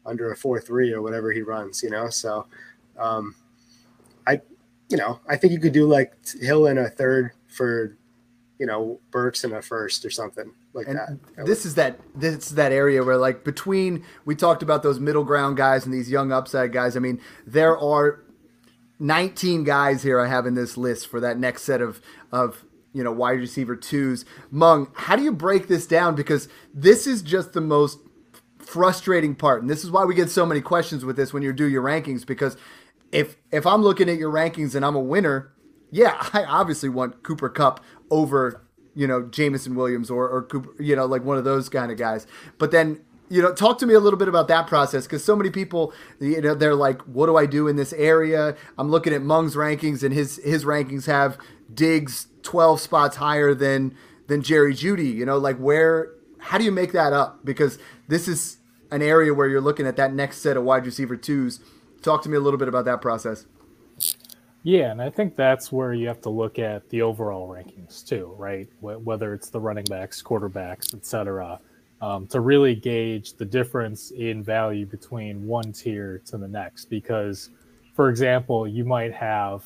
under 0.06 0.30
a 0.30 0.36
four 0.36 0.60
three 0.60 0.92
or 0.92 1.02
whatever 1.02 1.32
he 1.32 1.42
runs. 1.42 1.82
You 1.82 1.90
know, 1.90 2.08
so 2.08 2.46
um, 2.96 3.34
I, 4.28 4.40
you 4.88 4.96
know, 4.96 5.18
I 5.28 5.36
think 5.36 5.52
you 5.52 5.58
could 5.58 5.72
do 5.72 5.88
like 5.88 6.12
Hill 6.40 6.68
in 6.68 6.78
a 6.78 6.88
third 6.88 7.32
for, 7.48 7.96
you 8.60 8.66
know, 8.66 9.00
Burks 9.10 9.42
in 9.42 9.52
a 9.54 9.60
first 9.60 10.04
or 10.04 10.10
something 10.10 10.52
like 10.78 10.88
and 10.88 10.98
that. 11.36 11.46
this 11.46 11.66
is 11.66 11.74
that 11.74 12.00
this 12.14 12.34
is 12.46 12.54
that 12.54 12.72
area 12.72 13.02
where 13.02 13.16
like 13.16 13.44
between 13.44 14.04
we 14.24 14.34
talked 14.34 14.62
about 14.62 14.82
those 14.82 14.98
middle 14.98 15.24
ground 15.24 15.56
guys 15.56 15.84
and 15.84 15.92
these 15.92 16.10
young 16.10 16.32
upside 16.32 16.72
guys. 16.72 16.96
I 16.96 17.00
mean, 17.00 17.20
there 17.46 17.76
are 17.76 18.22
19 18.98 19.64
guys 19.64 20.02
here 20.02 20.20
I 20.20 20.28
have 20.28 20.46
in 20.46 20.54
this 20.54 20.76
list 20.76 21.06
for 21.06 21.20
that 21.20 21.38
next 21.38 21.62
set 21.62 21.80
of 21.80 22.00
of 22.32 22.64
you 22.92 23.04
know 23.04 23.12
wide 23.12 23.38
receiver 23.38 23.76
twos. 23.76 24.24
Mung, 24.50 24.90
how 24.94 25.16
do 25.16 25.22
you 25.22 25.32
break 25.32 25.68
this 25.68 25.86
down? 25.86 26.14
Because 26.14 26.48
this 26.74 27.06
is 27.06 27.22
just 27.22 27.52
the 27.52 27.60
most 27.60 27.98
frustrating 28.58 29.34
part, 29.34 29.62
and 29.62 29.70
this 29.70 29.84
is 29.84 29.90
why 29.90 30.04
we 30.04 30.14
get 30.14 30.30
so 30.30 30.44
many 30.44 30.60
questions 30.60 31.04
with 31.04 31.16
this 31.16 31.32
when 31.32 31.42
you 31.42 31.52
do 31.52 31.66
your 31.66 31.82
rankings. 31.82 32.26
Because 32.26 32.56
if 33.12 33.36
if 33.50 33.66
I'm 33.66 33.82
looking 33.82 34.08
at 34.08 34.16
your 34.16 34.32
rankings 34.32 34.74
and 34.74 34.84
I'm 34.84 34.96
a 34.96 35.00
winner, 35.00 35.52
yeah, 35.90 36.28
I 36.32 36.44
obviously 36.44 36.88
want 36.88 37.22
Cooper 37.22 37.48
Kupp 37.48 37.82
over 38.10 38.67
you 38.98 39.06
know, 39.06 39.22
Jameson 39.22 39.76
Williams 39.76 40.10
or, 40.10 40.28
or 40.28 40.42
Cooper, 40.42 40.82
you 40.82 40.96
know, 40.96 41.06
like 41.06 41.22
one 41.22 41.38
of 41.38 41.44
those 41.44 41.68
kind 41.68 41.92
of 41.92 41.96
guys. 41.96 42.26
But 42.58 42.72
then, 42.72 43.00
you 43.28 43.40
know, 43.40 43.54
talk 43.54 43.78
to 43.78 43.86
me 43.86 43.94
a 43.94 44.00
little 44.00 44.18
bit 44.18 44.26
about 44.26 44.48
that 44.48 44.66
process 44.66 45.06
because 45.06 45.24
so 45.24 45.36
many 45.36 45.50
people, 45.50 45.92
you 46.18 46.40
know, 46.40 46.52
they're 46.52 46.74
like, 46.74 47.00
what 47.02 47.26
do 47.26 47.36
I 47.36 47.46
do 47.46 47.68
in 47.68 47.76
this 47.76 47.92
area? 47.92 48.56
I'm 48.76 48.90
looking 48.90 49.12
at 49.12 49.22
Mung's 49.22 49.54
rankings 49.54 50.02
and 50.02 50.12
his 50.12 50.40
his 50.42 50.64
rankings 50.64 51.06
have 51.06 51.38
Diggs 51.72 52.26
12 52.42 52.80
spots 52.80 53.16
higher 53.18 53.54
than 53.54 53.94
than 54.26 54.42
Jerry 54.42 54.74
Jeudy 54.74 55.14
You 55.14 55.24
know, 55.24 55.38
like 55.38 55.58
where, 55.58 56.10
how 56.38 56.58
do 56.58 56.64
you 56.64 56.72
make 56.72 56.90
that 56.90 57.12
up? 57.12 57.44
Because 57.44 57.78
this 58.08 58.26
is 58.26 58.56
an 58.90 59.00
area 59.00 59.32
where 59.32 59.46
you're 59.46 59.60
looking 59.60 59.86
at 59.86 59.94
that 59.94 60.12
next 60.12 60.38
set 60.38 60.56
of 60.56 60.64
wide 60.64 60.84
receiver 60.84 61.16
twos. 61.16 61.60
Talk 62.02 62.22
to 62.24 62.28
me 62.28 62.36
a 62.36 62.40
little 62.40 62.58
bit 62.58 62.66
about 62.66 62.84
that 62.86 63.00
process. 63.00 63.46
Yeah, 64.68 64.90
and 64.90 65.00
I 65.00 65.08
think 65.08 65.34
that's 65.34 65.72
where 65.72 65.94
you 65.94 66.08
have 66.08 66.20
to 66.20 66.28
look 66.28 66.58
at 66.58 66.86
the 66.90 67.00
overall 67.00 67.48
rankings 67.48 68.06
too, 68.06 68.34
right? 68.36 68.68
Whether 68.82 69.32
it's 69.32 69.48
the 69.48 69.58
running 69.58 69.86
backs, 69.86 70.22
quarterbacks, 70.22 70.94
etc., 70.94 71.58
um, 72.02 72.26
to 72.26 72.40
really 72.40 72.74
gauge 72.74 73.32
the 73.32 73.46
difference 73.46 74.10
in 74.10 74.42
value 74.44 74.84
between 74.84 75.46
one 75.46 75.72
tier 75.72 76.20
to 76.26 76.36
the 76.36 76.46
next. 76.46 76.90
Because, 76.90 77.48
for 77.94 78.10
example, 78.10 78.68
you 78.68 78.84
might 78.84 79.14
have 79.14 79.64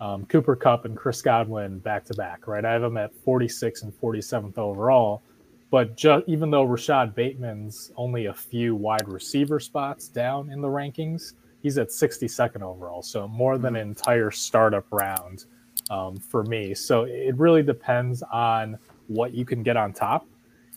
um, 0.00 0.24
Cooper 0.26 0.54
Kupp 0.54 0.84
and 0.84 0.96
Chris 0.96 1.20
Godwin 1.20 1.80
back 1.80 2.04
to 2.04 2.14
back, 2.14 2.46
right? 2.46 2.64
I 2.64 2.74
have 2.74 2.82
them 2.82 2.96
at 2.96 3.12
46 3.12 3.82
and 3.82 3.92
47th 4.00 4.56
overall. 4.56 5.20
But 5.72 5.96
ju- 5.96 6.22
even 6.28 6.52
though 6.52 6.64
Rashad 6.64 7.16
Bateman's 7.16 7.90
only 7.96 8.26
a 8.26 8.34
few 8.34 8.76
wide 8.76 9.08
receiver 9.08 9.58
spots 9.58 10.06
down 10.06 10.48
in 10.50 10.60
the 10.60 10.68
rankings, 10.68 11.32
he's 11.64 11.78
at 11.78 11.88
62nd 11.88 12.60
overall, 12.60 13.02
so 13.02 13.26
more 13.26 13.56
than 13.56 13.74
an 13.74 13.88
entire 13.88 14.30
startup 14.30 14.84
round 14.92 15.46
um, 15.88 16.14
for 16.18 16.44
me. 16.44 16.74
So 16.74 17.04
it 17.04 17.34
really 17.36 17.62
depends 17.62 18.22
on 18.30 18.78
what 19.08 19.32
you 19.32 19.46
can 19.46 19.62
get 19.62 19.76
on 19.76 19.94
top. 19.94 20.26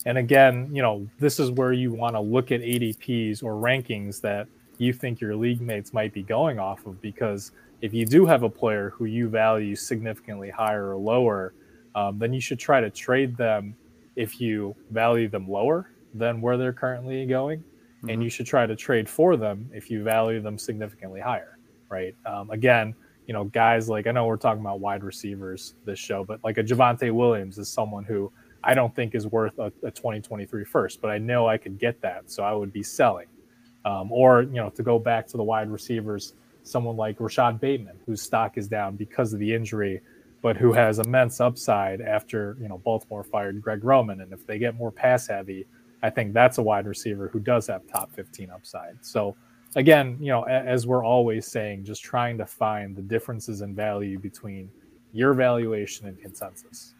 And 0.06 0.16
again, 0.16 0.70
you 0.72 0.80
know, 0.80 1.06
this 1.18 1.38
is 1.38 1.50
where 1.50 1.74
you 1.74 1.92
want 1.92 2.16
to 2.16 2.20
look 2.20 2.50
at 2.52 2.62
ADPs 2.62 3.42
or 3.42 3.52
rankings 3.52 4.22
that 4.22 4.48
you 4.78 4.94
think 4.94 5.20
your 5.20 5.36
league 5.36 5.60
mates 5.60 5.92
might 5.92 6.14
be 6.14 6.22
going 6.22 6.58
off 6.58 6.86
of 6.86 7.00
because 7.02 7.52
if 7.82 7.92
you 7.92 8.06
do 8.06 8.24
have 8.24 8.42
a 8.42 8.48
player 8.48 8.90
who 8.90 9.04
you 9.04 9.28
value 9.28 9.76
significantly 9.76 10.48
higher 10.48 10.92
or 10.92 10.96
lower, 10.96 11.52
um, 11.96 12.18
then 12.18 12.32
you 12.32 12.40
should 12.40 12.58
try 12.58 12.80
to 12.80 12.88
trade 12.88 13.36
them 13.36 13.76
if 14.16 14.40
you 14.40 14.74
value 14.90 15.28
them 15.28 15.46
lower 15.46 15.90
than 16.14 16.40
where 16.40 16.56
they're 16.56 16.72
currently 16.72 17.26
going 17.26 17.62
mm-hmm. 17.98 18.10
and 18.10 18.22
you 18.22 18.30
should 18.30 18.46
try 18.46 18.66
to 18.66 18.76
trade 18.76 19.08
for 19.08 19.36
them 19.36 19.70
if 19.72 19.90
you 19.90 20.02
value 20.02 20.40
them 20.40 20.58
significantly 20.58 21.20
higher, 21.20 21.58
right? 21.88 22.14
Um, 22.26 22.50
again, 22.50 22.94
you 23.26 23.34
know, 23.34 23.44
guys 23.44 23.88
like 23.88 24.06
I 24.06 24.12
know 24.12 24.26
we're 24.26 24.36
talking 24.36 24.60
about 24.60 24.80
wide 24.80 25.04
receivers 25.04 25.74
this 25.84 25.98
show, 25.98 26.24
but 26.24 26.40
like 26.42 26.58
a 26.58 26.64
Javonte 26.64 27.12
Williams 27.12 27.58
is 27.58 27.68
someone 27.68 28.04
who 28.04 28.32
I 28.64 28.74
don't 28.74 28.94
think 28.94 29.14
is 29.14 29.26
worth 29.26 29.58
a, 29.58 29.66
a 29.82 29.90
2023 29.90 30.64
first, 30.64 31.00
but 31.00 31.10
I 31.10 31.18
know 31.18 31.46
I 31.46 31.58
could 31.58 31.78
get 31.78 32.00
that, 32.00 32.30
so 32.30 32.42
I 32.42 32.52
would 32.52 32.72
be 32.72 32.82
selling. 32.82 33.26
Um, 33.84 34.10
or 34.10 34.42
you 34.42 34.56
know, 34.56 34.70
to 34.70 34.82
go 34.82 34.98
back 34.98 35.26
to 35.28 35.36
the 35.36 35.42
wide 35.42 35.70
receivers, 35.70 36.34
someone 36.62 36.96
like 36.96 37.18
Rashad 37.18 37.60
Bateman, 37.60 37.98
whose 38.06 38.22
stock 38.22 38.58
is 38.58 38.66
down 38.66 38.96
because 38.96 39.32
of 39.32 39.38
the 39.38 39.54
injury, 39.54 40.00
but 40.42 40.56
who 40.56 40.72
has 40.72 40.98
immense 40.98 41.40
upside 41.40 42.00
after 42.00 42.56
you 42.60 42.68
know 42.68 42.78
Baltimore 42.78 43.24
fired 43.24 43.60
Greg 43.60 43.84
Roman, 43.84 44.20
and 44.20 44.32
if 44.32 44.46
they 44.46 44.58
get 44.58 44.74
more 44.74 44.90
pass 44.90 45.26
heavy, 45.26 45.66
I 46.02 46.10
think 46.10 46.32
that's 46.32 46.58
a 46.58 46.62
wide 46.62 46.86
receiver 46.86 47.28
who 47.28 47.40
does 47.40 47.66
have 47.66 47.86
top 47.86 48.12
15 48.14 48.50
upside. 48.50 49.04
So 49.04 49.36
again, 49.76 50.16
you 50.20 50.28
know, 50.28 50.42
as 50.44 50.86
we're 50.86 51.04
always 51.04 51.46
saying, 51.46 51.84
just 51.84 52.02
trying 52.02 52.38
to 52.38 52.46
find 52.46 52.96
the 52.96 53.02
differences 53.02 53.60
in 53.62 53.74
value 53.74 54.18
between 54.18 54.70
your 55.12 55.34
valuation 55.34 56.06
and 56.06 56.20
consensus. 56.20 56.94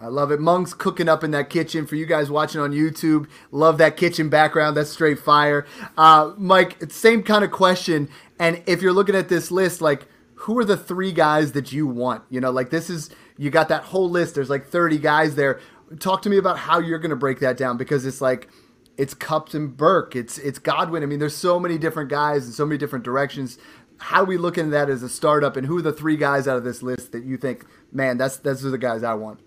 I 0.00 0.08
love 0.08 0.32
it. 0.32 0.40
Mung's 0.40 0.74
cooking 0.74 1.08
up 1.08 1.22
in 1.22 1.30
that 1.30 1.48
kitchen 1.48 1.86
for 1.86 1.94
you 1.94 2.06
guys 2.06 2.28
watching 2.28 2.60
on 2.60 2.72
YouTube. 2.72 3.28
Love 3.52 3.78
that 3.78 3.96
kitchen 3.96 4.28
background. 4.28 4.76
That's 4.76 4.90
straight 4.90 5.20
fire. 5.20 5.64
Uh, 5.96 6.32
Mike, 6.36 6.90
same 6.90 7.22
kind 7.22 7.44
of 7.44 7.52
question. 7.52 8.08
And 8.40 8.62
if 8.66 8.82
you're 8.82 8.92
looking 8.92 9.14
at 9.14 9.28
this 9.28 9.52
list, 9.52 9.80
like, 9.80 10.08
who 10.34 10.58
are 10.58 10.64
the 10.64 10.76
three 10.76 11.12
guys 11.12 11.52
that 11.52 11.70
you 11.70 11.86
want? 11.86 12.24
You 12.30 12.40
know, 12.40 12.50
like 12.50 12.70
this 12.70 12.90
is 12.90 13.10
you 13.38 13.48
got 13.50 13.68
that 13.68 13.84
whole 13.84 14.10
list. 14.10 14.34
There's 14.34 14.50
like 14.50 14.66
30 14.66 14.98
guys 14.98 15.36
there 15.36 15.60
talk 15.98 16.22
to 16.22 16.30
me 16.30 16.36
about 16.36 16.58
how 16.58 16.78
you're 16.78 16.98
going 16.98 17.10
to 17.10 17.16
break 17.16 17.40
that 17.40 17.56
down 17.56 17.76
because 17.76 18.06
it's 18.06 18.20
like 18.20 18.48
it's 18.96 19.14
and 19.54 19.76
Burke, 19.76 20.14
it's 20.16 20.38
it's 20.38 20.58
Godwin. 20.58 21.02
I 21.02 21.06
mean, 21.06 21.18
there's 21.18 21.36
so 21.36 21.58
many 21.58 21.78
different 21.78 22.10
guys 22.10 22.44
and 22.44 22.54
so 22.54 22.66
many 22.66 22.78
different 22.78 23.04
directions. 23.04 23.58
how 23.98 24.22
are 24.22 24.24
we 24.24 24.36
looking 24.36 24.66
at 24.66 24.70
that 24.72 24.90
as 24.90 25.02
a 25.02 25.08
startup, 25.08 25.56
and 25.56 25.66
who 25.66 25.78
are 25.78 25.82
the 25.82 25.92
three 25.92 26.16
guys 26.16 26.46
out 26.46 26.56
of 26.56 26.64
this 26.64 26.82
list 26.82 27.12
that 27.12 27.24
you 27.24 27.36
think, 27.36 27.64
man, 27.90 28.18
that's 28.18 28.36
are 28.64 28.70
the 28.70 28.78
guys 28.78 29.02
I 29.02 29.14
want? 29.14 29.40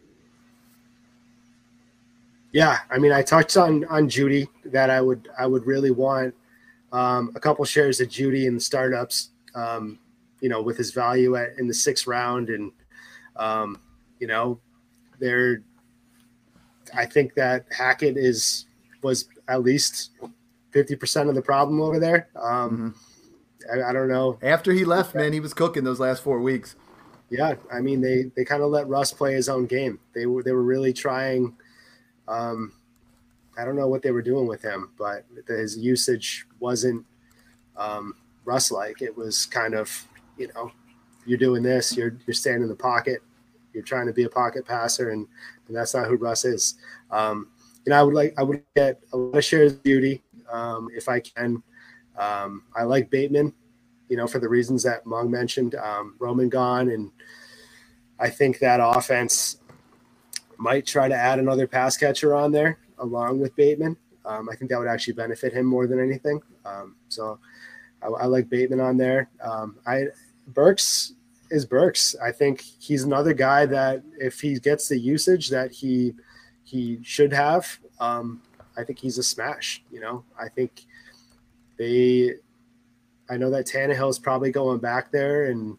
Yeah, 2.51 2.79
I 2.89 2.97
mean, 2.97 3.11
I 3.11 3.21
touched 3.21 3.57
on 3.57 3.85
on 3.85 4.09
Jeudy 4.09 4.47
that 4.65 4.89
I 4.89 5.01
would 5.01 5.29
I 5.37 5.45
would 5.45 5.65
really 5.65 5.91
want 5.91 6.33
um, 6.91 7.31
a 7.35 7.39
couple 7.39 7.63
shares 7.65 7.99
of 7.99 8.07
Jeudy 8.07 8.45
in 8.47 8.59
startups. 8.59 9.29
Um, 9.53 9.99
you 10.41 10.49
know, 10.49 10.61
with 10.61 10.77
his 10.77 10.91
value 10.91 11.35
at 11.35 11.57
in 11.57 11.67
the 11.67 11.73
sixth 11.73 12.07
round, 12.07 12.49
and 12.49 12.71
um, 13.35 13.79
you 14.19 14.27
know, 14.27 14.59
there. 15.19 15.63
I 16.95 17.05
think 17.05 17.33
that 17.35 17.65
Hackett 17.71 18.17
is 18.17 18.65
was 19.01 19.27
at 19.47 19.61
least 19.61 20.11
fifty 20.71 20.95
percent 20.95 21.29
of 21.29 21.35
the 21.35 21.41
problem 21.41 21.81
over 21.81 21.99
there. 21.99 22.29
Um, 22.35 22.95
mm-hmm. 23.69 23.79
I, 23.79 23.89
I, 23.89 23.93
don't 23.93 24.07
know. 24.07 24.37
After 24.41 24.71
he 24.71 24.85
left, 24.85 25.15
man, 25.15 25.33
he 25.33 25.39
was 25.39 25.53
cooking 25.53 25.83
those 25.83 25.99
last 25.99 26.23
four 26.23 26.39
weeks. 26.39 26.75
Yeah, 27.29 27.55
I 27.71 27.81
mean 27.81 28.01
they 28.01 28.31
they 28.35 28.45
kind 28.45 28.61
of 28.61 28.69
let 28.69 28.87
Russ 28.87 29.11
play 29.11 29.33
his 29.33 29.49
own 29.49 29.65
game. 29.65 29.99
They 30.13 30.25
were 30.25 30.43
they 30.43 30.51
were 30.51 30.63
really 30.63 30.93
trying 30.93 31.55
um, 32.27 32.71
I 33.57 33.65
don't 33.65 33.75
know 33.75 33.87
what 33.87 34.01
they 34.01 34.11
were 34.11 34.21
doing 34.21 34.47
with 34.47 34.61
him, 34.61 34.91
but 34.97 35.25
his 35.47 35.77
usage 35.77 36.45
wasn't 36.59 37.05
um, 37.77 38.15
Russ 38.43 38.71
like. 38.71 39.01
It 39.01 39.15
was 39.15 39.45
kind 39.45 39.73
of, 39.73 40.07
you 40.37 40.49
know, 40.53 40.71
you're 41.25 41.37
doing 41.37 41.63
this, 41.63 41.95
you're 41.95 42.17
you're 42.27 42.33
staying 42.33 42.61
in 42.61 42.67
the 42.67 42.75
pocket, 42.75 43.21
you're 43.75 43.83
trying 43.83 44.07
to 44.07 44.13
be 44.13 44.23
a 44.23 44.29
pocket 44.29 44.65
passer, 44.65 45.11
and, 45.11 45.27
and 45.67 45.75
that's 45.75 45.93
not 45.93 46.07
who 46.07 46.15
Russ 46.15 46.45
is. 46.45 46.75
Um, 47.11 47.49
you 47.85 47.91
know, 47.91 47.99
I 47.99 48.03
would 48.03 48.15
like 48.15 48.33
I 48.37 48.43
would 48.43 48.63
get 48.75 49.01
a 49.13 49.17
lot 49.17 49.37
of 49.37 49.43
shares 49.43 49.73
of 49.73 49.83
Jeudy 49.83 50.21
um, 50.51 50.87
if 50.95 51.07
I 51.07 51.19
can. 51.19 51.61
Um, 52.17 52.63
I 52.75 52.83
like 52.83 53.09
Bateman, 53.09 53.53
you 54.09 54.17
know, 54.17 54.25
for 54.25 54.39
the 54.39 54.49
reasons 54.49 54.81
that 54.83 55.05
Mung 55.05 55.29
mentioned. 55.29 55.75
Um, 55.75 56.15
Roman 56.17 56.49
gone, 56.49 56.89
and 56.89 57.11
I 58.19 58.29
think 58.29 58.59
that 58.59 58.79
offense 58.81 59.57
might 60.57 60.85
try 60.85 61.07
to 61.07 61.15
add 61.15 61.37
another 61.37 61.67
pass 61.67 61.97
catcher 61.97 62.33
on 62.33 62.51
there 62.51 62.79
along 62.99 63.39
with 63.39 63.55
Bateman. 63.55 63.97
Um, 64.23 64.49
I 64.49 64.55
think 64.55 64.71
that 64.71 64.79
would 64.79 64.87
actually 64.87 65.13
benefit 65.13 65.53
him 65.53 65.65
more 65.65 65.85
than 65.85 65.99
anything. 65.99 66.41
Um, 66.65 66.95
so 67.09 67.39
I, 68.01 68.07
I, 68.07 68.25
like 68.25 68.49
Bateman 68.49 68.79
on 68.79 68.97
there. 68.97 69.29
Um, 69.41 69.77
I 69.85 70.05
Burks 70.47 71.13
is 71.49 71.65
Burks. 71.65 72.15
I 72.21 72.31
think 72.31 72.61
he's 72.61 73.03
another 73.03 73.33
guy 73.33 73.65
that 73.65 74.03
if 74.19 74.41
he 74.41 74.59
gets 74.59 74.87
the 74.87 74.97
usage 74.97 75.49
that 75.49 75.71
he 75.71 76.13
he 76.63 76.99
should 77.03 77.31
have, 77.31 77.79
um, 77.99 78.41
I 78.77 78.83
think 78.83 78.99
he's 78.99 79.17
a 79.17 79.23
smash. 79.23 79.83
You 79.91 79.99
know, 79.99 80.23
I 80.39 80.49
think 80.49 80.85
they. 81.77 82.35
I 83.27 83.37
know 83.37 83.49
that 83.49 83.65
Tannehill 83.65 84.09
is 84.09 84.19
probably 84.19 84.51
going 84.51 84.79
back 84.79 85.11
there, 85.11 85.45
and 85.45 85.77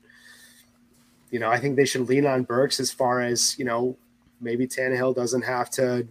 you 1.30 1.38
know 1.38 1.50
I 1.50 1.58
think 1.58 1.76
they 1.76 1.84
should 1.84 2.08
lean 2.08 2.26
on 2.26 2.44
Burks 2.44 2.80
as 2.80 2.90
far 2.90 3.20
as 3.20 3.58
you 3.58 3.64
know 3.64 3.96
maybe 4.40 4.66
Tannehill 4.66 5.14
doesn't 5.14 5.42
have 5.42 5.70
to 5.70 6.06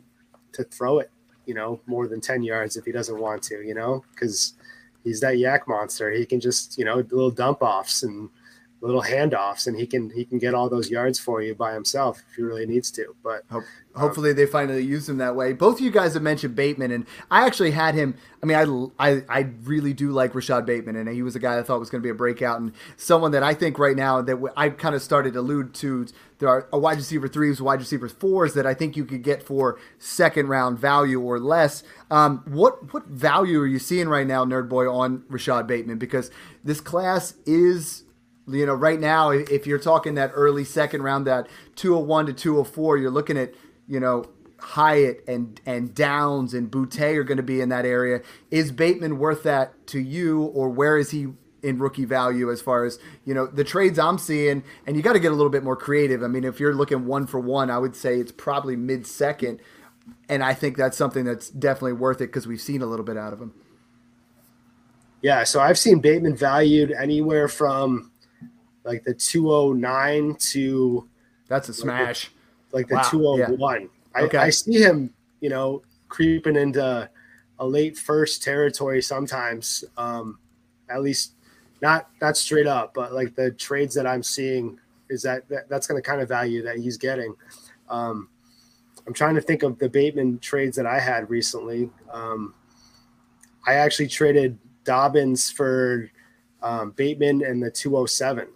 to 0.53 0.63
throw 0.63 0.99
it, 0.99 1.11
you 1.45 1.53
know, 1.53 1.79
more 1.85 2.07
than 2.07 2.21
10 2.21 2.43
yards 2.43 2.77
if 2.77 2.85
he 2.85 2.91
doesn't 2.91 3.19
want 3.19 3.43
to, 3.43 3.61
you 3.61 3.73
know, 3.73 4.03
because 4.13 4.53
he's 5.03 5.19
that 5.19 5.35
YAC 5.35 5.67
monster. 5.67 6.11
He 6.11 6.25
can 6.25 6.39
just, 6.39 6.77
you 6.77 6.85
know, 6.85 6.95
little 6.95 7.31
dump 7.31 7.61
offs 7.61 8.03
and 8.03 8.29
little 8.85 9.01
handoffs 9.01 9.67
and 9.67 9.77
he 9.77 9.87
can 9.87 10.09
he 10.09 10.25
can 10.25 10.37
get 10.37 10.53
all 10.53 10.69
those 10.69 10.89
yards 10.89 11.19
for 11.19 11.41
you 11.41 11.55
by 11.55 11.73
himself 11.73 12.23
if 12.29 12.35
he 12.35 12.41
really 12.41 12.65
needs 12.65 12.91
to. 12.91 13.15
But 13.23 13.43
Hope, 13.49 13.63
hopefully 13.95 14.31
um, 14.31 14.35
they 14.35 14.45
finally 14.45 14.83
use 14.83 15.09
him 15.09 15.17
that 15.17 15.35
way. 15.35 15.53
Both 15.53 15.75
of 15.75 15.81
you 15.81 15.91
guys 15.91 16.13
have 16.13 16.23
mentioned 16.23 16.55
Bateman 16.55 16.91
and 16.91 17.05
I 17.31 17.45
actually 17.45 17.71
had 17.71 17.95
him 17.95 18.15
I 18.43 18.45
mean 18.45 18.91
I 18.99 19.09
I, 19.09 19.23
I 19.27 19.39
really 19.63 19.93
do 19.93 20.11
like 20.11 20.33
rashad 20.33 20.65
Bateman 20.65 20.95
and 20.95 21.09
he 21.09 21.23
was 21.23 21.35
a 21.35 21.39
guy 21.39 21.57
I 21.57 21.63
thought 21.63 21.79
was 21.79 21.89
going 21.89 22.01
to 22.01 22.05
be 22.05 22.11
a 22.11 22.15
breakout 22.15 22.59
and 22.59 22.71
someone 22.97 23.31
that 23.31 23.43
I 23.43 23.53
think 23.53 23.79
right 23.79 23.95
now 23.95 24.21
that 24.21 24.37
I 24.55 24.69
kind 24.69 24.95
of 24.95 25.01
started 25.01 25.33
to 25.33 25.39
allude 25.39 25.73
to 25.75 26.07
there 26.39 26.49
are 26.49 26.67
a 26.71 26.77
wide 26.77 26.97
receiver 26.97 27.27
threes, 27.27 27.61
wide 27.61 27.79
receiver 27.79 28.09
fours 28.09 28.53
that 28.55 28.65
I 28.65 28.73
think 28.73 28.97
you 28.97 29.05
could 29.05 29.23
get 29.23 29.41
for 29.41 29.79
second 29.97 30.47
round 30.47 30.77
value 30.77 31.21
or 31.21 31.39
less. 31.39 31.83
Um, 32.11 32.43
what 32.45 32.93
what 32.93 33.05
value 33.07 33.59
are 33.61 33.67
you 33.67 33.79
seeing 33.79 34.09
right 34.09 34.27
now, 34.27 34.43
Nerd 34.43 34.67
Boy, 34.67 34.91
on 34.91 35.19
rashad 35.31 35.67
Bateman? 35.67 35.97
Because 35.97 36.31
this 36.63 36.81
class 36.81 37.35
is 37.45 38.03
you 38.47 38.65
know, 38.65 38.73
right 38.73 38.99
now, 38.99 39.31
if 39.31 39.65
you're 39.65 39.79
talking 39.79 40.15
that 40.15 40.31
early 40.33 40.63
second 40.63 41.01
round, 41.01 41.27
that 41.27 41.47
201 41.75 42.27
to 42.27 42.33
204, 42.33 42.97
you're 42.97 43.11
looking 43.11 43.37
at, 43.37 43.53
you 43.87 43.99
know, 43.99 44.25
Hyatt 44.59 45.23
and 45.27 45.59
and 45.65 45.93
Downs 45.93 46.53
and 46.53 46.71
Boutte 46.71 47.15
are 47.15 47.23
going 47.23 47.37
to 47.37 47.43
be 47.43 47.61
in 47.61 47.69
that 47.69 47.85
area. 47.85 48.21
Is 48.51 48.71
Bateman 48.71 49.19
worth 49.19 49.43
that 49.43 49.85
to 49.87 49.99
you, 49.99 50.43
or 50.43 50.69
where 50.69 50.97
is 50.97 51.11
he 51.11 51.27
in 51.61 51.79
rookie 51.79 52.05
value 52.05 52.51
as 52.51 52.61
far 52.61 52.85
as 52.85 52.97
you 53.25 53.33
know 53.33 53.47
the 53.47 53.63
trades 53.63 53.99
I'm 53.99 54.17
seeing? 54.17 54.63
And 54.87 54.95
you 54.95 55.03
got 55.03 55.13
to 55.13 55.19
get 55.19 55.31
a 55.31 55.35
little 55.35 55.51
bit 55.51 55.63
more 55.63 55.75
creative. 55.75 56.23
I 56.23 56.27
mean, 56.27 56.43
if 56.43 56.59
you're 56.59 56.73
looking 56.73 57.05
one 57.05 57.27
for 57.27 57.39
one, 57.39 57.69
I 57.69 57.77
would 57.77 57.95
say 57.95 58.17
it's 58.17 58.31
probably 58.31 58.75
mid 58.75 59.05
second, 59.05 59.59
and 60.29 60.43
I 60.43 60.53
think 60.53 60.77
that's 60.77 60.97
something 60.97 61.25
that's 61.25 61.49
definitely 61.49 61.93
worth 61.93 62.21
it 62.21 62.27
because 62.27 62.47
we've 62.47 62.61
seen 62.61 62.81
a 62.81 62.87
little 62.87 63.05
bit 63.05 63.17
out 63.17 63.33
of 63.33 63.41
him. 63.41 63.53
Yeah, 65.21 65.43
so 65.43 65.59
I've 65.59 65.77
seen 65.77 65.99
Bateman 65.99 66.35
valued 66.35 66.91
anywhere 66.91 67.47
from 67.47 68.11
like 68.85 69.03
the 69.03 69.13
209 69.13 70.35
to 70.35 71.09
that's 71.47 71.69
a 71.69 71.73
smash. 71.73 72.31
Like 72.71 72.87
the, 72.87 72.95
like 72.95 73.11
the 73.11 73.17
wow. 73.17 73.37
201. 73.47 73.81
Yeah. 73.81 73.87
I, 74.13 74.21
okay. 74.21 74.37
I 74.37 74.49
see 74.49 74.81
him, 74.81 75.13
you 75.41 75.49
know, 75.49 75.81
creeping 76.07 76.55
into 76.55 77.09
a 77.59 77.67
late 77.67 77.97
first 77.97 78.43
territory 78.43 79.01
sometimes. 79.01 79.83
Um, 79.97 80.39
at 80.89 81.01
least 81.01 81.33
not 81.81 82.09
not 82.21 82.37
straight 82.37 82.67
up, 82.67 82.93
but 82.93 83.13
like 83.13 83.35
the 83.35 83.51
trades 83.51 83.95
that 83.95 84.07
I'm 84.07 84.23
seeing 84.23 84.79
is 85.09 85.23
that, 85.23 85.47
that 85.49 85.67
that's 85.69 85.87
going 85.87 86.01
to 86.01 86.07
kind 86.07 86.21
of 86.21 86.29
value 86.29 86.63
that 86.63 86.77
he's 86.77 86.97
getting. 86.97 87.35
Um, 87.89 88.29
I'm 89.07 89.13
trying 89.13 89.35
to 89.35 89.41
think 89.41 89.63
of 89.63 89.77
the 89.77 89.89
Bateman 89.89 90.39
trades 90.39 90.75
that 90.77 90.85
I 90.85 90.99
had 90.99 91.29
recently. 91.29 91.89
Um, 92.11 92.55
I 93.67 93.75
actually 93.75 94.07
traded 94.07 94.57
Dobbins 94.83 95.51
for 95.51 96.09
um, 96.63 96.91
Bateman 96.91 97.43
and 97.43 97.61
the 97.61 97.69
207. 97.69 98.47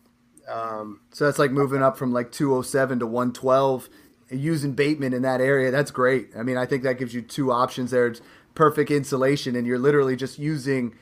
Um, 0.49 1.01
so 1.11 1.25
that's 1.25 1.39
like 1.39 1.51
moving 1.51 1.83
up 1.83 1.97
from 1.97 2.11
like 2.11 2.31
207 2.31 2.99
to 2.99 3.05
112, 3.05 3.89
using 4.31 4.73
Bateman 4.73 5.13
in 5.13 5.21
that 5.21 5.41
area. 5.41 5.71
That's 5.71 5.91
great. 5.91 6.29
I 6.37 6.43
mean, 6.43 6.57
I 6.57 6.65
think 6.65 6.83
that 6.83 6.97
gives 6.97 7.13
you 7.13 7.21
two 7.21 7.51
options 7.51 7.91
there. 7.91 8.07
It's 8.07 8.21
perfect 8.55 8.91
insulation, 8.91 9.55
and 9.55 9.65
you're 9.65 9.79
literally 9.79 10.15
just 10.15 10.39
using 10.39 10.95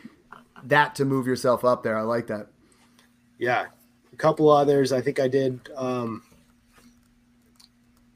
that 0.63 0.95
to 0.95 1.05
move 1.05 1.27
yourself 1.27 1.63
up 1.63 1.83
there. 1.83 1.97
I 1.97 2.01
like 2.01 2.27
that. 2.27 2.47
Yeah, 3.37 3.67
a 4.11 4.15
couple 4.15 4.49
others. 4.49 4.91
I 4.91 5.01
think 5.01 5.19
I 5.19 5.27
did. 5.27 5.69
Um, 5.75 6.23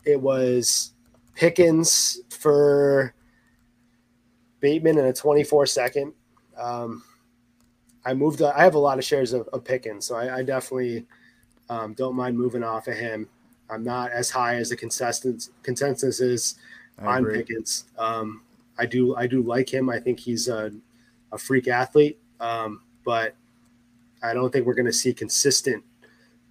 it 0.04 0.20
was 0.20 0.94
Pickens 1.36 2.20
for 2.30 3.14
Bateman 4.60 4.98
in 4.98 5.06
a 5.06 5.14
24 5.14 5.66
second. 5.68 6.14
Um, 6.58 7.04
I 8.04 8.14
moved. 8.14 8.42
I 8.42 8.64
have 8.64 8.76
a 8.76 8.80
lot 8.80 8.98
of 8.98 9.06
shares 9.06 9.34
of, 9.34 9.48
of 9.50 9.64
Pickens, 9.64 10.06
so 10.06 10.16
I, 10.16 10.38
I 10.38 10.44
definitely 10.44 11.06
um, 11.72 11.94
don't 11.94 12.16
mind 12.16 12.38
moving 12.38 12.64
off 12.64 12.90
of 12.90 12.98
him. 12.98 13.30
I'm 13.70 13.84
not 13.84 14.12
as 14.12 14.30
high 14.30 14.56
as 14.56 14.70
the 14.70 14.76
consensus 14.76 15.50
consensus 15.64 16.20
is 16.20 16.56
on 17.00 17.26
Pickens. 17.26 17.86
Um, 17.98 18.42
I 18.78 18.86
do 18.86 19.16
I 19.16 19.26
do 19.26 19.42
like 19.42 19.74
him. 19.74 19.90
I 19.90 19.98
think 19.98 20.20
he's 20.20 20.50
a, 20.50 20.72
a 21.32 21.38
freak 21.38 21.70
athlete, 21.70 22.20
um, 22.42 22.82
but 23.06 23.36
I 24.22 24.34
don't 24.34 24.52
think 24.52 24.66
we're 24.66 24.74
going 24.74 24.86
to 24.86 24.94
see 24.94 25.14
consistent 25.14 25.82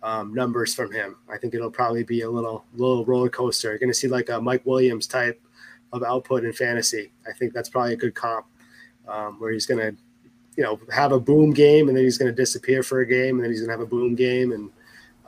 um, 0.02 0.32
numbers 0.32 0.74
from 0.74 0.90
him. 0.90 1.16
I 1.28 1.36
think 1.36 1.52
it'll 1.52 1.70
probably 1.70 2.02
be 2.02 2.22
a 2.22 2.30
little 2.30 2.64
little 2.74 3.04
roller 3.04 3.28
coaster. 3.28 3.68
You're 3.68 3.78
going 3.78 3.92
to 3.92 3.94
see 3.94 4.08
like 4.08 4.30
a 4.30 4.40
Mike 4.40 4.64
Williams 4.64 5.06
type 5.06 5.38
of 5.92 6.02
output 6.02 6.46
in 6.46 6.54
fantasy. 6.54 7.12
I 7.28 7.32
think 7.34 7.52
that's 7.52 7.68
probably 7.68 7.92
a 7.92 7.96
good 7.96 8.14
comp 8.14 8.46
um, 9.06 9.38
where 9.38 9.52
he's 9.52 9.66
going 9.66 9.80
to, 9.80 10.00
you 10.56 10.62
know, 10.62 10.80
have 10.90 11.12
a 11.12 11.20
boom 11.20 11.50
game 11.50 11.88
and 11.88 11.96
then 11.96 12.04
he's 12.04 12.16
going 12.16 12.30
to 12.30 12.42
disappear 12.42 12.82
for 12.82 13.00
a 13.00 13.06
game 13.06 13.36
and 13.36 13.44
then 13.44 13.50
he's 13.50 13.60
going 13.60 13.68
to 13.68 13.72
have 13.72 13.86
a 13.86 13.86
boom 13.86 14.14
game 14.14 14.52
and 14.52 14.70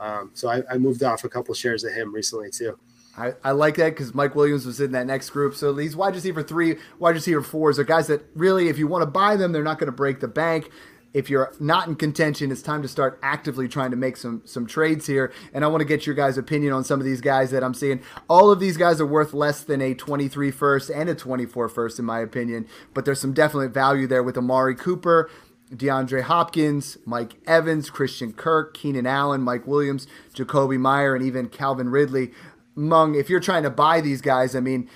um, 0.03 0.31
so 0.33 0.49
I, 0.49 0.63
I, 0.69 0.77
moved 0.77 1.01
off 1.01 1.23
a 1.23 1.29
couple 1.29 1.53
shares 1.53 1.85
of 1.85 1.93
him 1.93 2.13
recently 2.13 2.51
too. 2.51 2.77
I, 3.17 3.33
I 3.41 3.51
like 3.51 3.75
that 3.75 3.91
because 3.91 4.13
Mike 4.13 4.35
Williams 4.35 4.65
was 4.65 4.81
in 4.81 4.91
that 4.91 5.07
next 5.07 5.29
group. 5.29 5.55
So 5.55 5.71
these 5.71 5.95
wide 5.95 6.13
receiver 6.13 6.43
three, 6.43 6.75
wide 6.99 7.15
receiver 7.15 7.41
fours 7.41 7.79
are 7.79 7.85
guys 7.85 8.07
that 8.07 8.25
really, 8.35 8.67
if 8.67 8.77
you 8.77 8.85
want 8.85 9.03
to 9.03 9.05
buy 9.05 9.37
them, 9.37 9.53
they're 9.53 9.63
not 9.63 9.79
going 9.79 9.87
to 9.87 9.95
break 9.95 10.19
the 10.19 10.27
bank. 10.27 10.69
If 11.13 11.29
you're 11.29 11.53
not 11.57 11.87
in 11.87 11.95
contention, 11.95 12.51
it's 12.51 12.61
time 12.61 12.81
to 12.81 12.87
start 12.89 13.17
actively 13.23 13.69
trying 13.69 13.91
to 13.91 13.95
make 13.95 14.17
some 14.17 14.41
some 14.43 14.65
trades 14.65 15.05
here. 15.05 15.31
And 15.53 15.63
I 15.63 15.67
want 15.67 15.79
to 15.79 15.85
get 15.85 16.05
your 16.05 16.15
guys' 16.15 16.37
opinion 16.37 16.73
on 16.73 16.83
some 16.83 16.99
of 16.99 17.05
these 17.05 17.21
guys 17.21 17.51
that 17.51 17.63
I'm 17.63 17.75
seeing. 17.75 18.01
All 18.27 18.51
of 18.51 18.59
these 18.59 18.75
guys 18.75 18.99
are 18.99 19.05
worth 19.05 19.33
less 19.33 19.63
than 19.63 19.79
a 19.79 19.93
23 19.93 20.51
first 20.51 20.89
and 20.89 21.07
a 21.07 21.15
24 21.15 21.69
first, 21.69 21.97
in 21.97 22.03
my 22.03 22.19
opinion. 22.19 22.67
But 22.93 23.05
there's 23.05 23.21
some 23.21 23.31
definite 23.31 23.69
value 23.69 24.07
there 24.07 24.23
with 24.23 24.37
Amari 24.37 24.75
Cooper. 24.75 25.29
DeAndre 25.77 26.21
Hopkins, 26.21 26.97
Mike 27.05 27.35
Evans, 27.47 27.89
Christian 27.89 28.33
Kirk, 28.33 28.73
Keenan 28.73 29.07
Allen, 29.07 29.41
Mike 29.41 29.67
Williams, 29.67 30.07
Jakobi 30.33 30.79
Meyer, 30.79 31.15
and 31.15 31.25
even 31.25 31.49
Calvin 31.49 31.89
Ridley. 31.89 32.31
Mung, 32.75 33.15
if 33.15 33.29
you're 33.29 33.39
trying 33.39 33.63
to 33.63 33.69
buy 33.69 34.01
these 34.01 34.21
guys, 34.21 34.55
I 34.55 34.59
mean, 34.59 34.89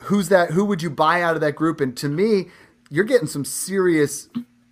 who's 0.00 0.28
that? 0.28 0.50
Who 0.50 0.64
would 0.64 0.82
you 0.82 0.90
buy 0.90 1.22
out 1.22 1.34
of 1.34 1.40
that 1.40 1.56
group? 1.56 1.80
And 1.80 1.96
to 1.98 2.08
me, 2.08 2.46
you're 2.90 3.04
getting 3.04 3.28
some 3.28 3.44
serious 3.44 4.28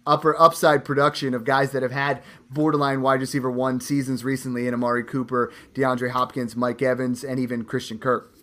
upper 0.06 0.40
upside 0.40 0.84
production 0.84 1.34
of 1.34 1.44
guys 1.44 1.70
that 1.72 1.82
have 1.82 1.92
had 1.92 2.22
borderline 2.50 3.02
wide 3.02 3.20
receiver 3.20 3.50
one 3.50 3.78
seasons 3.80 4.24
recently 4.24 4.66
in 4.66 4.74
Amari 4.74 5.04
Cooper, 5.04 5.52
DeAndre 5.74 6.11
Hopkins, 6.11 6.56
Mike 6.56 6.80
Evans, 6.80 7.22
and 7.22 7.38
even 7.38 7.64
Christian 7.64 7.98
Kirk. 7.98 8.34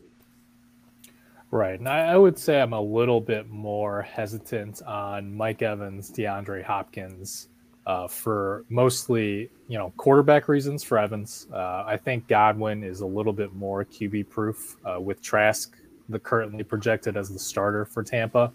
Right. 1.52 1.80
And 1.80 1.88
I, 1.88 2.08
I 2.08 2.18
would 2.18 2.38
say 2.38 2.60
I'm 2.60 2.74
a 2.74 2.82
little 2.82 3.22
bit 3.22 3.50
more 3.50 4.02
hesitant 4.02 4.82
on 4.84 5.34
Mike 5.34 5.62
Evans, 5.62 6.12
DeAndre 6.12 6.64
Hopkins, 6.64 7.50
uh, 7.86 8.08
for 8.08 8.66
mostly, 8.70 9.50
you 9.68 9.78
know, 9.78 9.94
quarterback 9.98 10.48
reasons 10.48 10.84
for 10.84 10.98
Evans. 10.98 11.48
Uh, 11.54 11.84
I 11.86 11.98
think 11.98 12.28
Godwin 12.28 12.84
is 12.84 13.02
a 13.02 13.06
little 13.06 13.34
bit 13.34 13.54
more 13.54 13.86
QB 13.86 14.30
proof 14.30 14.76
uh, 14.86 15.00
with 15.00 15.22
Trask, 15.22 15.78
the 16.10 16.20
currently 16.20 16.64
projected 16.64 17.16
as 17.16 17.30
the 17.30 17.40
starter 17.40 17.86
for 17.86 18.04
Tampa. 18.04 18.52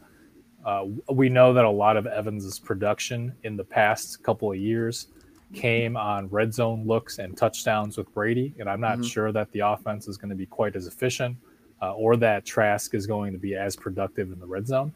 Uh, 0.65 0.87
we 1.13 1.29
know 1.29 1.55
that 1.55 1.65
a 1.65 1.71
lot 1.71 1.97
of 1.97 2.07
Evans's 2.07 2.59
production 2.59 3.33
in 3.45 3.57
the 3.57 3.65
past 3.65 4.23
couple 4.23 4.51
of 4.51 4.59
years 4.59 5.07
came 5.55 5.97
on 5.97 6.29
red 6.29 6.53
zone 6.53 6.87
looks 6.87 7.19
and 7.19 7.37
touchdowns 7.37 7.97
with 7.97 8.13
Brady, 8.13 8.55
and 8.59 8.69
I'm 8.69 8.81
not 8.81 8.99
mm-hmm. 8.99 9.05
sure 9.05 9.33
that 9.33 9.51
the 9.53 9.61
offense 9.61 10.07
is 10.07 10.17
going 10.17 10.29
to 10.29 10.37
be 10.37 10.47
quite 10.47 10.77
as 10.77 10.87
efficient 10.87 11.37
uh, 11.83 11.93
or 11.95 12.17
that 12.17 12.45
Trask 12.45 12.95
is 12.95 13.07
going 13.07 13.33
to 13.33 13.39
be 13.39 13.55
as 13.55 13.77
productive 13.77 14.33
in 14.33 14.39
the 14.39 14.47
red 14.47 14.67
zone. 14.67 14.93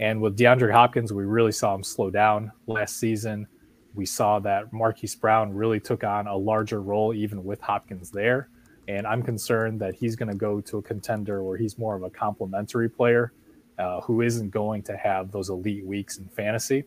And 0.00 0.20
with 0.20 0.36
DeAndre 0.36 0.72
Hopkins, 0.72 1.12
we 1.12 1.24
really 1.24 1.52
saw 1.52 1.74
him 1.74 1.82
slow 1.82 2.10
down 2.10 2.52
last 2.66 2.98
season. 2.98 3.46
We 3.94 4.04
saw 4.04 4.38
that 4.40 4.72
Marquise 4.72 5.14
Brown 5.14 5.54
really 5.54 5.80
took 5.80 6.04
on 6.04 6.26
a 6.26 6.36
larger 6.36 6.82
role 6.82 7.14
even 7.14 7.44
with 7.44 7.60
Hopkins 7.60 8.10
there. 8.10 8.48
And 8.88 9.06
I'm 9.06 9.22
concerned 9.22 9.80
that 9.80 9.94
he's 9.94 10.14
going 10.14 10.28
to 10.28 10.36
go 10.36 10.60
to 10.60 10.78
a 10.78 10.82
contender 10.82 11.42
where 11.42 11.56
he's 11.56 11.78
more 11.78 11.96
of 11.96 12.02
a 12.02 12.10
complementary 12.10 12.88
player 12.88 13.32
uh, 13.78 14.00
who 14.02 14.20
isn't 14.20 14.50
going 14.50 14.82
to 14.82 14.96
have 14.96 15.32
those 15.32 15.48
elite 15.48 15.84
weeks 15.84 16.18
in 16.18 16.28
fantasy. 16.28 16.84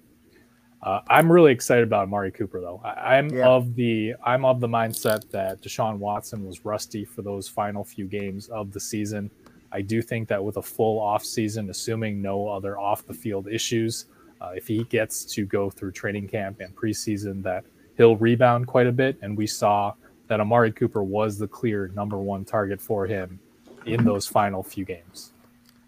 Uh, 0.82 1.02
I'm 1.10 1.30
really 1.30 1.52
excited 1.52 1.84
about 1.84 2.04
Amari 2.04 2.32
Cooper, 2.32 2.62
though. 2.62 2.82
I, 2.84 3.18
am 3.18 3.30
yeah. 3.30 3.48
of 3.48 3.76
the 3.76 4.16
I'm 4.24 4.46
of 4.46 4.62
the 4.62 4.68
mindset 4.68 5.30
that 5.32 5.62
Deshaun 5.62 5.98
Watson 5.98 6.46
was 6.46 6.64
rusty 6.64 7.04
for 7.04 7.22
those 7.22 7.50
final 7.50 7.84
few 7.84 8.06
games 8.06 8.48
of 8.48 8.72
the 8.72 8.80
season. 8.80 9.30
I 9.72 9.82
do 9.82 10.02
think 10.02 10.30
that 10.30 10.44
with 10.44 10.58
a 10.58 10.62
full 10.62 11.00
off 11.00 11.26
season, 11.26 11.70
assuming 11.70 12.22
no 12.22 12.48
other 12.48 12.80
off 12.80 13.06
the 13.06 13.14
field 13.14 13.48
issues, 13.48 14.06
uh, 14.42 14.52
if 14.56 14.68
he 14.68 14.86
gets 14.86 15.26
to 15.26 15.46
go 15.46 15.70
through 15.70 15.92
training 15.92 16.30
camp 16.30 16.62
and 16.62 16.74
preseason, 16.76 17.44
that 17.44 17.66
he'll 17.98 18.16
rebound 18.16 18.68
quite 18.68 18.88
a 18.88 18.92
bit. 18.92 19.18
And 19.22 19.38
we 19.38 19.48
saw 19.48 19.94
that 20.28 20.40
Amari 20.40 20.72
Cooper 20.72 21.04
was 21.04 21.38
the 21.38 21.48
clear 21.48 21.90
number 21.90 22.18
one 22.18 22.46
target 22.46 22.80
for 22.80 23.06
him 23.06 23.38
in 23.86 24.04
those 24.06 24.26
final 24.26 24.64
few 24.64 24.86
games. 24.86 25.34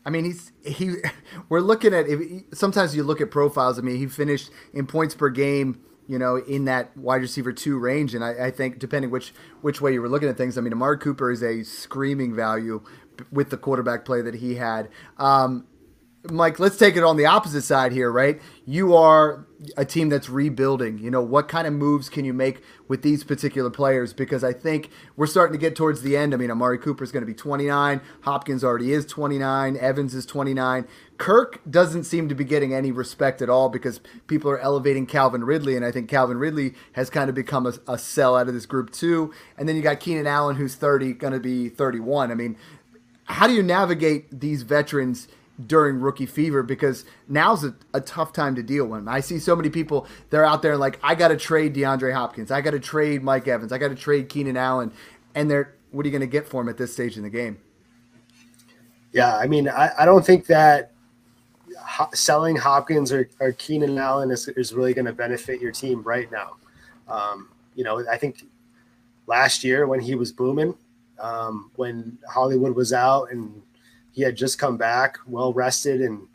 I 0.05 0.09
mean, 0.09 0.25
he's 0.25 0.51
he. 0.63 0.95
We're 1.49 1.61
looking 1.61 1.93
at. 1.93 2.07
If, 2.07 2.43
sometimes 2.53 2.95
you 2.95 3.03
look 3.03 3.21
at 3.21 3.31
profiles. 3.31 3.77
I 3.77 3.81
mean, 3.81 3.97
he 3.97 4.07
finished 4.07 4.49
in 4.73 4.87
points 4.87 5.15
per 5.15 5.29
game. 5.29 5.81
You 6.07 6.19
know, 6.19 6.37
in 6.37 6.65
that 6.65 6.95
wide 6.97 7.21
receiver 7.21 7.53
two 7.53 7.77
range, 7.77 8.13
and 8.15 8.23
I, 8.23 8.47
I 8.47 8.51
think 8.51 8.79
depending 8.79 9.11
which 9.11 9.33
which 9.61 9.79
way 9.79 9.93
you 9.93 10.01
were 10.01 10.09
looking 10.09 10.27
at 10.27 10.35
things, 10.35 10.57
I 10.57 10.61
mean, 10.61 10.73
Amari 10.73 10.97
Cooper 10.97 11.31
is 11.31 11.41
a 11.41 11.63
screaming 11.63 12.35
value 12.35 12.83
with 13.31 13.49
the 13.49 13.57
quarterback 13.57 14.03
play 14.03 14.21
that 14.21 14.35
he 14.35 14.55
had. 14.55 14.89
Um, 15.17 15.67
Mike, 16.29 16.59
let's 16.59 16.77
take 16.77 16.95
it 16.97 17.03
on 17.03 17.17
the 17.17 17.25
opposite 17.25 17.61
side 17.61 17.91
here, 17.91 18.11
right? 18.11 18.41
You 18.65 18.95
are 18.95 19.47
a 19.77 19.85
team 19.85 20.09
that's 20.09 20.29
rebuilding. 20.29 20.97
You 20.97 21.11
know, 21.11 21.21
what 21.21 21.47
kind 21.47 21.67
of 21.67 21.73
moves 21.73 22.09
can 22.09 22.25
you 22.25 22.33
make 22.33 22.61
with 22.87 23.01
these 23.01 23.23
particular 23.23 23.69
players? 23.69 24.13
Because 24.13 24.43
I 24.43 24.53
think 24.53 24.89
we're 25.15 25.27
starting 25.27 25.53
to 25.53 25.59
get 25.59 25.75
towards 25.75 26.01
the 26.01 26.17
end. 26.17 26.33
I 26.33 26.37
mean, 26.37 26.49
Amari 26.49 26.77
Cooper 26.77 27.03
is 27.03 27.11
going 27.11 27.21
to 27.21 27.27
be 27.27 27.33
29. 27.33 28.01
Hopkins 28.21 28.63
already 28.63 28.91
is 28.91 29.05
29. 29.05 29.77
Evans 29.77 30.15
is 30.15 30.25
29. 30.25 30.87
Kirk 31.17 31.61
doesn't 31.69 32.05
seem 32.05 32.27
to 32.29 32.35
be 32.35 32.43
getting 32.43 32.73
any 32.73 32.91
respect 32.91 33.41
at 33.41 33.49
all 33.49 33.69
because 33.69 33.99
people 34.25 34.49
are 34.49 34.59
elevating 34.59 35.05
Calvin 35.05 35.43
Ridley, 35.43 35.75
and 35.75 35.85
I 35.85 35.91
think 35.91 36.09
Calvin 36.09 36.37
Ridley 36.37 36.73
has 36.93 37.11
kind 37.11 37.29
of 37.29 37.35
become 37.35 37.67
a, 37.67 37.73
a 37.87 37.97
sell 37.97 38.35
out 38.35 38.47
of 38.47 38.55
this 38.55 38.65
group 38.65 38.91
too. 38.91 39.31
And 39.57 39.69
then 39.69 39.75
you 39.75 39.83
got 39.83 39.99
Keenan 39.99 40.25
Allen, 40.25 40.55
who's 40.55 40.75
30, 40.75 41.13
going 41.13 41.33
to 41.33 41.39
be 41.39 41.69
31. 41.69 42.31
I 42.31 42.35
mean, 42.35 42.57
how 43.25 43.47
do 43.47 43.53
you 43.53 43.63
navigate 43.63 44.39
these 44.39 44.63
veterans– 44.63 45.27
during 45.67 45.99
rookie 45.99 46.25
fever 46.25 46.63
because 46.63 47.05
now's 47.27 47.63
a, 47.63 47.75
a 47.93 48.01
tough 48.01 48.33
time 48.33 48.55
to 48.55 48.63
deal 48.63 48.85
with. 48.85 49.07
I 49.07 49.19
see 49.19 49.37
so 49.39 49.55
many 49.55 49.69
people 49.69 50.07
they're 50.29 50.45
out 50.45 50.61
there 50.61 50.77
like 50.77 50.99
I 51.03 51.15
got 51.15 51.27
to 51.29 51.37
trade 51.37 51.75
DeAndre 51.75 52.13
Hopkins, 52.13 52.51
I 52.51 52.61
got 52.61 52.71
to 52.71 52.79
trade 52.79 53.23
Mike 53.23 53.47
Evans, 53.47 53.71
I 53.71 53.77
got 53.77 53.89
to 53.89 53.95
trade 53.95 54.29
Keenan 54.29 54.57
Allen, 54.57 54.91
and 55.35 55.49
they're 55.49 55.75
what 55.91 56.05
are 56.05 56.07
you 56.07 56.11
going 56.11 56.21
to 56.21 56.27
get 56.27 56.47
for 56.47 56.61
him 56.61 56.69
at 56.69 56.77
this 56.77 56.93
stage 56.93 57.17
in 57.17 57.23
the 57.23 57.29
game? 57.29 57.57
Yeah, 59.11 59.35
I 59.35 59.45
mean, 59.45 59.67
I, 59.67 59.91
I 59.99 60.05
don't 60.05 60.25
think 60.25 60.45
that 60.47 60.93
selling 62.13 62.55
Hopkins 62.55 63.11
or, 63.11 63.29
or 63.39 63.51
Keenan 63.53 63.97
Allen 63.97 64.31
is, 64.31 64.47
is 64.49 64.73
really 64.73 64.93
going 64.93 65.05
to 65.05 65.13
benefit 65.13 65.61
your 65.61 65.71
team 65.71 66.01
right 66.03 66.31
now. 66.31 66.55
Um, 67.07 67.49
you 67.75 67.83
know, 67.83 68.05
I 68.09 68.17
think 68.17 68.45
last 69.27 69.63
year 69.63 69.87
when 69.87 69.99
he 69.99 70.15
was 70.15 70.31
booming, 70.31 70.75
um, 71.19 71.71
when 71.75 72.17
Hollywood 72.27 72.75
was 72.75 72.93
out 72.93 73.31
and 73.31 73.61
he 74.11 74.21
had 74.21 74.35
just 74.35 74.59
come 74.59 74.77
back, 74.77 75.17
well 75.25 75.53
rested, 75.53 76.01
and 76.01 76.27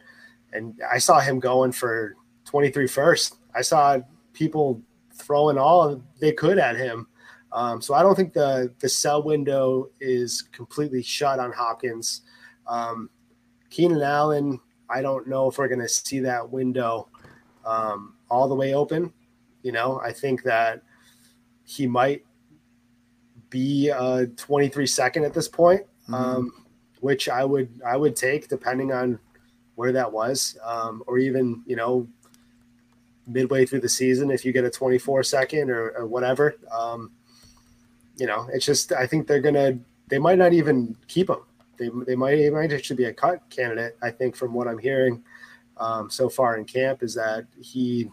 and 0.53 0.81
I 0.91 0.99
saw 0.99 1.21
him 1.21 1.39
going 1.39 1.73
for 1.73 2.17
23 2.45 2.87
first. 2.87 3.37
I 3.55 3.63
saw 3.63 3.99
people 4.33 4.83
throwing 5.13 5.59
all 5.59 6.03
they 6.21 6.33
could 6.33 6.59
at 6.59 6.77
him. 6.77 7.07
Um, 7.53 7.81
so 7.81 7.95
I 7.95 8.03
don't 8.03 8.15
think 8.15 8.33
the 8.33 8.73
the 8.81 8.89
sell 8.89 9.23
window 9.23 9.91
is 10.01 10.43
completely 10.43 11.03
shut 11.03 11.39
on 11.39 11.53
Hopkins. 11.53 12.23
Um, 12.67 13.11
Keenan 13.71 14.03
Allen, 14.03 14.61
I 14.89 15.03
don't 15.03 15.27
know 15.27 15.49
if 15.49 15.59
we're 15.59 15.69
going 15.69 15.81
to 15.81 15.89
see 15.89 16.21
that 16.21 16.49
window 16.49 17.09
um, 17.65 18.15
all 18.31 18.49
the 18.49 18.55
way 18.55 18.75
open. 18.75 19.13
You 19.63 19.73
know, 19.73 20.01
I 20.01 20.13
think 20.13 20.43
that 20.45 20.83
he 21.65 21.87
might 21.87 22.25
be 23.51 23.89
a 23.89 24.27
23 24.37 24.87
second 24.87 25.25
at 25.25 25.35
this 25.35 25.49
point. 25.49 25.83
Mm-hmm. 26.09 26.15
Um, 26.15 26.66
which 27.01 27.29
I 27.29 27.45
would 27.45 27.69
I 27.87 27.97
would 27.97 28.17
take 28.17 28.49
depending 28.49 28.93
on 28.93 29.19
where 29.75 29.93
that 29.93 30.11
was, 30.11 30.59
um, 30.65 31.03
or 31.07 31.19
even 31.19 31.63
you 31.67 31.77
know 31.77 32.09
midway 33.27 33.67
through 33.67 33.81
the 33.81 33.89
season 33.89 34.31
if 34.31 34.45
you 34.45 34.53
get 34.53 34.65
a 34.65 34.71
24 34.71 35.23
second 35.25 35.69
or, 35.71 35.91
or 35.91 36.07
whatever. 36.07 36.57
Um, 36.73 37.11
you 38.17 38.27
know, 38.27 38.49
it's 38.53 38.65
just 38.65 38.93
I 38.93 39.07
think 39.07 39.27
they're 39.27 39.41
gonna 39.41 39.79
they 40.09 40.19
might 40.19 40.39
not 40.39 40.53
even 40.53 40.97
keep 41.09 41.29
him. 41.29 41.41
They, 41.79 41.91
they 42.07 42.17
might 42.17 42.39
it 42.39 42.53
might 42.53 42.73
actually 42.73 42.97
be 42.97 43.05
a 43.05 43.13
cut 43.13 43.49
candidate. 43.51 43.97
I 44.03 44.11
think 44.11 44.37
from 44.37 44.55
what 44.55 44.69
I'm 44.69 44.79
hearing 44.79 45.23
um, 45.77 46.11
so 46.11 46.29
far 46.29 46.57
in 46.57 46.65
camp 46.65 47.03
is 47.03 47.15
that 47.15 47.47
he 47.61 48.11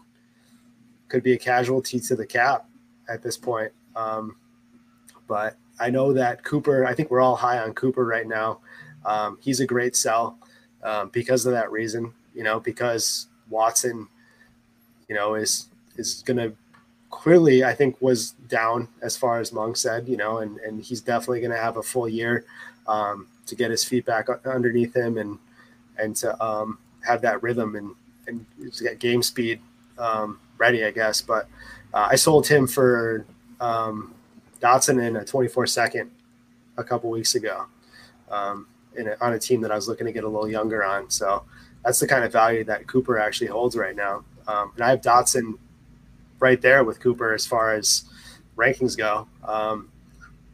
could 1.08 1.22
be 1.22 1.32
a 1.32 1.38
casualty 1.38 2.00
to 2.00 2.16
the 2.16 2.26
cap 2.26 2.68
at 3.08 3.22
this 3.22 3.36
point. 3.36 3.72
Um, 3.96 4.36
but 5.26 5.56
I 5.80 5.90
know 5.90 6.12
that 6.12 6.44
Cooper. 6.44 6.86
I 6.86 6.94
think 6.94 7.10
we're 7.10 7.20
all 7.20 7.36
high 7.36 7.58
on 7.58 7.72
Cooper 7.72 8.04
right 8.04 8.26
now. 8.26 8.60
Um, 9.04 9.38
he's 9.40 9.60
a 9.60 9.66
great 9.66 9.96
sell 9.96 10.38
um, 10.82 11.08
because 11.10 11.46
of 11.46 11.52
that 11.52 11.70
reason, 11.70 12.12
you 12.34 12.42
know, 12.42 12.60
because 12.60 13.26
Watson, 13.48 14.08
you 15.08 15.14
know, 15.14 15.34
is 15.34 15.68
is 15.96 16.22
going 16.22 16.38
to 16.38 16.52
clearly, 17.10 17.62
I 17.64 17.74
think, 17.74 18.00
was 18.00 18.32
down 18.48 18.88
as 19.00 19.16
far 19.16 19.38
as 19.38 19.52
Mung 19.52 19.74
said, 19.74 20.08
you 20.08 20.16
know, 20.16 20.38
and 20.38 20.58
and 20.58 20.82
he's 20.82 21.00
definitely 21.00 21.40
going 21.40 21.52
to 21.52 21.58
have 21.58 21.76
a 21.76 21.82
full 21.82 22.08
year 22.08 22.44
um, 22.86 23.28
to 23.46 23.54
get 23.54 23.70
his 23.70 23.84
feet 23.84 24.04
back 24.04 24.28
underneath 24.44 24.94
him 24.94 25.18
and 25.18 25.38
and 25.98 26.16
to 26.16 26.42
um, 26.44 26.78
have 27.06 27.22
that 27.22 27.42
rhythm 27.42 27.76
and 27.76 27.94
and 28.26 28.44
get 28.80 28.98
game 28.98 29.22
speed 29.22 29.60
um, 29.98 30.40
ready, 30.58 30.84
I 30.84 30.90
guess. 30.90 31.20
But 31.20 31.48
uh, 31.92 32.08
I 32.10 32.16
sold 32.16 32.46
him 32.46 32.66
for 32.66 33.24
um, 33.60 34.14
Dotson 34.60 35.02
in 35.06 35.16
a 35.16 35.24
24 35.24 35.66
second 35.66 36.10
a 36.76 36.84
couple 36.84 37.10
weeks 37.10 37.34
ago. 37.34 37.66
Um, 38.30 38.66
a, 38.96 39.16
on 39.20 39.32
a 39.32 39.38
team 39.38 39.60
that 39.62 39.70
I 39.70 39.76
was 39.76 39.88
looking 39.88 40.06
to 40.06 40.12
get 40.12 40.24
a 40.24 40.28
little 40.28 40.48
younger 40.48 40.84
on. 40.84 41.10
So 41.10 41.44
that's 41.84 42.00
the 42.00 42.06
kind 42.06 42.24
of 42.24 42.32
value 42.32 42.64
that 42.64 42.86
Cooper 42.86 43.18
actually 43.18 43.48
holds 43.48 43.76
right 43.76 43.94
now. 43.94 44.24
Um, 44.46 44.72
and 44.74 44.84
I 44.84 44.90
have 44.90 45.00
Dotson 45.00 45.54
right 46.38 46.60
there 46.60 46.84
with 46.84 47.00
Cooper 47.00 47.32
as 47.32 47.46
far 47.46 47.72
as 47.72 48.04
rankings 48.56 48.96
go. 48.96 49.28
Um, 49.44 49.90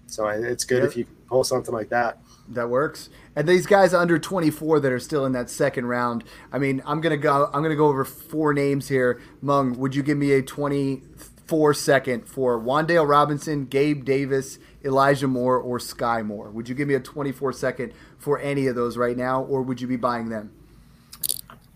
so 0.06 0.26
it's 0.28 0.64
good 0.64 0.84
if 0.84 0.96
you 0.96 1.06
pull 1.28 1.44
something 1.44 1.74
like 1.74 1.88
that. 1.90 2.18
That 2.48 2.68
works. 2.68 3.10
And 3.36 3.48
these 3.48 3.64
guys 3.64 3.94
under 3.94 4.18
24 4.18 4.80
that 4.80 4.90
are 4.90 4.98
still 4.98 5.24
in 5.24 5.32
that 5.32 5.48
second 5.48 5.86
round. 5.86 6.24
I 6.52 6.58
mean, 6.58 6.82
I'm 6.84 7.00
gonna 7.00 7.16
go. 7.16 7.48
I'm 7.52 7.62
gonna 7.62 7.76
go 7.76 7.86
over 7.86 8.04
four 8.04 8.52
names 8.52 8.88
here. 8.88 9.20
Mung, 9.40 9.78
would 9.78 9.94
you 9.94 10.02
give 10.02 10.18
me 10.18 10.32
a 10.32 10.42
24 10.42 11.74
second 11.74 12.26
for 12.26 12.58
Wan'Dale 12.58 13.08
Robinson, 13.08 13.66
Gabe 13.66 14.04
Davis, 14.04 14.58
Elijah 14.84 15.28
Moore, 15.28 15.58
or 15.58 15.78
Sky 15.78 16.22
Moore? 16.22 16.50
Would 16.50 16.68
you 16.68 16.74
give 16.74 16.88
me 16.88 16.94
a 16.94 17.00
24 17.00 17.52
second 17.52 17.92
for 18.18 18.38
any 18.38 18.66
of 18.66 18.74
those 18.74 18.96
right 18.96 19.16
now, 19.16 19.42
or 19.42 19.62
would 19.62 19.80
you 19.80 19.86
be 19.86 19.96
buying 19.96 20.28
them? 20.28 20.52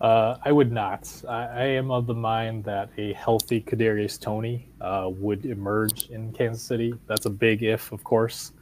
Uh, 0.00 0.36
I 0.44 0.52
would 0.52 0.72
not. 0.72 1.10
I, 1.28 1.44
I, 1.44 1.64
am 1.64 1.90
of 1.90 2.06
the 2.06 2.14
mind 2.14 2.64
that 2.64 2.90
a 2.98 3.12
healthy 3.14 3.60
Kadarius 3.60 4.20
Toney 4.20 4.68
uh, 4.80 5.08
would 5.10 5.46
emerge 5.46 6.10
in 6.10 6.32
Kansas 6.32 6.62
City. 6.62 6.94
That's 7.06 7.26
a 7.26 7.30
big 7.30 7.62
if, 7.62 7.90
of 7.92 8.04
course. 8.04 8.52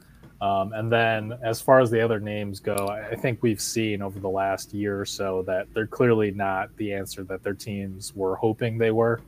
Um, 0.41 0.73
and 0.73 0.91
then, 0.91 1.37
as 1.41 1.59
far 1.59 1.79
as 1.79 1.89
the 1.89 2.01
other 2.01 2.19
names 2.19 2.59
go, 2.59 2.75
I 2.89 3.15
think 3.15 3.41
we've 3.41 3.61
seen 3.61 4.01
over 4.01 4.19
the 4.19 4.29
last 4.29 4.73
year 4.73 4.99
or 4.99 5.05
so 5.05 5.41
that 5.43 5.67
they're 5.73 5.87
clearly 5.87 6.31
not 6.31 6.75
the 6.77 6.93
answer 6.93 7.23
that 7.23 7.43
their 7.43 7.53
teams 7.53 8.15
were 8.15 8.35
hoping 8.35 8.77
they 8.77 8.91
were. 8.91 9.21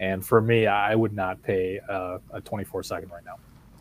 And 0.00 0.24
for 0.24 0.40
me, 0.40 0.66
I 0.66 0.94
would 0.94 1.12
not 1.12 1.42
pay 1.42 1.80
uh, 1.88 2.18
a 2.32 2.40
24 2.40 2.84
second 2.84 3.10
right 3.10 3.24
now. 3.24 3.36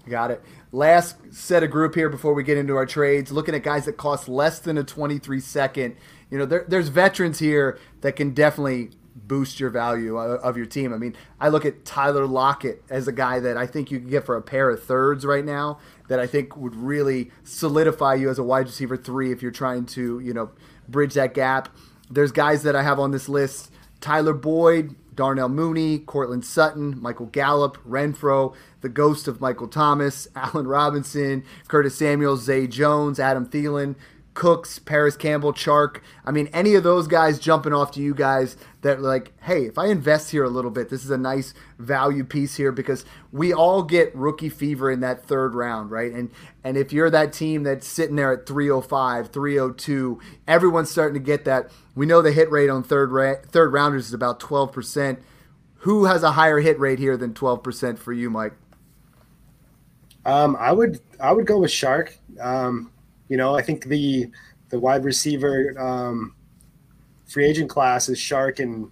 Got 0.09 0.31
it. 0.31 0.41
Last 0.71 1.17
set 1.31 1.63
of 1.63 1.69
group 1.69 1.95
here 1.95 2.09
before 2.09 2.33
we 2.33 2.43
get 2.43 2.57
into 2.57 2.75
our 2.75 2.85
trades. 2.85 3.31
Looking 3.31 3.53
at 3.53 3.63
guys 3.63 3.85
that 3.85 3.97
cost 3.97 4.27
less 4.27 4.59
than 4.59 4.77
a 4.77 4.83
23 4.83 5.39
second. 5.39 5.95
You 6.31 6.39
know, 6.39 6.45
there, 6.45 6.65
there's 6.67 6.89
veterans 6.89 7.39
here 7.39 7.79
that 8.01 8.15
can 8.15 8.33
definitely 8.33 8.91
boost 9.15 9.59
your 9.59 9.69
value 9.69 10.17
uh, 10.17 10.39
of 10.41 10.57
your 10.57 10.65
team. 10.65 10.93
I 10.93 10.97
mean, 10.97 11.15
I 11.39 11.49
look 11.49 11.65
at 11.65 11.85
Tyler 11.85 12.25
Lockett 12.25 12.83
as 12.89 13.07
a 13.07 13.11
guy 13.11 13.39
that 13.39 13.57
I 13.57 13.67
think 13.67 13.91
you 13.91 13.99
can 13.99 14.09
get 14.09 14.25
for 14.25 14.35
a 14.35 14.41
pair 14.41 14.69
of 14.69 14.83
thirds 14.83 15.25
right 15.25 15.45
now 15.45 15.79
that 16.07 16.19
I 16.19 16.25
think 16.27 16.55
would 16.57 16.75
really 16.75 17.31
solidify 17.43 18.15
you 18.15 18.29
as 18.29 18.39
a 18.39 18.43
wide 18.43 18.65
receiver 18.65 18.97
three 18.97 19.31
if 19.31 19.41
you're 19.41 19.51
trying 19.51 19.85
to, 19.87 20.19
you 20.19 20.33
know, 20.33 20.51
bridge 20.87 21.13
that 21.13 21.33
gap. 21.33 21.69
There's 22.09 22.31
guys 22.31 22.63
that 22.63 22.75
I 22.75 22.81
have 22.81 22.99
on 22.99 23.11
this 23.11 23.29
list 23.29 23.71
Tyler 24.01 24.33
Boyd, 24.33 24.95
Darnell 25.19 25.49
Mooney, 25.49 25.99
Courtland 25.99 26.45
Sutton, 26.45 26.97
Michael 27.01 27.25
Gallup, 27.25 27.77
Renfrow, 27.85 28.55
the 28.79 28.87
ghost 28.87 29.27
of 29.27 29.41
Michael 29.41 29.67
Thomas, 29.67 30.29
Allen 30.35 30.65
Robinson, 30.65 31.43
Curtis 31.67 31.97
Samuels, 31.97 32.43
Zay 32.43 32.67
Jones, 32.67 33.19
Adam 33.19 33.45
Thielen, 33.45 33.95
Cooks, 34.39 34.79
Parris 34.79 35.17
Campbell, 35.17 35.51
Chark. 35.51 35.99
I 36.23 36.31
mean, 36.31 36.47
any 36.53 36.73
of 36.75 36.81
those 36.81 37.07
guys 37.07 37.39
jumping 37.39 37.73
off 37.73 37.91
to 37.91 37.99
you 37.99 38.15
guys 38.15 38.55
that 38.83 39.01
like, 39.01 39.33
hey, 39.41 39.65
if 39.65 39.77
I 39.77 39.87
invest 39.87 40.31
here 40.31 40.45
a 40.45 40.49
little 40.49 40.71
bit, 40.71 40.87
this 40.87 41.03
is 41.03 41.11
a 41.11 41.17
nice 41.17 41.53
value 41.77 42.23
piece 42.23 42.55
here 42.55 42.71
because 42.71 43.03
we 43.33 43.53
all 43.53 43.83
get 43.83 44.15
rookie 44.15 44.47
fever 44.47 44.89
in 44.89 45.01
that 45.01 45.25
third 45.25 45.55
round, 45.55 45.91
right? 45.91 46.13
And 46.13 46.31
and 46.63 46.77
if 46.77 46.93
you're 46.93 47.09
that 47.09 47.33
team 47.33 47.63
that's 47.63 47.85
sitting 47.85 48.15
there 48.15 48.31
at 48.31 48.45
305, 48.45 49.27
302, 49.27 50.21
everyone's 50.47 50.89
starting 50.89 51.15
to 51.15 51.25
get 51.25 51.43
that. 51.43 51.69
We 51.93 52.05
know 52.05 52.21
the 52.21 52.31
hit 52.31 52.49
rate 52.49 52.69
on 52.69 52.81
third 52.81 53.11
ra- 53.11 53.41
third 53.45 53.73
rounders 53.73 54.07
is 54.07 54.13
about 54.13 54.39
12%. 54.39 55.19
Who 55.79 56.05
has 56.05 56.23
a 56.23 56.31
higher 56.31 56.61
hit 56.61 56.79
rate 56.79 56.99
here 56.99 57.17
than 57.17 57.33
12% 57.33 57.99
for 57.99 58.13
you, 58.13 58.29
Mike? 58.29 58.53
Um, 60.25 60.55
I 60.57 60.71
would 60.71 61.01
I 61.19 61.33
would 61.33 61.45
go 61.45 61.59
with 61.59 61.71
Chark. 61.71 62.13
Um, 62.39 62.91
you 63.29 63.37
know, 63.37 63.55
I 63.55 63.61
think 63.61 63.85
the 63.85 64.29
the 64.69 64.79
wide 64.79 65.03
receiver 65.03 65.73
um, 65.79 66.35
free 67.27 67.45
agent 67.45 67.69
class 67.69 68.09
is 68.09 68.19
Chark 68.19 68.59
and 68.59 68.91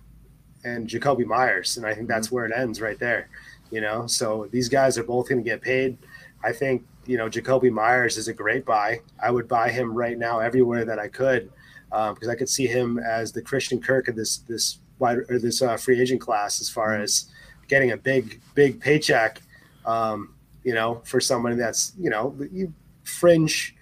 and 0.63 0.87
Jakobi 0.87 1.25
Meyers, 1.25 1.77
and 1.77 1.85
I 1.85 1.93
think 1.93 2.07
that's 2.07 2.27
mm-hmm. 2.27 2.35
where 2.35 2.45
it 2.45 2.53
ends 2.55 2.79
right 2.79 2.99
there. 2.99 3.29
You 3.71 3.81
know, 3.81 4.07
so 4.07 4.47
these 4.51 4.69
guys 4.69 4.97
are 4.97 5.03
both 5.03 5.27
going 5.27 5.43
to 5.43 5.49
get 5.49 5.61
paid. 5.61 5.97
I 6.43 6.53
think 6.53 6.85
you 7.05 7.17
know 7.17 7.29
Jakobi 7.29 7.71
Meyers 7.71 8.17
is 8.17 8.27
a 8.27 8.33
great 8.33 8.65
buy. 8.65 9.01
I 9.21 9.31
would 9.31 9.47
buy 9.47 9.69
him 9.69 9.93
right 9.93 10.17
now 10.17 10.39
everywhere 10.39 10.85
that 10.85 10.99
I 10.99 11.07
could 11.07 11.51
because 11.89 12.27
um, 12.27 12.29
I 12.29 12.35
could 12.35 12.49
see 12.49 12.67
him 12.67 12.99
as 12.99 13.31
the 13.31 13.41
Christian 13.41 13.81
Kirk 13.81 14.07
of 14.07 14.15
this 14.15 14.37
this 14.37 14.79
wide 14.99 15.19
or 15.29 15.39
this 15.39 15.61
uh, 15.61 15.77
free 15.77 15.99
agent 15.99 16.21
class 16.21 16.61
as 16.61 16.69
far 16.69 16.89
mm-hmm. 16.89 17.03
as 17.03 17.25
getting 17.67 17.91
a 17.91 17.97
big 17.97 18.39
big 18.53 18.79
paycheck. 18.79 19.41
Um, 19.85 20.35
you 20.63 20.73
know, 20.73 21.01
for 21.05 21.19
somebody 21.19 21.55
that's 21.55 21.93
you 21.97 22.09
know 22.09 22.35
you 22.51 22.73
fringe 23.03 23.76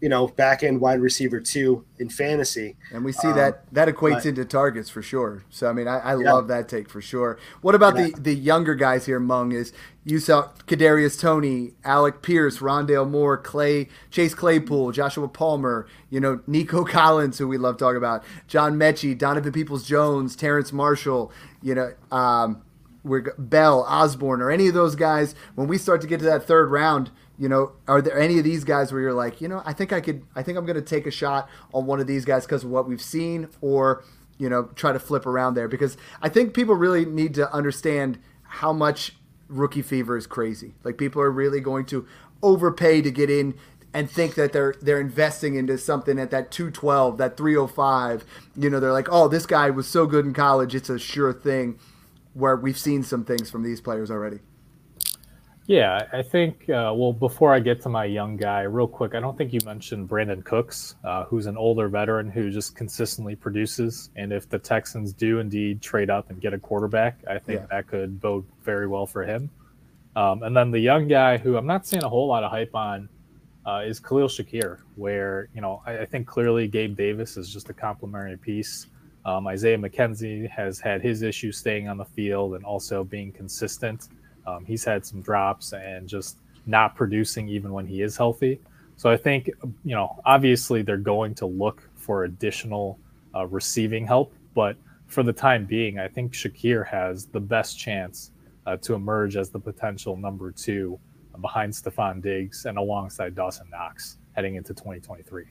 you 0.00 0.08
know, 0.08 0.28
back 0.28 0.62
end 0.62 0.80
wide 0.80 1.00
receiver 1.00 1.40
two 1.40 1.84
in 1.98 2.08
fantasy. 2.08 2.76
And 2.92 3.04
we 3.04 3.12
see 3.12 3.28
um, 3.28 3.36
that 3.36 3.72
that 3.72 3.88
equates 3.88 4.14
but, 4.14 4.26
into 4.26 4.44
targets 4.44 4.88
for 4.88 5.02
sure. 5.02 5.44
So 5.50 5.68
I 5.68 5.72
mean, 5.72 5.86
I, 5.88 5.98
I 5.98 6.16
yeah. 6.16 6.32
love 6.32 6.48
that 6.48 6.68
take 6.68 6.88
for 6.88 7.00
sure. 7.00 7.38
What 7.60 7.74
about 7.74 7.96
yeah. 7.96 8.08
the 8.14 8.20
the 8.20 8.34
younger 8.34 8.74
guys 8.74 9.06
here? 9.06 9.20
Mung 9.20 9.52
is 9.52 9.72
you 10.04 10.18
saw 10.18 10.50
Kadarius 10.66 11.20
Toney, 11.20 11.72
Alec 11.84 12.22
Pierce, 12.22 12.58
Rondale 12.58 13.08
Moore, 13.08 13.36
Clay, 13.36 13.88
Chase 14.10 14.34
Claypool, 14.34 14.92
Joshua 14.92 15.28
Palmer. 15.28 15.86
You 16.10 16.20
know, 16.20 16.40
Nico 16.46 16.84
Collins, 16.86 17.38
who 17.38 17.48
we 17.48 17.58
love 17.58 17.76
talking 17.76 17.98
about, 17.98 18.24
John 18.46 18.78
Metchie, 18.78 19.16
Donovan 19.16 19.52
Peoples 19.52 19.86
Jones, 19.86 20.36
Terrace 20.36 20.72
Marshall. 20.72 21.32
You 21.62 21.74
know. 21.74 21.94
Um, 22.10 22.62
we're 23.02 23.32
Bell, 23.38 23.84
Osborne, 23.88 24.42
or 24.42 24.50
any 24.50 24.66
of 24.66 24.74
those 24.74 24.96
guys. 24.96 25.36
When 25.54 25.68
we 25.68 25.78
start 25.78 26.00
to 26.00 26.08
get 26.08 26.18
to 26.18 26.24
that 26.24 26.42
third 26.42 26.72
round, 26.72 27.12
you 27.38 27.48
know, 27.48 27.72
are 27.86 28.00
there 28.00 28.18
any 28.18 28.38
of 28.38 28.44
these 28.44 28.64
guys 28.64 28.92
where 28.92 29.00
you're 29.00 29.12
like, 29.12 29.40
you 29.40 29.48
know, 29.48 29.62
I 29.64 29.72
think 29.72 29.92
I 29.92 30.00
could, 30.00 30.24
I 30.34 30.42
think 30.42 30.56
I'm 30.56 30.64
going 30.64 30.76
to 30.76 30.82
take 30.82 31.06
a 31.06 31.10
shot 31.10 31.48
on 31.74 31.86
one 31.86 32.00
of 32.00 32.06
these 32.06 32.24
guys 32.24 32.46
because 32.46 32.64
of 32.64 32.70
what 32.70 32.88
we've 32.88 33.02
seen, 33.02 33.48
or 33.60 34.04
you 34.38 34.48
know, 34.48 34.64
try 34.74 34.92
to 34.92 34.98
flip 34.98 35.26
around 35.26 35.54
there 35.54 35.68
because 35.68 35.96
I 36.20 36.28
think 36.28 36.54
people 36.54 36.74
really 36.74 37.04
need 37.04 37.34
to 37.34 37.50
understand 37.52 38.18
how 38.42 38.72
much 38.72 39.16
rookie 39.48 39.82
fever 39.82 40.16
is 40.16 40.26
crazy. 40.26 40.74
Like 40.84 40.98
people 40.98 41.22
are 41.22 41.30
really 41.30 41.60
going 41.60 41.86
to 41.86 42.06
overpay 42.42 43.02
to 43.02 43.10
get 43.10 43.30
in 43.30 43.54
and 43.94 44.10
think 44.10 44.34
that 44.34 44.52
they're 44.52 44.74
they're 44.82 45.00
investing 45.00 45.54
into 45.54 45.78
something 45.78 46.18
at 46.18 46.30
that 46.30 46.50
212, 46.50 47.16
that 47.18 47.36
305. 47.36 48.24
You 48.54 48.68
know, 48.68 48.78
they're 48.78 48.92
like, 48.92 49.08
"Oh, 49.10 49.28
this 49.28 49.46
guy 49.46 49.70
was 49.70 49.88
so 49.88 50.06
good 50.06 50.26
in 50.26 50.34
college, 50.34 50.74
it's 50.74 50.90
a 50.90 50.98
sure 50.98 51.32
thing." 51.32 51.78
Where 52.34 52.54
we've 52.54 52.76
seen 52.76 53.02
some 53.02 53.24
things 53.24 53.48
from 53.48 53.62
these 53.62 53.80
players 53.80 54.10
already. 54.10 54.40
Yeah, 55.66 56.06
I 56.12 56.22
think. 56.22 56.70
Uh, 56.70 56.92
well, 56.94 57.12
before 57.12 57.52
I 57.52 57.58
get 57.58 57.82
to 57.82 57.88
my 57.88 58.04
young 58.04 58.36
guy, 58.36 58.62
real 58.62 58.86
quick, 58.86 59.16
I 59.16 59.20
don't 59.20 59.36
think 59.36 59.52
you 59.52 59.58
mentioned 59.64 60.08
Brandin 60.08 60.44
Cooks, 60.44 60.94
uh, 61.02 61.24
who's 61.24 61.46
an 61.46 61.56
older 61.56 61.88
veteran 61.88 62.30
who 62.30 62.50
just 62.50 62.76
consistently 62.76 63.34
produces. 63.34 64.10
And 64.14 64.32
if 64.32 64.48
the 64.48 64.60
Texans 64.60 65.12
do 65.12 65.40
indeed 65.40 65.82
trade 65.82 66.08
up 66.08 66.30
and 66.30 66.40
get 66.40 66.54
a 66.54 66.58
quarterback, 66.58 67.18
I 67.28 67.38
think 67.38 67.62
yeah. 67.62 67.66
that 67.70 67.88
could 67.88 68.20
bode 68.20 68.44
very 68.62 68.86
well 68.86 69.06
for 69.06 69.24
him. 69.24 69.50
Um, 70.14 70.44
and 70.44 70.56
then 70.56 70.70
the 70.70 70.78
young 70.78 71.08
guy, 71.08 71.36
who 71.36 71.56
I'm 71.56 71.66
not 71.66 71.84
seeing 71.84 72.04
a 72.04 72.08
whole 72.08 72.28
lot 72.28 72.44
of 72.44 72.50
hype 72.52 72.74
on, 72.74 73.08
uh, 73.66 73.82
is 73.84 73.98
Khalil 73.98 74.28
Shakir, 74.28 74.78
where 74.94 75.48
you 75.52 75.60
know 75.60 75.82
I, 75.84 75.98
I, 75.98 76.06
think 76.06 76.28
clearly 76.28 76.68
Gabe 76.68 76.96
Davis 76.96 77.36
is 77.36 77.52
just 77.52 77.68
a 77.68 77.74
complementary 77.74 78.36
piece. 78.36 78.86
Um, 79.24 79.48
Isaiah 79.48 79.76
McKenzie 79.76 80.48
has 80.48 80.78
had 80.78 81.02
his 81.02 81.22
issues 81.22 81.58
staying 81.58 81.88
on 81.88 81.98
the 81.98 82.04
field 82.04 82.54
and 82.54 82.64
also 82.64 83.02
being 83.02 83.32
consistent. 83.32 84.08
Um, 84.46 84.64
he's 84.64 84.84
had 84.84 85.04
some 85.04 85.20
drops 85.20 85.72
and 85.72 86.08
just 86.08 86.38
not 86.66 86.94
producing 86.94 87.48
even 87.48 87.72
when 87.72 87.86
he 87.86 88.02
is 88.02 88.16
healthy. 88.16 88.60
So 88.96 89.10
I 89.10 89.16
think, 89.16 89.50
you 89.84 89.94
know, 89.94 90.20
obviously 90.24 90.82
they're 90.82 90.96
going 90.96 91.34
to 91.36 91.46
look 91.46 91.88
for 91.94 92.24
additional 92.24 92.98
uh, 93.34 93.46
receiving 93.46 94.06
help, 94.06 94.32
but 94.54 94.76
for 95.06 95.22
the 95.22 95.32
time 95.32 95.66
being, 95.66 95.98
I 95.98 96.08
think 96.08 96.32
Shakir 96.32 96.86
has 96.86 97.26
the 97.26 97.40
best 97.40 97.78
chance 97.78 98.32
uh, 98.66 98.76
to 98.78 98.94
emerge 98.94 99.36
as 99.36 99.50
the 99.50 99.60
potential 99.60 100.16
number 100.16 100.50
two 100.50 100.98
behind 101.40 101.72
Stefon 101.72 102.22
Diggs 102.22 102.64
and 102.64 102.78
alongside 102.78 103.34
Dawson 103.34 103.68
Knox 103.70 104.16
heading 104.34 104.56
into 104.56 104.74
2023. 104.74 105.44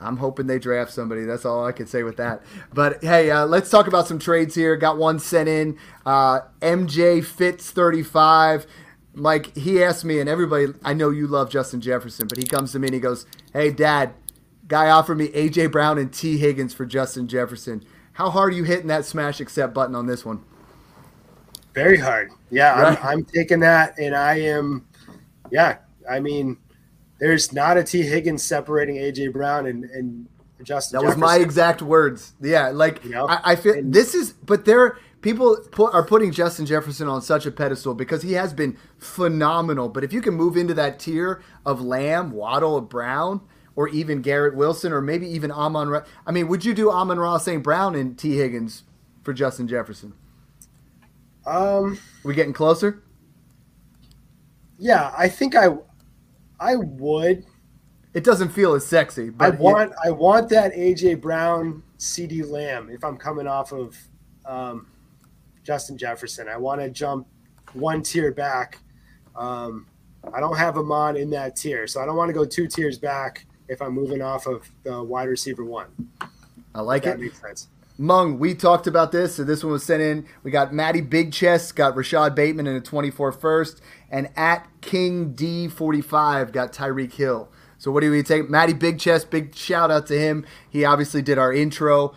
I'm 0.00 0.16
hoping 0.16 0.46
they 0.46 0.58
draft 0.58 0.92
somebody. 0.92 1.24
That's 1.24 1.44
all 1.44 1.64
I 1.64 1.72
can 1.72 1.86
say 1.86 2.02
with 2.02 2.16
that. 2.16 2.42
But 2.72 3.02
hey, 3.02 3.30
uh, 3.30 3.46
let's 3.46 3.70
talk 3.70 3.86
about 3.86 4.06
some 4.06 4.18
trades 4.18 4.54
here. 4.54 4.76
Got 4.76 4.98
one 4.98 5.18
sent 5.18 5.48
in. 5.48 5.78
Uh, 6.06 6.40
MJ 6.60 7.24
Fitz 7.24 7.70
35. 7.70 8.66
Mike, 9.14 9.56
he 9.56 9.82
asked 9.82 10.04
me, 10.04 10.20
and 10.20 10.28
everybody, 10.28 10.66
I 10.84 10.94
know 10.94 11.10
you 11.10 11.26
love 11.26 11.50
Justin 11.50 11.80
Jefferson, 11.80 12.28
but 12.28 12.38
he 12.38 12.44
comes 12.44 12.72
to 12.72 12.78
me 12.78 12.86
and 12.88 12.94
he 12.94 13.00
goes, 13.00 13.26
Hey, 13.52 13.70
Dad, 13.70 14.14
guy 14.68 14.90
offered 14.90 15.16
me 15.16 15.26
A.J. 15.34 15.66
Brown 15.68 15.98
and 15.98 16.12
Tee 16.12 16.38
Higgins 16.38 16.72
for 16.72 16.86
Justin 16.86 17.26
Jefferson. 17.26 17.84
How 18.12 18.30
hard 18.30 18.52
are 18.52 18.56
you 18.56 18.64
hitting 18.64 18.88
that 18.88 19.04
smash 19.04 19.40
accept 19.40 19.74
button 19.74 19.94
on 19.94 20.06
this 20.06 20.24
one? 20.24 20.42
Very 21.74 21.98
hard. 21.98 22.30
Yeah, 22.50 22.80
right? 22.80 23.04
I'm, 23.04 23.18
I'm 23.18 23.24
taking 23.24 23.60
that, 23.60 23.98
and 23.98 24.14
I 24.14 24.40
am, 24.40 24.86
yeah, 25.50 25.78
I 26.08 26.20
mean, 26.20 26.56
there's 27.18 27.52
not 27.52 27.76
a 27.76 27.84
Tee 27.84 28.02
Higgins 28.02 28.42
separating 28.42 28.96
AJ 28.96 29.32
Brown 29.32 29.66
and, 29.66 29.84
and 29.84 30.28
Justin. 30.62 30.98
That 30.98 31.02
Jefferson. 31.02 31.20
was 31.20 31.30
my 31.30 31.42
exact 31.42 31.82
words. 31.82 32.34
Yeah, 32.40 32.68
like 32.68 33.04
you 33.04 33.10
know? 33.10 33.28
I, 33.28 33.52
I, 33.52 33.56
feel 33.56 33.74
and, 33.74 33.92
this 33.92 34.14
is, 34.14 34.32
but 34.32 34.64
there 34.64 34.98
people 35.20 35.56
put, 35.70 35.94
are 35.94 36.04
putting 36.04 36.32
Justin 36.32 36.66
Jefferson 36.66 37.08
on 37.08 37.22
such 37.22 37.46
a 37.46 37.50
pedestal 37.50 37.94
because 37.94 38.22
he 38.22 38.32
has 38.32 38.52
been 38.52 38.76
phenomenal. 38.98 39.88
But 39.88 40.04
if 40.04 40.12
you 40.12 40.20
can 40.20 40.34
move 40.34 40.56
into 40.56 40.74
that 40.74 40.98
tier 40.98 41.42
of 41.66 41.80
Lamb, 41.80 42.30
Waddle, 42.30 42.80
Brown, 42.80 43.40
or 43.76 43.88
even 43.88 44.22
Garrett 44.22 44.56
Wilson, 44.56 44.92
or 44.92 45.00
maybe 45.00 45.26
even 45.28 45.50
Amon, 45.50 45.88
Ra- 45.88 46.04
I 46.26 46.32
mean, 46.32 46.48
would 46.48 46.64
you 46.64 46.74
do 46.74 46.90
Amon-Ra 46.90 47.38
St. 47.38 47.62
Brown 47.62 47.94
and 47.94 48.18
Tee 48.18 48.36
Higgins 48.36 48.84
for 49.22 49.32
Justin 49.32 49.68
Jefferson? 49.68 50.14
Um, 51.46 51.98
we 52.24 52.34
getting 52.34 52.52
closer? 52.52 53.02
Yeah, 54.78 55.12
I 55.16 55.28
think 55.28 55.56
I 55.56 55.68
I 56.60 56.76
would. 56.76 57.44
It 58.14 58.24
doesn't 58.24 58.50
feel 58.50 58.74
as 58.74 58.86
sexy. 58.86 59.30
But 59.30 59.54
I 59.54 59.56
want 59.56 59.92
I 60.04 60.10
want 60.10 60.48
that 60.50 60.72
AJ 60.72 61.20
Brown 61.20 61.82
CeeDee 61.98 62.48
Lamb 62.48 62.90
if 62.90 63.04
I'm 63.04 63.16
coming 63.16 63.46
off 63.46 63.72
of 63.72 63.96
um, 64.46 64.88
Justin 65.62 65.98
Jefferson. 65.98 66.48
I 66.48 66.56
want 66.56 66.80
to 66.80 66.90
jump 66.90 67.26
one 67.74 68.02
tier 68.02 68.32
back. 68.32 68.78
Um, 69.36 69.86
I 70.32 70.40
don't 70.40 70.56
have 70.56 70.76
him 70.76 70.90
on 70.90 71.16
in 71.16 71.30
that 71.30 71.56
tier, 71.56 71.86
so 71.86 72.00
I 72.00 72.06
don't 72.06 72.16
want 72.16 72.28
to 72.28 72.32
go 72.32 72.44
two 72.44 72.66
tiers 72.66 72.98
back 72.98 73.46
if 73.68 73.80
I'm 73.80 73.92
moving 73.92 74.22
off 74.22 74.46
of 74.46 74.68
the 74.82 75.02
wide 75.02 75.28
receiver 75.28 75.64
one. 75.64 75.88
I 76.74 76.80
like 76.80 77.06
it. 77.06 77.20
makes 77.20 77.40
sense. 77.40 77.68
Mung, 78.00 78.38
we 78.38 78.54
talked 78.54 78.86
about 78.86 79.10
this. 79.10 79.34
So 79.34 79.44
this 79.44 79.64
one 79.64 79.72
was 79.72 79.84
sent 79.84 80.00
in. 80.00 80.24
We 80.44 80.52
got 80.52 80.72
Maddie 80.72 81.00
Big 81.00 81.32
Chest, 81.32 81.74
got 81.74 81.96
Rashad 81.96 82.36
Bateman 82.36 82.68
in 82.68 82.76
a 82.76 82.80
24 82.80 83.32
first, 83.32 83.80
and 84.10 84.28
at 84.36 84.66
King 84.80 85.34
D45 85.34 86.52
got 86.52 86.72
Tyreek 86.72 87.12
Hill. 87.12 87.50
So 87.78 87.92
what 87.92 88.00
do 88.00 88.10
we 88.10 88.22
take? 88.22 88.50
Matty 88.50 88.72
Big 88.72 88.98
Chest, 88.98 89.30
big 89.30 89.54
shout 89.54 89.90
out 89.90 90.06
to 90.08 90.18
him. 90.18 90.44
He 90.68 90.84
obviously 90.84 91.22
did 91.22 91.38
our 91.38 91.52
intro. 91.52 92.14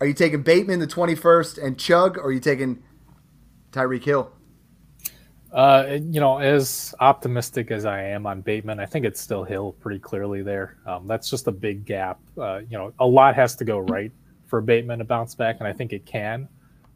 Are 0.00 0.06
you 0.06 0.14
taking 0.14 0.42
Bateman 0.42 0.80
the 0.80 0.86
21st 0.86 1.62
and 1.64 1.78
Chug, 1.78 2.18
or 2.18 2.26
are 2.26 2.32
you 2.32 2.40
taking 2.40 2.82
Tyreek 3.72 4.04
Hill? 4.04 4.30
Uh, 5.50 5.98
you 6.02 6.20
know, 6.20 6.38
as 6.38 6.94
optimistic 7.00 7.70
as 7.70 7.86
I 7.86 8.02
am 8.02 8.26
on 8.26 8.42
Bateman, 8.42 8.78
I 8.80 8.86
think 8.86 9.06
it's 9.06 9.20
still 9.20 9.44
Hill 9.44 9.72
pretty 9.80 9.98
clearly 9.98 10.42
there. 10.42 10.76
Um, 10.86 11.06
that's 11.06 11.30
just 11.30 11.46
a 11.46 11.52
big 11.52 11.86
gap. 11.86 12.20
Uh, 12.36 12.60
you 12.68 12.76
know, 12.76 12.92
a 12.98 13.06
lot 13.06 13.34
has 13.34 13.56
to 13.56 13.64
go 13.64 13.78
right 13.78 14.12
for 14.46 14.60
Bateman 14.60 14.98
to 14.98 15.04
bounce 15.06 15.34
back, 15.34 15.56
and 15.60 15.66
I 15.66 15.72
think 15.72 15.92
it 15.92 16.04
can. 16.04 16.48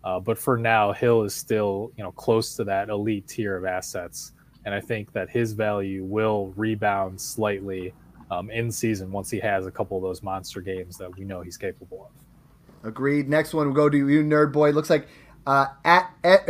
Uh, 0.04 0.18
but 0.18 0.38
for 0.38 0.56
now, 0.58 0.92
Hill 0.92 1.22
is 1.22 1.34
still 1.34 1.92
you 1.96 2.04
know 2.04 2.12
close 2.12 2.56
to 2.56 2.64
that 2.64 2.88
elite 2.88 3.28
tier 3.28 3.56
of 3.56 3.64
assets, 3.64 4.32
and 4.64 4.74
I 4.74 4.80
think 4.80 5.12
that 5.12 5.30
his 5.30 5.52
value 5.52 6.04
will 6.04 6.52
rebound 6.56 7.20
slightly 7.20 7.94
um, 8.30 8.50
in 8.50 8.70
season 8.70 9.12
once 9.12 9.30
he 9.30 9.38
has 9.40 9.66
a 9.66 9.70
couple 9.70 9.96
of 9.96 10.02
those 10.02 10.22
monster 10.22 10.60
games 10.60 10.96
that 10.98 11.16
we 11.16 11.24
know 11.24 11.40
he's 11.42 11.56
capable 11.56 12.10
of. 12.10 12.88
Agreed. 12.88 13.28
Next 13.28 13.54
one, 13.54 13.66
we'll 13.66 13.76
go 13.76 13.88
to 13.88 13.96
you, 13.96 14.22
nerd 14.24 14.52
boy. 14.52 14.70
Looks 14.70 14.90
like 14.90 15.06
uh, 15.46 15.66
at, 15.84 16.10
at 16.24 16.48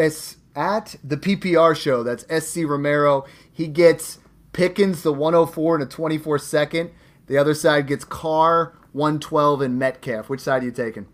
at 0.55 0.96
the 1.05 1.16
PPR 1.16 1.76
show. 1.76 2.03
That's 2.03 2.24
SC 2.44 2.64
Romero. 2.64 3.24
He 3.53 3.66
gets 3.68 4.18
Pickens 4.53 5.03
the 5.03 5.12
104 5.12 5.76
and 5.76 5.84
a 5.84 5.86
24 5.86 6.38
second. 6.38 6.90
The 7.26 7.38
other 7.38 7.55
side 7.55 7.86
gets 7.86 8.05
Carr 8.05 8.74
112 8.92 9.62
and 9.62 9.78
Metcalf. 9.78 10.28
Which 10.28 10.40
side 10.40 10.62
are 10.62 10.66
you 10.66 10.72
taking? 10.72 11.07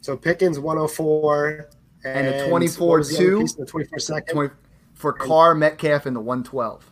So 0.00 0.16
Pickens 0.16 0.58
104 0.58 1.70
and, 2.04 2.26
and 2.26 2.36
a 2.36 2.48
24 2.48 3.04
2. 3.04 3.46
The 3.58 3.66
24 3.66 3.98
second. 3.98 4.34
20, 4.34 4.54
for 4.94 5.12
Carr, 5.12 5.54
Metcalf, 5.54 6.06
and 6.06 6.14
the 6.14 6.20
112. 6.20 6.90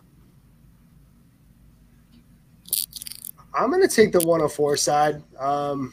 I'm 3.55 3.71
going 3.71 3.83
to 3.83 3.89
take 3.89 4.13
the 4.13 4.21
104 4.21 4.77
side. 4.77 5.23
Um, 5.39 5.93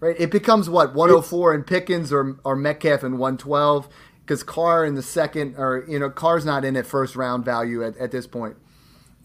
right. 0.00 0.16
It 0.18 0.30
becomes 0.30 0.70
what 0.70 0.94
104 0.94 1.54
and 1.54 1.66
Pickens 1.66 2.12
or 2.12 2.38
or 2.44 2.54
Metcalf 2.54 3.02
and 3.02 3.18
112 3.18 3.88
because 4.20 4.42
Carr 4.42 4.84
in 4.84 4.94
the 4.94 5.02
second 5.02 5.56
or 5.56 5.84
you 5.88 5.98
know 5.98 6.10
Carr's 6.10 6.44
not 6.44 6.64
in 6.64 6.76
at 6.76 6.86
first 6.86 7.16
round 7.16 7.44
value 7.44 7.84
at, 7.84 7.96
at 7.96 8.10
this 8.10 8.26
point. 8.26 8.56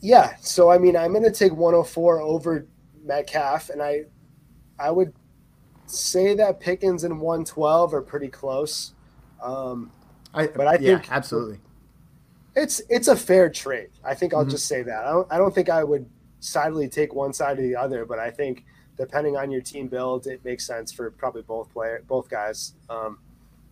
Yeah, 0.02 0.36
so 0.42 0.72
I 0.72 0.80
mean 0.80 0.98
I'm 0.98 1.12
going 1.12 1.24
to 1.24 1.32
take 1.32 1.54
104 1.54 2.22
over 2.22 2.68
Metcalf, 3.04 3.70
and 3.70 3.82
I 3.82 4.06
I 4.80 4.90
would 4.90 5.14
say 5.92 6.34
that 6.36 6.60
Pickens 6.60 7.04
and 7.04 7.20
112 7.20 7.94
are 7.94 8.02
pretty 8.02 8.28
close. 8.28 8.94
Um, 9.42 9.92
I, 10.34 10.48
but 10.48 10.68
I 10.68 10.74
yeah, 10.74 10.98
think 10.98 11.12
absolutely 11.12 11.60
it's 12.56 12.82
it's 12.90 13.08
a 13.08 13.16
fair 13.16 13.50
trade. 13.50 13.90
I 14.04 14.14
think 14.14 14.34
I'll 14.34 14.42
mm-hmm. 14.42 14.52
just 14.52 14.68
say 14.68 14.84
that. 14.84 15.06
I 15.06 15.12
don't 15.12 15.28
I 15.32 15.38
don't 15.38 15.54
think 15.54 15.70
I 15.70 15.84
would 15.84 16.06
sidely 16.40 16.88
take 16.90 17.14
one 17.14 17.34
side 17.34 17.60
or 17.60 17.62
the 17.62 17.76
other, 17.76 18.06
but 18.06 18.20
I 18.20 18.30
think 18.30 18.66
depending 18.98 19.38
on 19.38 19.52
your 19.52 19.62
team 19.62 19.88
build, 19.88 20.28
it 20.28 20.44
makes 20.44 20.66
sense 20.66 20.92
for 20.92 21.10
probably 21.12 21.44
both 21.44 21.72
player 21.72 22.04
both 22.08 22.30
guys. 22.30 22.74
Um, 22.90 23.20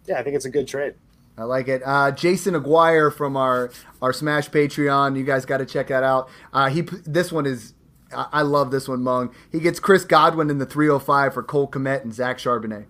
yeah, 0.06 0.20
I 0.20 0.24
think 0.24 0.36
it's 0.36 0.46
a 0.46 0.50
good 0.50 0.68
trade. 0.68 0.96
I 1.38 1.44
like 1.44 1.68
it. 1.68 1.82
Uh, 1.86 2.12
Jason 2.12 2.56
Aguirre 2.56 3.12
from 3.12 3.36
our 3.38 3.72
our 4.02 4.14
Smash 4.14 4.50
Patreon. 4.50 5.18
You 5.18 5.24
guys 5.24 5.46
got 5.46 5.58
to 5.58 5.66
check 5.66 5.88
that 5.88 6.04
out. 6.04 6.30
Uh, 6.54 6.70
he 6.70 6.82
this 6.82 7.32
one 7.32 7.46
is 7.46 7.74
I, 8.14 8.42
love 8.42 8.72
this 8.72 8.88
one, 8.88 9.04
Mung. 9.04 9.34
He 9.52 9.60
gets 9.60 9.80
Chris 9.80 10.04
Godwin 10.04 10.50
in 10.50 10.58
the 10.58 10.66
305 10.66 11.34
for 11.34 11.44
Cole 11.44 11.68
Kmet 11.68 12.02
and 12.04 12.14
Zach 12.14 12.38
Charbonnet. 12.38 12.86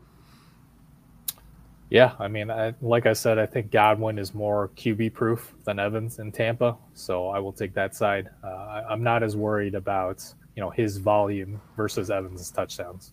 Yeah, 1.89 2.13
I 2.19 2.27
mean, 2.27 2.51
I, 2.51 2.75
like 2.81 3.05
I 3.05 3.13
said, 3.13 3.39
I 3.39 3.47
think 3.47 3.71
Godwin 3.71 4.19
is 4.19 4.33
more 4.33 4.69
QB 4.75 5.13
proof 5.13 5.53
than 5.65 5.79
Evans 5.79 6.19
in 6.19 6.31
Tampa, 6.31 6.77
so 6.93 7.29
I 7.29 7.39
will 7.39 7.51
take 7.51 7.73
that 7.73 7.95
side. 7.95 8.29
Uh, 8.43 8.47
I, 8.47 8.83
I'm 8.89 9.01
not 9.01 9.23
as 9.23 9.35
worried 9.35 9.73
about 9.73 10.23
you 10.55 10.61
know 10.61 10.69
his 10.69 10.97
volume 10.97 11.59
versus 11.75 12.11
Evans' 12.11 12.51
touchdowns. 12.51 13.11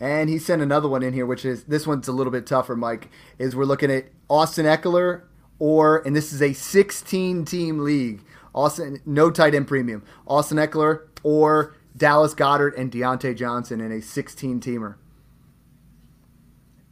And 0.00 0.28
he 0.28 0.40
sent 0.40 0.62
another 0.62 0.88
one 0.88 1.04
in 1.04 1.12
here, 1.12 1.26
which 1.26 1.44
is 1.44 1.62
this 1.64 1.86
one's 1.86 2.08
a 2.08 2.12
little 2.12 2.32
bit 2.32 2.44
tougher, 2.44 2.74
Mike. 2.74 3.08
Is 3.38 3.54
we're 3.54 3.64
looking 3.64 3.90
at 3.90 4.06
Austin 4.28 4.66
Ekeler 4.66 5.22
or, 5.60 6.04
and 6.04 6.16
this 6.16 6.32
is 6.32 6.42
a 6.42 6.52
16 6.54 7.44
team 7.44 7.78
league. 7.78 8.24
Austin, 8.52 9.00
no 9.06 9.30
tight 9.30 9.54
end 9.54 9.68
premium. 9.68 10.02
Austin 10.26 10.58
Ekeler 10.58 11.02
or 11.22 11.76
Dallas 11.96 12.34
Goedert 12.34 12.76
and 12.78 12.90
Diontae 12.90 13.36
Johnson 13.36 13.80
in 13.80 13.92
a 13.92 14.00
16 14.00 14.60
teamer. 14.60 14.96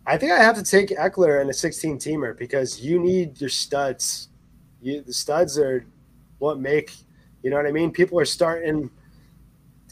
I 0.06 0.16
think 0.16 0.32
I 0.32 0.42
have 0.42 0.56
to 0.56 0.62
take 0.62 0.90
Ekeler 0.90 1.40
in 1.40 1.50
a 1.50 1.52
16 1.52 1.98
teamer 1.98 2.36
because 2.36 2.80
you 2.80 2.98
need 2.98 3.40
your 3.40 3.50
studs. 3.50 4.28
You, 4.82 5.02
the 5.02 5.12
studs 5.12 5.58
are 5.58 5.86
what 6.38 6.58
make, 6.58 6.92
you 7.42 7.50
know 7.50 7.56
what 7.56 7.66
I 7.66 7.72
mean? 7.72 7.92
People 7.92 8.18
are 8.18 8.24
starting, 8.24 8.90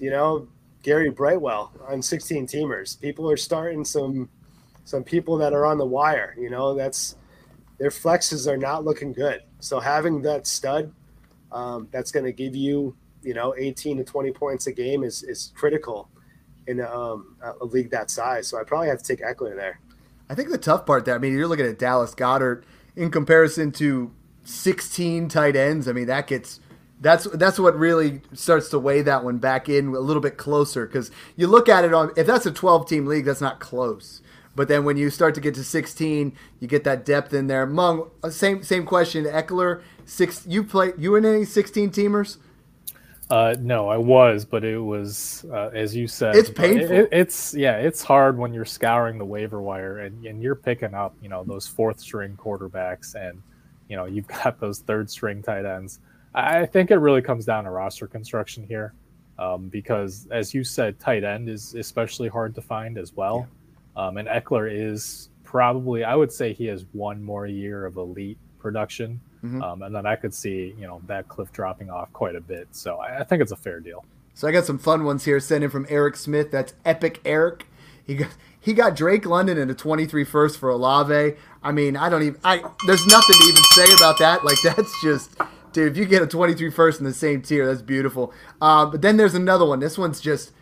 you 0.00 0.10
know, 0.10 0.48
Gary 0.82 1.10
Brightwell 1.10 1.72
on 1.86 2.02
16 2.02 2.46
teamers. 2.46 3.00
People 3.00 3.30
are 3.30 3.36
starting 3.36 3.84
some 3.84 4.28
some 4.84 5.04
people 5.04 5.36
that 5.36 5.52
are 5.52 5.66
on 5.66 5.76
the 5.76 5.84
wire. 5.84 6.34
You 6.38 6.48
know, 6.48 6.74
that's 6.74 7.16
their 7.78 7.90
flexes 7.90 8.50
are 8.50 8.56
not 8.56 8.84
looking 8.84 9.12
good. 9.12 9.42
So 9.60 9.80
having 9.80 10.22
that 10.22 10.46
stud 10.46 10.92
um, 11.52 11.88
that's 11.90 12.10
going 12.10 12.24
to 12.24 12.32
give 12.32 12.56
you 12.56 12.96
you 13.22 13.34
know 13.34 13.54
18 13.56 13.98
to 13.98 14.04
20 14.04 14.32
points 14.32 14.66
a 14.66 14.72
game 14.72 15.04
is 15.04 15.22
is 15.22 15.52
critical 15.54 16.08
in 16.66 16.80
um, 16.82 17.36
a 17.60 17.64
league 17.64 17.90
that 17.90 18.10
size. 18.10 18.46
So 18.46 18.60
I 18.60 18.62
probably 18.62 18.88
have 18.88 19.02
to 19.02 19.16
take 19.16 19.24
Ekeler 19.24 19.56
there. 19.56 19.80
I 20.28 20.34
think 20.34 20.50
the 20.50 20.58
tough 20.58 20.84
part 20.84 21.06
there. 21.06 21.14
I 21.14 21.18
mean, 21.18 21.32
you're 21.32 21.48
looking 21.48 21.66
at 21.66 21.78
Dallas 21.78 22.14
Goedert 22.14 22.64
in 22.94 23.10
comparison 23.10 23.72
to 23.72 24.12
16 24.44 25.28
tight 25.28 25.56
ends. 25.56 25.88
I 25.88 25.92
mean, 25.92 26.06
that 26.06 26.26
gets 26.26 26.60
that's 27.00 27.24
that's 27.24 27.58
what 27.58 27.76
really 27.78 28.20
starts 28.32 28.68
to 28.70 28.78
weigh 28.78 29.02
that 29.02 29.24
one 29.24 29.38
back 29.38 29.68
in 29.68 29.88
a 29.88 30.00
little 30.00 30.22
bit 30.22 30.36
closer 30.36 30.86
because 30.86 31.10
you 31.36 31.46
look 31.46 31.68
at 31.68 31.84
it 31.84 31.94
on 31.94 32.12
if 32.16 32.26
that's 32.26 32.46
a 32.46 32.50
12 32.50 32.88
team 32.88 33.06
league 33.06 33.24
that's 33.24 33.40
not 33.40 33.60
close 33.60 34.20
but 34.56 34.66
then 34.66 34.84
when 34.84 34.96
you 34.96 35.08
start 35.08 35.32
to 35.36 35.40
get 35.40 35.54
to 35.54 35.62
16 35.62 36.32
you 36.58 36.66
get 36.66 36.82
that 36.82 37.04
depth 37.04 37.32
in 37.32 37.46
there 37.46 37.66
Mung 37.66 38.10
uh, 38.24 38.30
same 38.30 38.64
same 38.64 38.84
question 38.84 39.24
Ekeler 39.26 39.80
six 40.06 40.44
you 40.44 40.64
play 40.64 40.92
you 40.98 41.14
in 41.14 41.24
any 41.24 41.44
16 41.44 41.90
teamers 41.90 42.38
uh, 43.30 43.54
no, 43.60 43.88
I 43.88 43.98
was, 43.98 44.44
but 44.44 44.64
it 44.64 44.78
was 44.78 45.44
uh, 45.52 45.68
as 45.74 45.94
you 45.94 46.06
said. 46.06 46.34
It's 46.34 46.50
painful. 46.50 46.90
It, 46.90 47.08
it's 47.12 47.54
yeah, 47.54 47.76
it's 47.76 48.02
hard 48.02 48.38
when 48.38 48.54
you're 48.54 48.64
scouring 48.64 49.18
the 49.18 49.24
waiver 49.24 49.60
wire 49.60 50.00
and, 50.00 50.24
and 50.24 50.42
you're 50.42 50.54
picking 50.54 50.94
up, 50.94 51.14
you 51.20 51.28
know, 51.28 51.44
those 51.44 51.66
fourth 51.66 52.00
string 52.00 52.36
quarterbacks, 52.36 53.14
and 53.14 53.42
you 53.88 53.96
know 53.96 54.06
you've 54.06 54.26
got 54.44 54.58
those 54.60 54.80
third 54.80 55.10
string 55.10 55.42
tight 55.42 55.66
ends. 55.66 56.00
I 56.34 56.66
think 56.66 56.90
it 56.90 56.96
really 56.96 57.22
comes 57.22 57.44
down 57.44 57.64
to 57.64 57.70
roster 57.70 58.06
construction 58.06 58.64
here, 58.64 58.94
um, 59.38 59.68
because 59.68 60.26
as 60.30 60.54
you 60.54 60.64
said, 60.64 60.98
tight 60.98 61.24
end 61.24 61.48
is 61.48 61.74
especially 61.74 62.28
hard 62.28 62.54
to 62.54 62.62
find 62.62 62.96
as 62.96 63.14
well. 63.14 63.46
Yeah. 63.96 64.06
Um, 64.06 64.16
and 64.16 64.28
Ekeler 64.28 64.70
is 64.70 65.30
probably, 65.42 66.04
I 66.04 66.14
would 66.14 66.30
say, 66.30 66.52
he 66.52 66.66
has 66.66 66.84
one 66.92 67.22
more 67.22 67.46
year 67.46 67.84
of 67.84 67.96
elite 67.96 68.38
production, 68.58 69.20
mm-hmm. 69.44 69.62
um, 69.62 69.82
and 69.82 69.94
then 69.94 70.06
I 70.06 70.16
could 70.16 70.34
see 70.34 70.74
you 70.78 70.86
know 70.86 71.00
that 71.06 71.28
cliff 71.28 71.52
dropping 71.52 71.90
off 71.90 72.12
quite 72.12 72.36
a 72.36 72.40
bit. 72.40 72.68
So 72.72 72.96
I, 72.96 73.20
I 73.20 73.24
think 73.24 73.42
it's 73.42 73.52
a 73.52 73.56
fair 73.56 73.80
deal. 73.80 74.04
So 74.34 74.46
I 74.46 74.52
got 74.52 74.64
some 74.64 74.78
fun 74.78 75.04
ones 75.04 75.24
here 75.24 75.40
sent 75.40 75.64
in 75.64 75.70
from 75.70 75.86
Eric 75.88 76.16
Smith. 76.16 76.50
That's 76.50 76.74
Epic 76.84 77.20
Eric. 77.24 77.66
He 78.04 78.14
got 78.14 78.30
he 78.60 78.72
got 78.72 78.96
Drake 78.96 79.26
London 79.26 79.58
in 79.58 79.70
a 79.70 79.74
23 79.74 80.24
first 80.24 80.58
for 80.58 80.68
Olave. 80.68 81.36
I 81.62 81.72
mean, 81.72 81.96
I 81.96 82.08
don't 82.08 82.22
even 82.22 82.40
I 82.44 82.62
there's 82.86 83.06
nothing 83.06 83.36
to 83.36 83.44
even 83.44 83.62
say 83.74 83.92
about 83.96 84.18
that. 84.18 84.44
Like 84.44 84.58
that's 84.64 85.02
just 85.02 85.36
Dude, 85.72 85.92
if 85.92 85.98
you 85.98 86.06
get 86.06 86.22
a 86.22 86.26
23 86.26 86.70
first 86.70 86.98
in 86.98 87.04
the 87.04 87.12
same 87.12 87.42
tier, 87.42 87.66
that's 87.66 87.82
beautiful. 87.82 88.32
Uh, 88.60 88.86
but 88.86 89.02
then 89.02 89.16
there's 89.16 89.34
another 89.34 89.66
one. 89.66 89.80
This 89.80 89.98
one's 89.98 90.20
just 90.20 90.52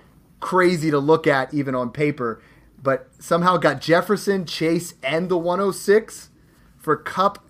crazy 0.41 0.91
to 0.91 0.99
look 0.99 1.27
at, 1.27 1.55
even 1.55 1.74
on 1.74 1.91
paper. 1.91 2.43
But 2.83 3.09
somehow 3.18 3.57
got 3.57 3.81
Jefferson, 3.81 4.45
Chase, 4.45 4.95
and 5.03 5.29
the 5.29 5.39
106 5.39 6.31
for 6.77 6.97
Kupp, 6.97 7.45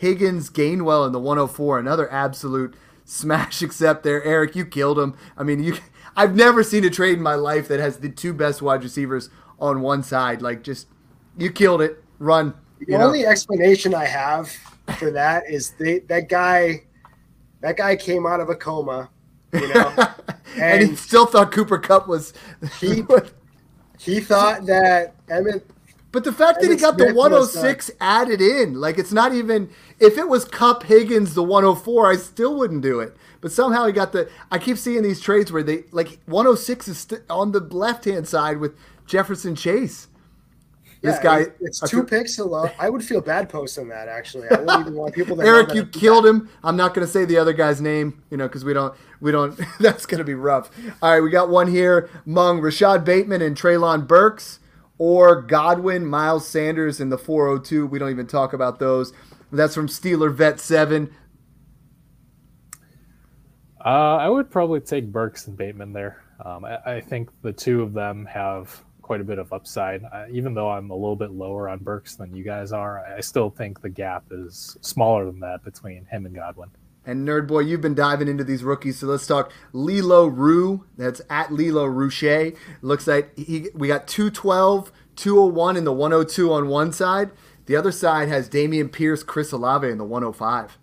Higgins, 0.00 0.48
Gainwell, 0.48 1.06
in 1.06 1.12
the 1.12 1.20
104. 1.20 1.78
Another 1.78 2.10
absolute 2.10 2.74
smash 3.04 3.62
except 3.62 4.02
there. 4.02 4.22
Eric, 4.24 4.56
you 4.56 4.64
killed 4.64 4.98
him. 4.98 5.14
I 5.36 5.42
mean, 5.42 5.62
you. 5.62 5.76
I've 6.16 6.34
never 6.34 6.64
seen 6.64 6.84
a 6.84 6.90
trade 6.90 7.18
in 7.18 7.22
my 7.22 7.34
life 7.34 7.68
that 7.68 7.80
has 7.80 7.98
the 7.98 8.08
two 8.08 8.32
best 8.32 8.62
wide 8.62 8.82
receivers 8.82 9.28
on 9.60 9.82
one 9.82 10.02
side. 10.02 10.40
Like, 10.40 10.62
just 10.62 10.88
you 11.36 11.52
killed 11.52 11.82
it. 11.82 12.02
Run. 12.18 12.54
The 12.86 12.96
only 12.96 13.26
explanation 13.26 13.94
I 13.94 14.06
have 14.06 14.50
for 14.98 15.10
that 15.10 15.44
is 15.48 15.72
they, 15.72 15.98
that 16.00 16.30
guy 16.30 16.84
that 17.60 17.76
guy 17.76 17.94
came 17.94 18.26
out 18.26 18.40
of 18.40 18.48
a 18.48 18.56
coma, 18.56 19.10
you 19.52 19.68
know, 19.68 19.94
and, 19.98 20.12
and 20.56 20.90
he 20.90 20.96
still 20.96 21.26
thought 21.26 21.52
Cooper 21.52 21.78
Kupp 21.78 22.08
was. 22.08 22.32
he 22.80 23.04
he 23.98 24.20
thought 24.20 24.64
that 24.64 25.14
Emmett. 25.28 25.68
But 26.12 26.24
the 26.24 26.32
fact 26.32 26.60
that 26.60 26.70
he 26.70 26.76
got 26.76 26.98
the 26.98 27.12
106 27.14 27.90
added 28.00 28.40
in, 28.40 28.74
like 28.74 28.98
it's 28.98 29.12
not 29.12 29.32
even. 29.32 29.70
If 30.00 30.18
it 30.18 30.28
was 30.28 30.44
Kupp 30.44 30.84
Higgins 30.84 31.34
the 31.34 31.42
104, 31.42 32.10
I 32.10 32.16
still 32.16 32.56
wouldn't 32.56 32.82
do 32.82 33.00
it. 33.00 33.16
But 33.40 33.52
somehow 33.52 33.86
he 33.86 33.92
got 33.92 34.12
the. 34.12 34.28
I 34.50 34.58
keep 34.58 34.76
seeing 34.76 35.02
these 35.02 35.20
trades 35.20 35.52
where 35.52 35.62
they 35.62 35.84
like 35.92 36.18
106 36.26 36.88
is 36.88 36.98
st- 36.98 37.22
on 37.30 37.52
the 37.52 37.60
left 37.60 38.04
hand 38.06 38.26
side 38.26 38.58
with 38.58 38.76
Jefferson 39.06 39.54
Chase. 39.54 40.08
This 41.02 41.16
yeah, 41.16 41.22
guy, 41.22 41.46
it's 41.60 41.80
two 41.80 42.04
picks 42.04 42.38
alone. 42.38 42.70
I 42.78 42.90
would 42.90 43.02
feel 43.02 43.22
bad 43.22 43.48
posting 43.48 43.88
that. 43.88 44.06
Actually, 44.08 44.48
I 44.50 44.58
wouldn't 44.58 44.80
even 44.80 44.94
want 44.94 45.14
people. 45.14 45.34
To 45.36 45.42
Eric, 45.46 45.72
you 45.72 45.86
killed 45.86 46.26
him. 46.26 46.50
I'm 46.62 46.76
not 46.76 46.92
going 46.92 47.06
to 47.06 47.10
say 47.10 47.24
the 47.24 47.38
other 47.38 47.54
guy's 47.54 47.80
name, 47.80 48.22
you 48.30 48.36
know, 48.36 48.46
because 48.46 48.66
we 48.66 48.74
don't, 48.74 48.94
we 49.18 49.32
don't. 49.32 49.58
that's 49.80 50.04
going 50.04 50.18
to 50.18 50.24
be 50.24 50.34
rough. 50.34 50.70
All 51.00 51.12
right, 51.12 51.22
we 51.22 51.30
got 51.30 51.48
one 51.48 51.68
here: 51.68 52.10
Mung 52.26 52.60
Rashad 52.60 53.04
Bateman 53.06 53.40
and 53.40 53.56
Treylon 53.56 54.06
Burks, 54.06 54.59
or 55.00 55.40
Godwin, 55.40 56.04
Miles 56.04 56.46
Sanders 56.46 57.00
in 57.00 57.08
the 57.08 57.16
402. 57.16 57.86
We 57.86 57.98
don't 57.98 58.10
even 58.10 58.26
talk 58.26 58.52
about 58.52 58.78
those. 58.78 59.14
That's 59.50 59.74
from 59.74 59.88
Steeler 59.88 60.30
Vet 60.30 60.60
7. 60.60 61.10
Uh, 63.82 63.88
I 63.88 64.28
would 64.28 64.50
probably 64.50 64.80
take 64.80 65.10
Burks 65.10 65.46
and 65.46 65.56
Bateman 65.56 65.94
there. 65.94 66.22
Um, 66.44 66.66
I, 66.66 66.96
I, 66.96 67.00
think 67.00 67.30
the 67.40 67.52
two 67.52 67.80
of 67.80 67.94
them 67.94 68.26
have 68.26 68.84
quite 69.00 69.22
a 69.22 69.24
bit 69.24 69.38
of 69.38 69.50
upside. 69.54 70.02
Uh, 70.04 70.26
even 70.30 70.52
though 70.52 70.70
I'm 70.70 70.90
a 70.90 70.94
little 70.94 71.16
bit 71.16 71.30
lower 71.30 71.70
on 71.70 71.78
Burks 71.78 72.16
than 72.16 72.34
you 72.34 72.44
guys 72.44 72.70
are, 72.70 73.02
I 73.02 73.20
still 73.20 73.48
think 73.48 73.80
the 73.80 73.88
gap 73.88 74.24
is 74.30 74.76
smaller 74.82 75.24
than 75.24 75.40
that 75.40 75.64
between 75.64 76.04
him 76.04 76.26
and 76.26 76.34
Godwin. 76.34 76.68
And 77.04 77.26
Nerd 77.26 77.46
Boy, 77.46 77.60
you've 77.60 77.80
been 77.80 77.94
diving 77.94 78.28
into 78.28 78.44
these 78.44 78.62
rookies, 78.62 78.98
so 78.98 79.06
let's 79.06 79.26
talk 79.26 79.50
Lilo 79.72 80.26
Rue. 80.26 80.84
That's 80.98 81.22
at 81.30 81.52
Lilo 81.52 81.86
Ruche. 81.86 82.56
Looks 82.82 83.06
like 83.06 83.36
he 83.38 83.68
we 83.74 83.88
got 83.88 84.06
212, 84.06 84.92
201 85.16 85.76
in 85.76 85.84
the 85.84 85.92
102 85.92 86.52
on 86.52 86.68
one 86.68 86.92
side. 86.92 87.30
The 87.66 87.76
other 87.76 87.92
side 87.92 88.28
has 88.28 88.48
Dameon 88.50 88.92
Pierce, 88.92 89.22
Chris 89.22 89.52
Olave 89.52 89.88
in 89.88 89.96
the 89.96 90.04
105. 90.04 90.78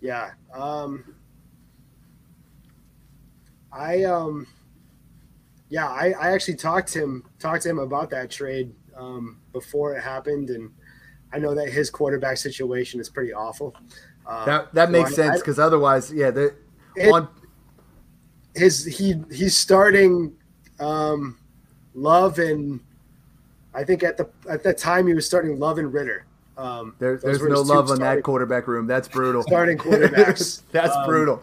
Yeah. 0.00 0.32
Um, 0.52 1.14
I 3.72 4.02
um, 4.02 4.46
yeah, 5.70 5.88
I, 5.88 6.12
I 6.20 6.32
actually 6.32 6.56
talked 6.56 6.92
to 6.92 7.02
him 7.02 7.24
talked 7.38 7.62
to 7.62 7.70
him 7.70 7.78
about 7.78 8.10
that 8.10 8.30
trade 8.30 8.74
um, 8.96 9.40
before 9.52 9.94
it 9.96 10.02
happened, 10.02 10.50
and 10.50 10.70
I 11.32 11.38
know 11.38 11.54
that 11.54 11.68
his 11.68 11.90
quarterback 11.90 12.36
situation 12.36 13.00
is 13.00 13.08
pretty 13.08 13.32
awful. 13.32 13.74
Uh, 14.26 14.44
that 14.44 14.74
that 14.74 14.86
so 14.86 14.92
makes 14.92 15.12
I, 15.12 15.14
sense 15.14 15.40
because 15.40 15.58
otherwise, 15.58 16.12
yeah, 16.12 16.30
the 16.30 16.54
on 17.12 17.28
his 18.54 18.84
he 18.84 19.14
he's 19.32 19.56
starting 19.56 20.32
um, 20.80 21.38
Love 21.94 22.38
and 22.38 22.80
I 23.74 23.84
think 23.84 24.02
at 24.02 24.16
the 24.16 24.28
at 24.48 24.62
that 24.62 24.78
time 24.78 25.06
he 25.06 25.14
was 25.14 25.26
starting 25.26 25.58
Love 25.58 25.78
and 25.78 25.92
Ridder. 25.92 26.26
Um, 26.58 26.94
there, 26.98 27.16
there's 27.16 27.42
no 27.42 27.62
love 27.62 27.90
on 27.90 27.98
that 28.00 28.22
quarterback 28.22 28.66
room. 28.68 28.86
That's 28.86 29.08
brutal. 29.08 29.42
Starting 29.42 29.78
quarterbacks. 29.78 30.62
That's 30.70 30.94
um, 30.94 31.06
brutal. 31.06 31.42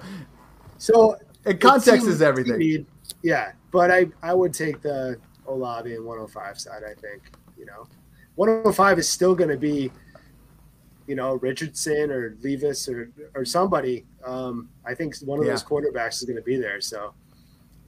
So 0.78 1.18
and 1.46 1.60
context 1.60 2.08
is 2.08 2.22
everything. 2.22 2.58
Need, 2.58 2.86
yeah, 3.24 3.54
but 3.72 3.92
I 3.92 4.08
I 4.22 4.34
would 4.34 4.54
take 4.54 4.82
the 4.82 5.20
Olave 5.48 5.94
and 5.94 6.06
105 6.06 6.60
side. 6.60 6.84
I 6.84 6.94
think 6.94 7.32
you 7.58 7.66
know 7.66 7.88
105 8.40 9.00
is 9.00 9.10
still 9.10 9.36
going 9.36 9.50
to 9.50 9.58
be, 9.58 9.92
you 11.08 11.16
know, 11.16 11.34
Richardson 11.36 12.10
or 12.10 12.38
Levis 12.42 12.88
or 12.88 13.12
or 13.36 13.44
somebody. 13.44 14.06
Um, 14.26 14.70
I 14.86 14.96
think 14.96 15.18
one 15.18 15.40
of 15.40 15.46
yeah. 15.46 15.52
those 15.52 15.64
quarterbacks 15.64 16.22
is 16.22 16.24
going 16.24 16.38
to 16.38 16.42
be 16.42 16.56
there. 16.56 16.80
So. 16.80 17.14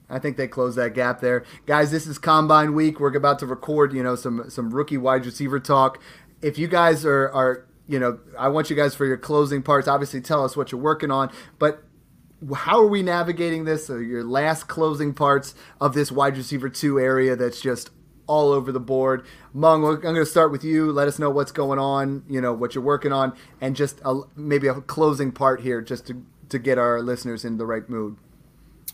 I 0.09 0.19
think 0.19 0.35
they 0.35 0.49
close 0.49 0.75
that 0.75 0.93
gap 0.93 1.21
there, 1.21 1.45
guys. 1.65 1.89
This 1.89 2.05
is 2.05 2.17
Combine 2.17 2.73
Week. 2.73 2.99
We're 2.99 3.15
about 3.15 3.39
to 3.39 3.45
record, 3.45 3.93
you 3.93 4.03
know, 4.03 4.15
some 4.15 4.49
some 4.49 4.71
rookie 4.71 4.97
wide 4.97 5.25
receiver 5.25 5.57
talk. 5.57 6.01
If 6.41 6.57
you 6.57 6.67
guys 6.67 7.05
are 7.05 7.31
are 7.31 7.65
you 7.87 7.97
know, 7.97 8.19
I 8.37 8.49
want 8.49 8.69
you 8.69 8.75
guys 8.75 8.93
for 8.93 9.05
your 9.05 9.17
closing 9.17 9.63
parts. 9.63 9.87
Obviously, 9.87 10.19
tell 10.19 10.43
us 10.43 10.57
what 10.57 10.73
you're 10.73 10.81
working 10.81 11.11
on, 11.11 11.31
but 11.59 11.81
how 12.53 12.81
are 12.81 12.87
we 12.87 13.03
navigating 13.03 13.63
this? 13.63 13.87
So 13.87 13.95
your 13.95 14.25
last 14.25 14.67
closing 14.67 15.13
parts 15.13 15.55
of 15.79 15.93
this 15.93 16.11
wide 16.11 16.35
receiver 16.35 16.67
two 16.67 16.99
area 16.99 17.37
that's 17.37 17.61
just 17.61 17.91
all 18.27 18.51
over 18.51 18.71
the 18.71 18.79
board. 18.79 19.25
Mung, 19.53 19.83
I'm 19.83 19.99
going 19.99 20.15
to 20.15 20.25
start 20.25 20.51
with 20.51 20.63
you. 20.63 20.91
Let 20.91 21.07
us 21.07 21.19
know 21.19 21.29
what's 21.29 21.51
going 21.51 21.79
on, 21.79 22.23
you 22.29 22.41
know, 22.41 22.53
what 22.53 22.75
you're 22.75 22.83
working 22.83 23.11
on, 23.11 23.35
and 23.59 23.75
just 23.75 23.99
a, 24.05 24.21
maybe 24.35 24.67
a 24.67 24.75
closing 24.75 25.31
part 25.31 25.61
here 25.61 25.81
just 25.81 26.07
to, 26.07 26.23
to 26.49 26.59
get 26.59 26.77
our 26.77 27.01
listeners 27.01 27.45
in 27.45 27.57
the 27.57 27.65
right 27.65 27.87
mood. 27.89 28.17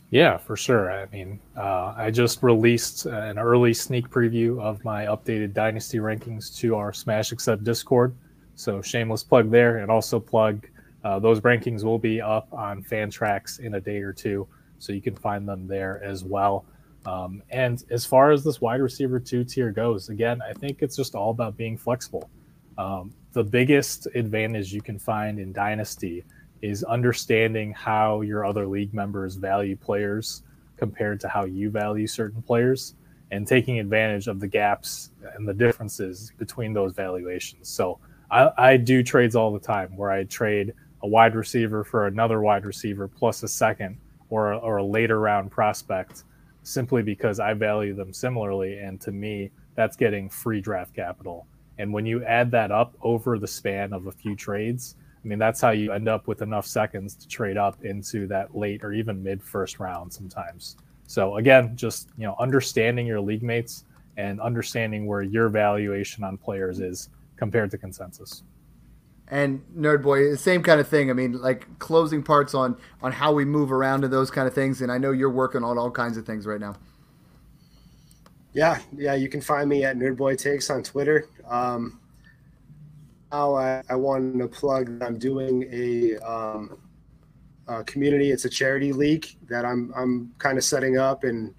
Yeah, 0.09 0.38
for 0.38 0.55
sure. 0.55 0.91
I 0.91 1.05
mean, 1.07 1.39
uh, 1.57 1.93
I 1.97 2.11
just 2.11 2.41
released 2.41 3.05
an 3.07 3.38
early 3.38 3.73
sneak 3.73 4.09
preview 4.09 4.61
of 4.61 4.84
my 4.86 5.05
updated 5.05 5.53
Dynasty 5.53 5.97
rankings 5.97 6.55
to 6.59 6.75
our 6.75 6.93
Smash 6.93 7.34
Accept 7.34 7.63
Discord. 7.63 8.15
So, 8.55 8.82
shameless 8.82 9.23
plug 9.23 9.51
there, 9.51 9.78
and 9.80 9.91
also 9.91 10.19
plug 10.19 10.65
uh, 11.03 11.19
those 11.19 11.41
rankings 11.41 11.84
will 11.84 11.99
be 11.99 12.21
up 12.21 12.47
on 12.53 12.84
Fantrax 12.84 13.59
in 13.59 13.75
a 13.75 13.82
day 13.82 13.99
or 13.99 14.13
two. 14.13 14.47
So, 14.80 14.93
you 14.93 15.01
can 15.01 15.15
find 15.15 15.47
them 15.47 15.67
there 15.67 16.01
as 16.01 16.23
well. 16.23 16.65
Um, 17.08 17.41
and 17.49 17.82
as 17.89 18.05
far 18.05 18.32
as 18.32 18.43
this 18.43 18.60
wide 18.60 18.82
receiver 18.82 19.18
two 19.18 19.45
tier 19.45 19.72
goes, 19.72 20.10
again, 20.10 20.41
I 20.41 20.51
think 20.51 20.82
it's 20.82 20.97
just 20.97 21.16
all 21.16 21.32
about 21.32 21.55
being 21.55 21.78
flexible. 21.78 22.30
Um, 22.78 23.14
the 23.32 23.45
biggest 23.45 24.08
advantage 24.14 24.74
you 24.74 24.82
can 24.82 24.99
find 24.99 25.39
in 25.39 25.53
Dynasty 25.53 26.26
is 26.62 26.84
understanding 26.84 27.72
how 27.72 28.22
your 28.22 28.45
other 28.45 28.68
league 28.68 28.93
members 28.93 29.36
value 29.36 29.78
players 29.78 30.43
compared 30.76 31.22
to 31.22 31.30
how 31.30 31.45
you 31.45 31.70
value 31.70 32.08
certain 32.08 32.41
players 32.41 32.95
and 33.32 33.47
taking 33.47 33.80
advantage 33.80 34.28
of 34.28 34.41
the 34.41 34.47
gaps 34.47 35.12
and 35.36 35.47
the 35.47 35.53
differences 35.53 36.34
between 36.38 36.74
those 36.74 36.93
valuations. 36.93 37.70
So 37.70 37.99
I, 38.30 38.51
I 38.58 38.78
do 38.78 39.01
trades 39.01 39.36
all 39.36 39.53
the 39.53 39.60
time 39.60 39.95
where 39.95 40.12
I 40.12 40.26
trade 40.26 40.74
a 41.03 41.08
wide 41.08 41.36
receiver 41.36 41.86
for 41.86 42.08
another 42.08 42.41
wide 42.41 42.66
receiver 42.66 43.08
plus 43.08 43.43
a 43.43 43.47
second 43.47 43.97
or, 44.30 44.53
or 44.55 44.78
a 44.78 44.84
later 44.84 45.22
round 45.22 45.51
prospect 45.51 46.26
simply 46.68 47.01
because 47.01 47.39
I 47.39 47.53
value 47.53 47.93
them 47.93 48.11
similarly. 48.13 48.80
And 48.80 48.99
to 49.01 49.11
me, 49.11 49.51
that's 49.76 49.95
getting 49.95 50.30
free 50.30 50.61
draft 50.61 50.93
capital. 50.93 51.47
And 51.78 51.93
when 51.93 52.05
you 52.05 52.24
add 52.26 52.51
that 52.51 52.72
up 52.72 52.95
over 53.01 53.39
the 53.39 53.47
span 53.47 53.93
of 53.93 54.07
a 54.07 54.11
few 54.11 54.36
trades, 54.36 54.95
I 55.24 55.28
mean, 55.28 55.39
that's 55.39 55.61
how 55.61 55.72
you 55.72 55.91
end 55.91 56.07
up 56.07 56.28
with 56.28 56.41
enough 56.41 56.65
seconds 56.65 57.15
to 57.15 57.28
trade 57.28 57.57
up 57.57 57.84
into 57.84 58.28
that 58.28 58.55
late 58.55 58.84
or 58.84 58.93
even 58.93 59.24
mid 59.24 59.41
first 59.41 59.80
round 59.80 60.11
sometimes. 60.11 60.78
So 61.05 61.38
again, 61.38 61.76
just 61.76 62.09
you 62.18 62.26
know, 62.26 62.36
understanding 62.39 63.07
your 63.07 63.22
league 63.22 63.43
mates 63.43 63.86
and 64.18 64.41
understanding 64.41 65.05
where 65.05 65.22
your 65.22 65.47
valuation 65.49 66.24
on 66.24 66.38
players 66.38 66.80
is 66.80 67.09
compared 67.38 67.72
to 67.72 67.78
consensus 67.78 68.43
and 69.30 69.61
nerd 69.75 70.01
boy 70.01 70.30
the 70.30 70.38
same 70.38 70.63
kind 70.63 70.80
of 70.80 70.88
thing. 70.88 71.09
I 71.09 71.13
mean 71.13 71.34
like 71.34 71.80
closing 71.80 72.23
parts 72.23 72.53
on 72.53 72.78
on 73.01 73.11
how 73.11 73.34
we 73.34 73.45
move 73.45 73.71
around 73.71 74.03
and 74.03 74.13
those 74.13 74.32
kind 74.32 74.47
of 74.47 74.53
things 74.53 74.82
and 74.82 74.91
i 74.91 74.97
know 74.97 75.11
you're 75.11 75.30
working 75.30 75.63
on 75.63 75.78
all 75.78 75.91
kinds 75.91 76.17
of 76.17 76.25
things 76.25 76.45
right 76.45 76.59
now. 76.59 76.75
Yeah 78.53 78.80
yeah 78.95 79.15
you 79.15 79.30
can 79.30 79.41
find 79.41 79.69
me 79.69 79.84
at 79.84 79.97
nerdboy 79.97 80.38
takes 80.38 80.69
on 80.69 80.84
twitter. 80.84 81.28
Um 81.47 81.99
now 83.32 83.55
i, 83.55 83.84
I 83.89 83.95
wanted 83.95 84.39
to 84.39 84.47
plug 84.47 85.03
i'm 85.03 85.19
doing 85.19 85.67
a 85.69 86.15
um 86.25 86.78
a 87.67 87.84
community 87.84 88.32
it's 88.32 88.45
a 88.45 88.49
charity 88.49 88.93
league 88.93 89.28
that 89.49 89.65
i'm 89.65 89.93
i'm 89.97 90.34
kind 90.38 90.57
of 90.57 90.63
setting 90.63 90.97
up 90.97 91.25
and 91.25 91.53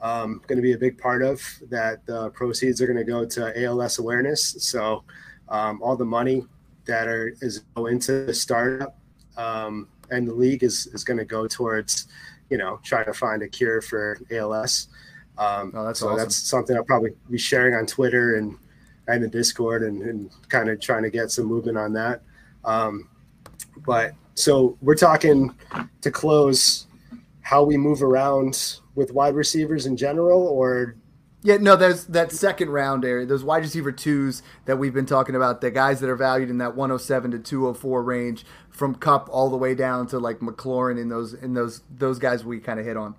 um, 0.00 0.42
going 0.46 0.56
to 0.56 0.62
be 0.62 0.72
a 0.72 0.78
big 0.78 0.98
part 0.98 1.22
of 1.22 1.42
that 1.70 2.04
the 2.06 2.30
proceeds 2.30 2.80
are 2.80 2.86
going 2.86 2.98
to 2.98 3.04
go 3.04 3.24
to 3.24 3.64
als 3.64 3.98
awareness. 3.98 4.56
So 4.58 5.04
um, 5.48 5.82
all 5.82 5.96
the 5.96 6.04
money 6.04 6.44
that 6.88 7.06
are 7.06 7.34
is 7.40 7.60
go 7.74 7.86
into 7.86 8.24
the 8.26 8.34
startup, 8.34 8.98
um, 9.36 9.88
and 10.10 10.26
the 10.26 10.34
league 10.34 10.64
is 10.64 10.88
is 10.88 11.04
going 11.04 11.18
to 11.18 11.24
go 11.24 11.46
towards, 11.46 12.08
you 12.50 12.58
know, 12.58 12.80
trying 12.82 13.04
to 13.04 13.14
find 13.14 13.42
a 13.42 13.48
cure 13.48 13.80
for 13.80 14.18
ALS. 14.32 14.88
Um, 15.38 15.72
oh, 15.76 15.84
that's 15.84 16.00
so 16.00 16.08
awesome. 16.08 16.18
that's 16.18 16.36
something 16.36 16.76
I'll 16.76 16.84
probably 16.84 17.12
be 17.30 17.38
sharing 17.38 17.74
on 17.74 17.86
Twitter 17.86 18.36
and 18.36 18.58
and 19.06 19.22
the 19.22 19.28
Discord 19.28 19.82
and, 19.84 20.02
and 20.02 20.30
kind 20.48 20.68
of 20.68 20.80
trying 20.80 21.04
to 21.04 21.10
get 21.10 21.30
some 21.30 21.46
movement 21.46 21.78
on 21.78 21.92
that. 21.92 22.22
Um, 22.64 23.08
but 23.86 24.14
so 24.34 24.76
we're 24.82 24.94
talking 24.94 25.54
to 26.00 26.10
close 26.10 26.86
how 27.40 27.62
we 27.62 27.76
move 27.76 28.02
around 28.02 28.80
with 28.94 29.12
wide 29.12 29.34
receivers 29.34 29.86
in 29.86 29.96
general, 29.96 30.46
or 30.46 30.96
yeah, 31.42 31.56
no, 31.56 31.76
there's 31.76 32.04
that 32.06 32.32
second 32.32 32.70
round 32.70 33.04
area, 33.04 33.24
those 33.24 33.44
wide 33.44 33.62
receiver 33.62 33.92
twos 33.92 34.42
that 34.64 34.76
we've 34.76 34.94
been 34.94 35.06
talking 35.06 35.36
about, 35.36 35.60
the 35.60 35.70
guys 35.70 36.00
that 36.00 36.10
are 36.10 36.16
valued 36.16 36.50
in 36.50 36.58
that 36.58 36.74
107 36.74 37.30
to 37.30 37.38
204 37.38 38.02
range, 38.02 38.44
from 38.70 38.94
Kupp 38.94 39.28
all 39.30 39.48
the 39.48 39.56
way 39.56 39.74
down 39.74 40.06
to 40.08 40.18
like 40.18 40.40
McLaurin 40.40 41.00
and 41.00 41.10
those 41.10 41.34
and 41.34 41.56
those 41.56 41.82
those 41.90 42.18
guys 42.18 42.44
we 42.44 42.58
kind 42.58 42.80
of 42.80 42.86
hit 42.86 42.96
on. 42.96 43.14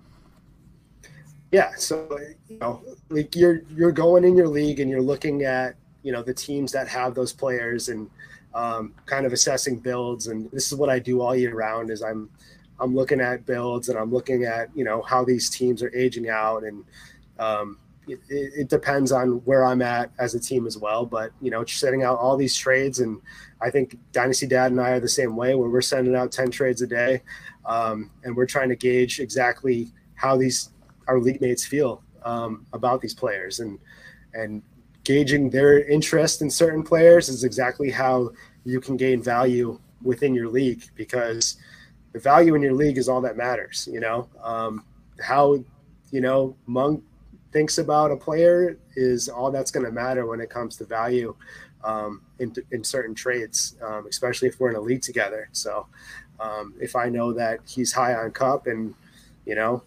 Yeah, 1.50 1.72
so 1.76 2.08
you 2.48 2.58
know, 2.58 2.82
like 3.08 3.34
you're 3.34 3.62
you're 3.74 3.92
going 3.92 4.24
in 4.24 4.36
your 4.36 4.48
league 4.48 4.80
and 4.80 4.90
you're 4.90 5.02
looking 5.02 5.44
at 5.44 5.76
you 6.02 6.12
know 6.12 6.22
the 6.22 6.34
teams 6.34 6.72
that 6.72 6.88
have 6.88 7.14
those 7.14 7.32
players 7.32 7.88
and 7.88 8.08
um, 8.54 8.94
kind 9.06 9.24
of 9.26 9.32
assessing 9.32 9.78
builds, 9.78 10.26
and 10.26 10.50
this 10.50 10.70
is 10.70 10.78
what 10.78 10.90
I 10.90 10.98
do 10.98 11.22
all 11.22 11.34
year 11.34 11.54
round. 11.54 11.90
Is 11.90 12.02
I'm 12.02 12.28
I'm 12.78 12.94
looking 12.94 13.20
at 13.20 13.46
builds 13.46 13.88
and 13.88 13.98
I'm 13.98 14.12
looking 14.12 14.44
at 14.44 14.68
you 14.74 14.84
know 14.84 15.02
how 15.02 15.24
these 15.24 15.48
teams 15.48 15.82
are 15.82 15.94
aging 15.94 16.28
out 16.28 16.64
and 16.64 16.84
um, 17.38 17.78
it, 18.12 18.52
it, 18.56 18.68
depends 18.68 19.12
on 19.12 19.42
where 19.44 19.64
I'm 19.64 19.82
at 19.82 20.10
as 20.18 20.34
a 20.34 20.40
team 20.40 20.66
as 20.66 20.76
well. 20.76 21.04
But 21.06 21.32
you 21.40 21.50
know, 21.50 21.64
setting 21.64 22.02
out 22.02 22.18
all 22.18 22.36
these 22.36 22.56
trades, 22.56 23.00
and 23.00 23.20
I 23.60 23.70
think 23.70 23.98
Dynasty 24.12 24.46
Dad 24.46 24.70
and 24.70 24.80
I 24.80 24.90
are 24.90 25.00
the 25.00 25.08
same 25.08 25.36
way, 25.36 25.54
where 25.54 25.68
we're 25.68 25.80
sending 25.80 26.14
out 26.14 26.32
ten 26.32 26.50
trades 26.50 26.82
a 26.82 26.86
day, 26.86 27.22
um, 27.64 28.10
and 28.24 28.36
we're 28.36 28.46
trying 28.46 28.68
to 28.68 28.76
gauge 28.76 29.20
exactly 29.20 29.92
how 30.14 30.36
these 30.36 30.70
our 31.08 31.18
league 31.18 31.40
mates 31.40 31.64
feel 31.64 32.02
um, 32.24 32.66
about 32.72 33.00
these 33.00 33.14
players, 33.14 33.60
and 33.60 33.78
and 34.34 34.62
gauging 35.04 35.50
their 35.50 35.86
interest 35.88 36.42
in 36.42 36.50
certain 36.50 36.82
players 36.82 37.28
is 37.28 37.44
exactly 37.44 37.90
how 37.90 38.30
you 38.64 38.80
can 38.80 38.96
gain 38.96 39.22
value 39.22 39.78
within 40.02 40.34
your 40.34 40.48
league 40.48 40.82
because 40.94 41.56
the 42.12 42.18
value 42.18 42.54
in 42.54 42.62
your 42.62 42.74
league 42.74 42.98
is 42.98 43.08
all 43.08 43.20
that 43.20 43.36
matters. 43.36 43.88
You 43.90 44.00
know, 44.00 44.28
um, 44.42 44.84
how 45.20 45.64
you 46.10 46.20
know 46.20 46.56
Mung 46.66 47.02
thinks 47.52 47.78
about 47.78 48.10
a 48.10 48.16
player 48.16 48.78
is 48.96 49.28
all 49.28 49.50
that's 49.50 49.70
going 49.70 49.84
to 49.86 49.92
matter 49.92 50.26
when 50.26 50.40
it 50.40 50.50
comes 50.50 50.76
to 50.76 50.84
value 50.84 51.34
um, 51.84 52.22
in, 52.38 52.54
in 52.70 52.84
certain 52.84 53.14
trades, 53.14 53.76
um, 53.82 54.06
especially 54.08 54.48
if 54.48 54.60
we're 54.60 54.70
in 54.70 54.76
a 54.76 54.80
league 54.80 55.02
together. 55.02 55.48
So 55.52 55.86
um, 56.38 56.74
if 56.80 56.96
I 56.96 57.08
know 57.08 57.32
that 57.32 57.60
he's 57.66 57.92
high 57.92 58.14
on 58.14 58.30
Kupp 58.32 58.66
and 58.66 58.94
you 59.46 59.54
know 59.54 59.82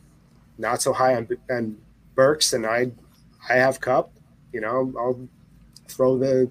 not 0.58 0.82
so 0.82 0.94
high 0.94 1.16
on, 1.16 1.28
on 1.50 1.78
Burks, 2.16 2.54
and 2.54 2.66
I 2.66 2.92
I 3.50 3.56
have 3.56 3.80
Kupp, 3.80 4.12
you 4.52 4.62
know 4.62 4.94
I'll 4.98 5.28
throw 5.88 6.18
the 6.18 6.50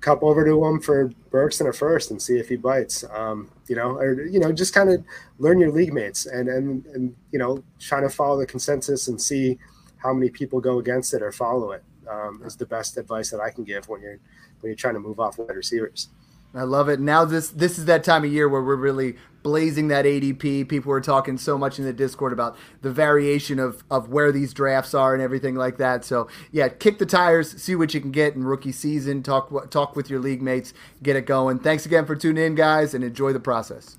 Kupp 0.00 0.22
over 0.22 0.44
to 0.44 0.64
him 0.64 0.80
for 0.80 1.10
Burks 1.30 1.60
in 1.60 1.66
a 1.66 1.72
first 1.72 2.10
and 2.10 2.20
see 2.22 2.38
if 2.38 2.48
he 2.48 2.56
bites. 2.56 3.04
Um, 3.12 3.50
you 3.66 3.76
know, 3.76 3.96
or 3.96 4.24
you 4.24 4.40
know, 4.40 4.52
just 4.52 4.74
kind 4.74 4.90
of 4.90 5.04
learn 5.38 5.58
your 5.58 5.70
league 5.70 5.92
mates 5.92 6.26
and 6.26 6.48
and 6.48 6.86
and 6.86 7.14
you 7.30 7.38
know, 7.38 7.62
trying 7.78 8.02
to 8.02 8.10
follow 8.10 8.38
the 8.38 8.46
consensus 8.46 9.08
and 9.08 9.20
see 9.20 9.58
how 9.98 10.12
many 10.12 10.30
people 10.30 10.60
go 10.60 10.78
against 10.78 11.14
it 11.14 11.22
or 11.22 11.32
follow 11.32 11.72
it 11.72 11.84
um, 12.08 12.42
is 12.44 12.56
the 12.56 12.66
best 12.66 12.96
advice 12.96 13.30
that 13.30 13.40
I 13.40 13.50
can 13.50 13.64
give 13.64 13.88
when 13.88 14.00
you're 14.00 14.18
when 14.60 14.70
you're 14.70 14.76
trying 14.76 14.94
to 14.94 15.00
move 15.00 15.20
off 15.20 15.38
wide 15.38 15.54
receivers. 15.54 16.08
I 16.54 16.62
love 16.62 16.88
it. 16.88 16.98
Now 16.98 17.24
this 17.24 17.50
this 17.50 17.78
is 17.78 17.84
that 17.84 18.04
time 18.04 18.24
of 18.24 18.32
year 18.32 18.48
where 18.48 18.62
we're 18.62 18.76
really 18.76 19.16
blazing 19.42 19.88
that 19.88 20.04
ADP. 20.04 20.68
People 20.68 20.92
are 20.92 21.00
talking 21.00 21.36
so 21.36 21.58
much 21.58 21.78
in 21.78 21.84
the 21.84 21.92
Discord 21.92 22.32
about 22.32 22.56
the 22.80 22.90
variation 22.90 23.58
of 23.58 23.84
of 23.90 24.08
where 24.08 24.32
these 24.32 24.54
drafts 24.54 24.94
are 24.94 25.12
and 25.12 25.22
everything 25.22 25.54
like 25.54 25.76
that. 25.76 26.04
So 26.04 26.28
yeah, 26.50 26.68
kick 26.68 26.98
the 26.98 27.06
tires, 27.06 27.62
see 27.62 27.76
what 27.76 27.92
you 27.92 28.00
can 28.00 28.12
get 28.12 28.34
in 28.34 28.44
rookie 28.44 28.72
season. 28.72 29.22
Talk 29.22 29.70
talk 29.70 29.94
with 29.94 30.08
your 30.08 30.20
league 30.20 30.40
mates, 30.40 30.72
get 31.02 31.16
it 31.16 31.26
going. 31.26 31.58
Thanks 31.58 31.84
again 31.84 32.06
for 32.06 32.16
tuning 32.16 32.44
in, 32.44 32.54
guys, 32.54 32.94
and 32.94 33.04
enjoy 33.04 33.32
the 33.32 33.40
process. 33.40 33.98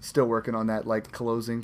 Still 0.00 0.26
working 0.26 0.54
on 0.54 0.68
that 0.68 0.86
like 0.86 1.12
closing 1.12 1.62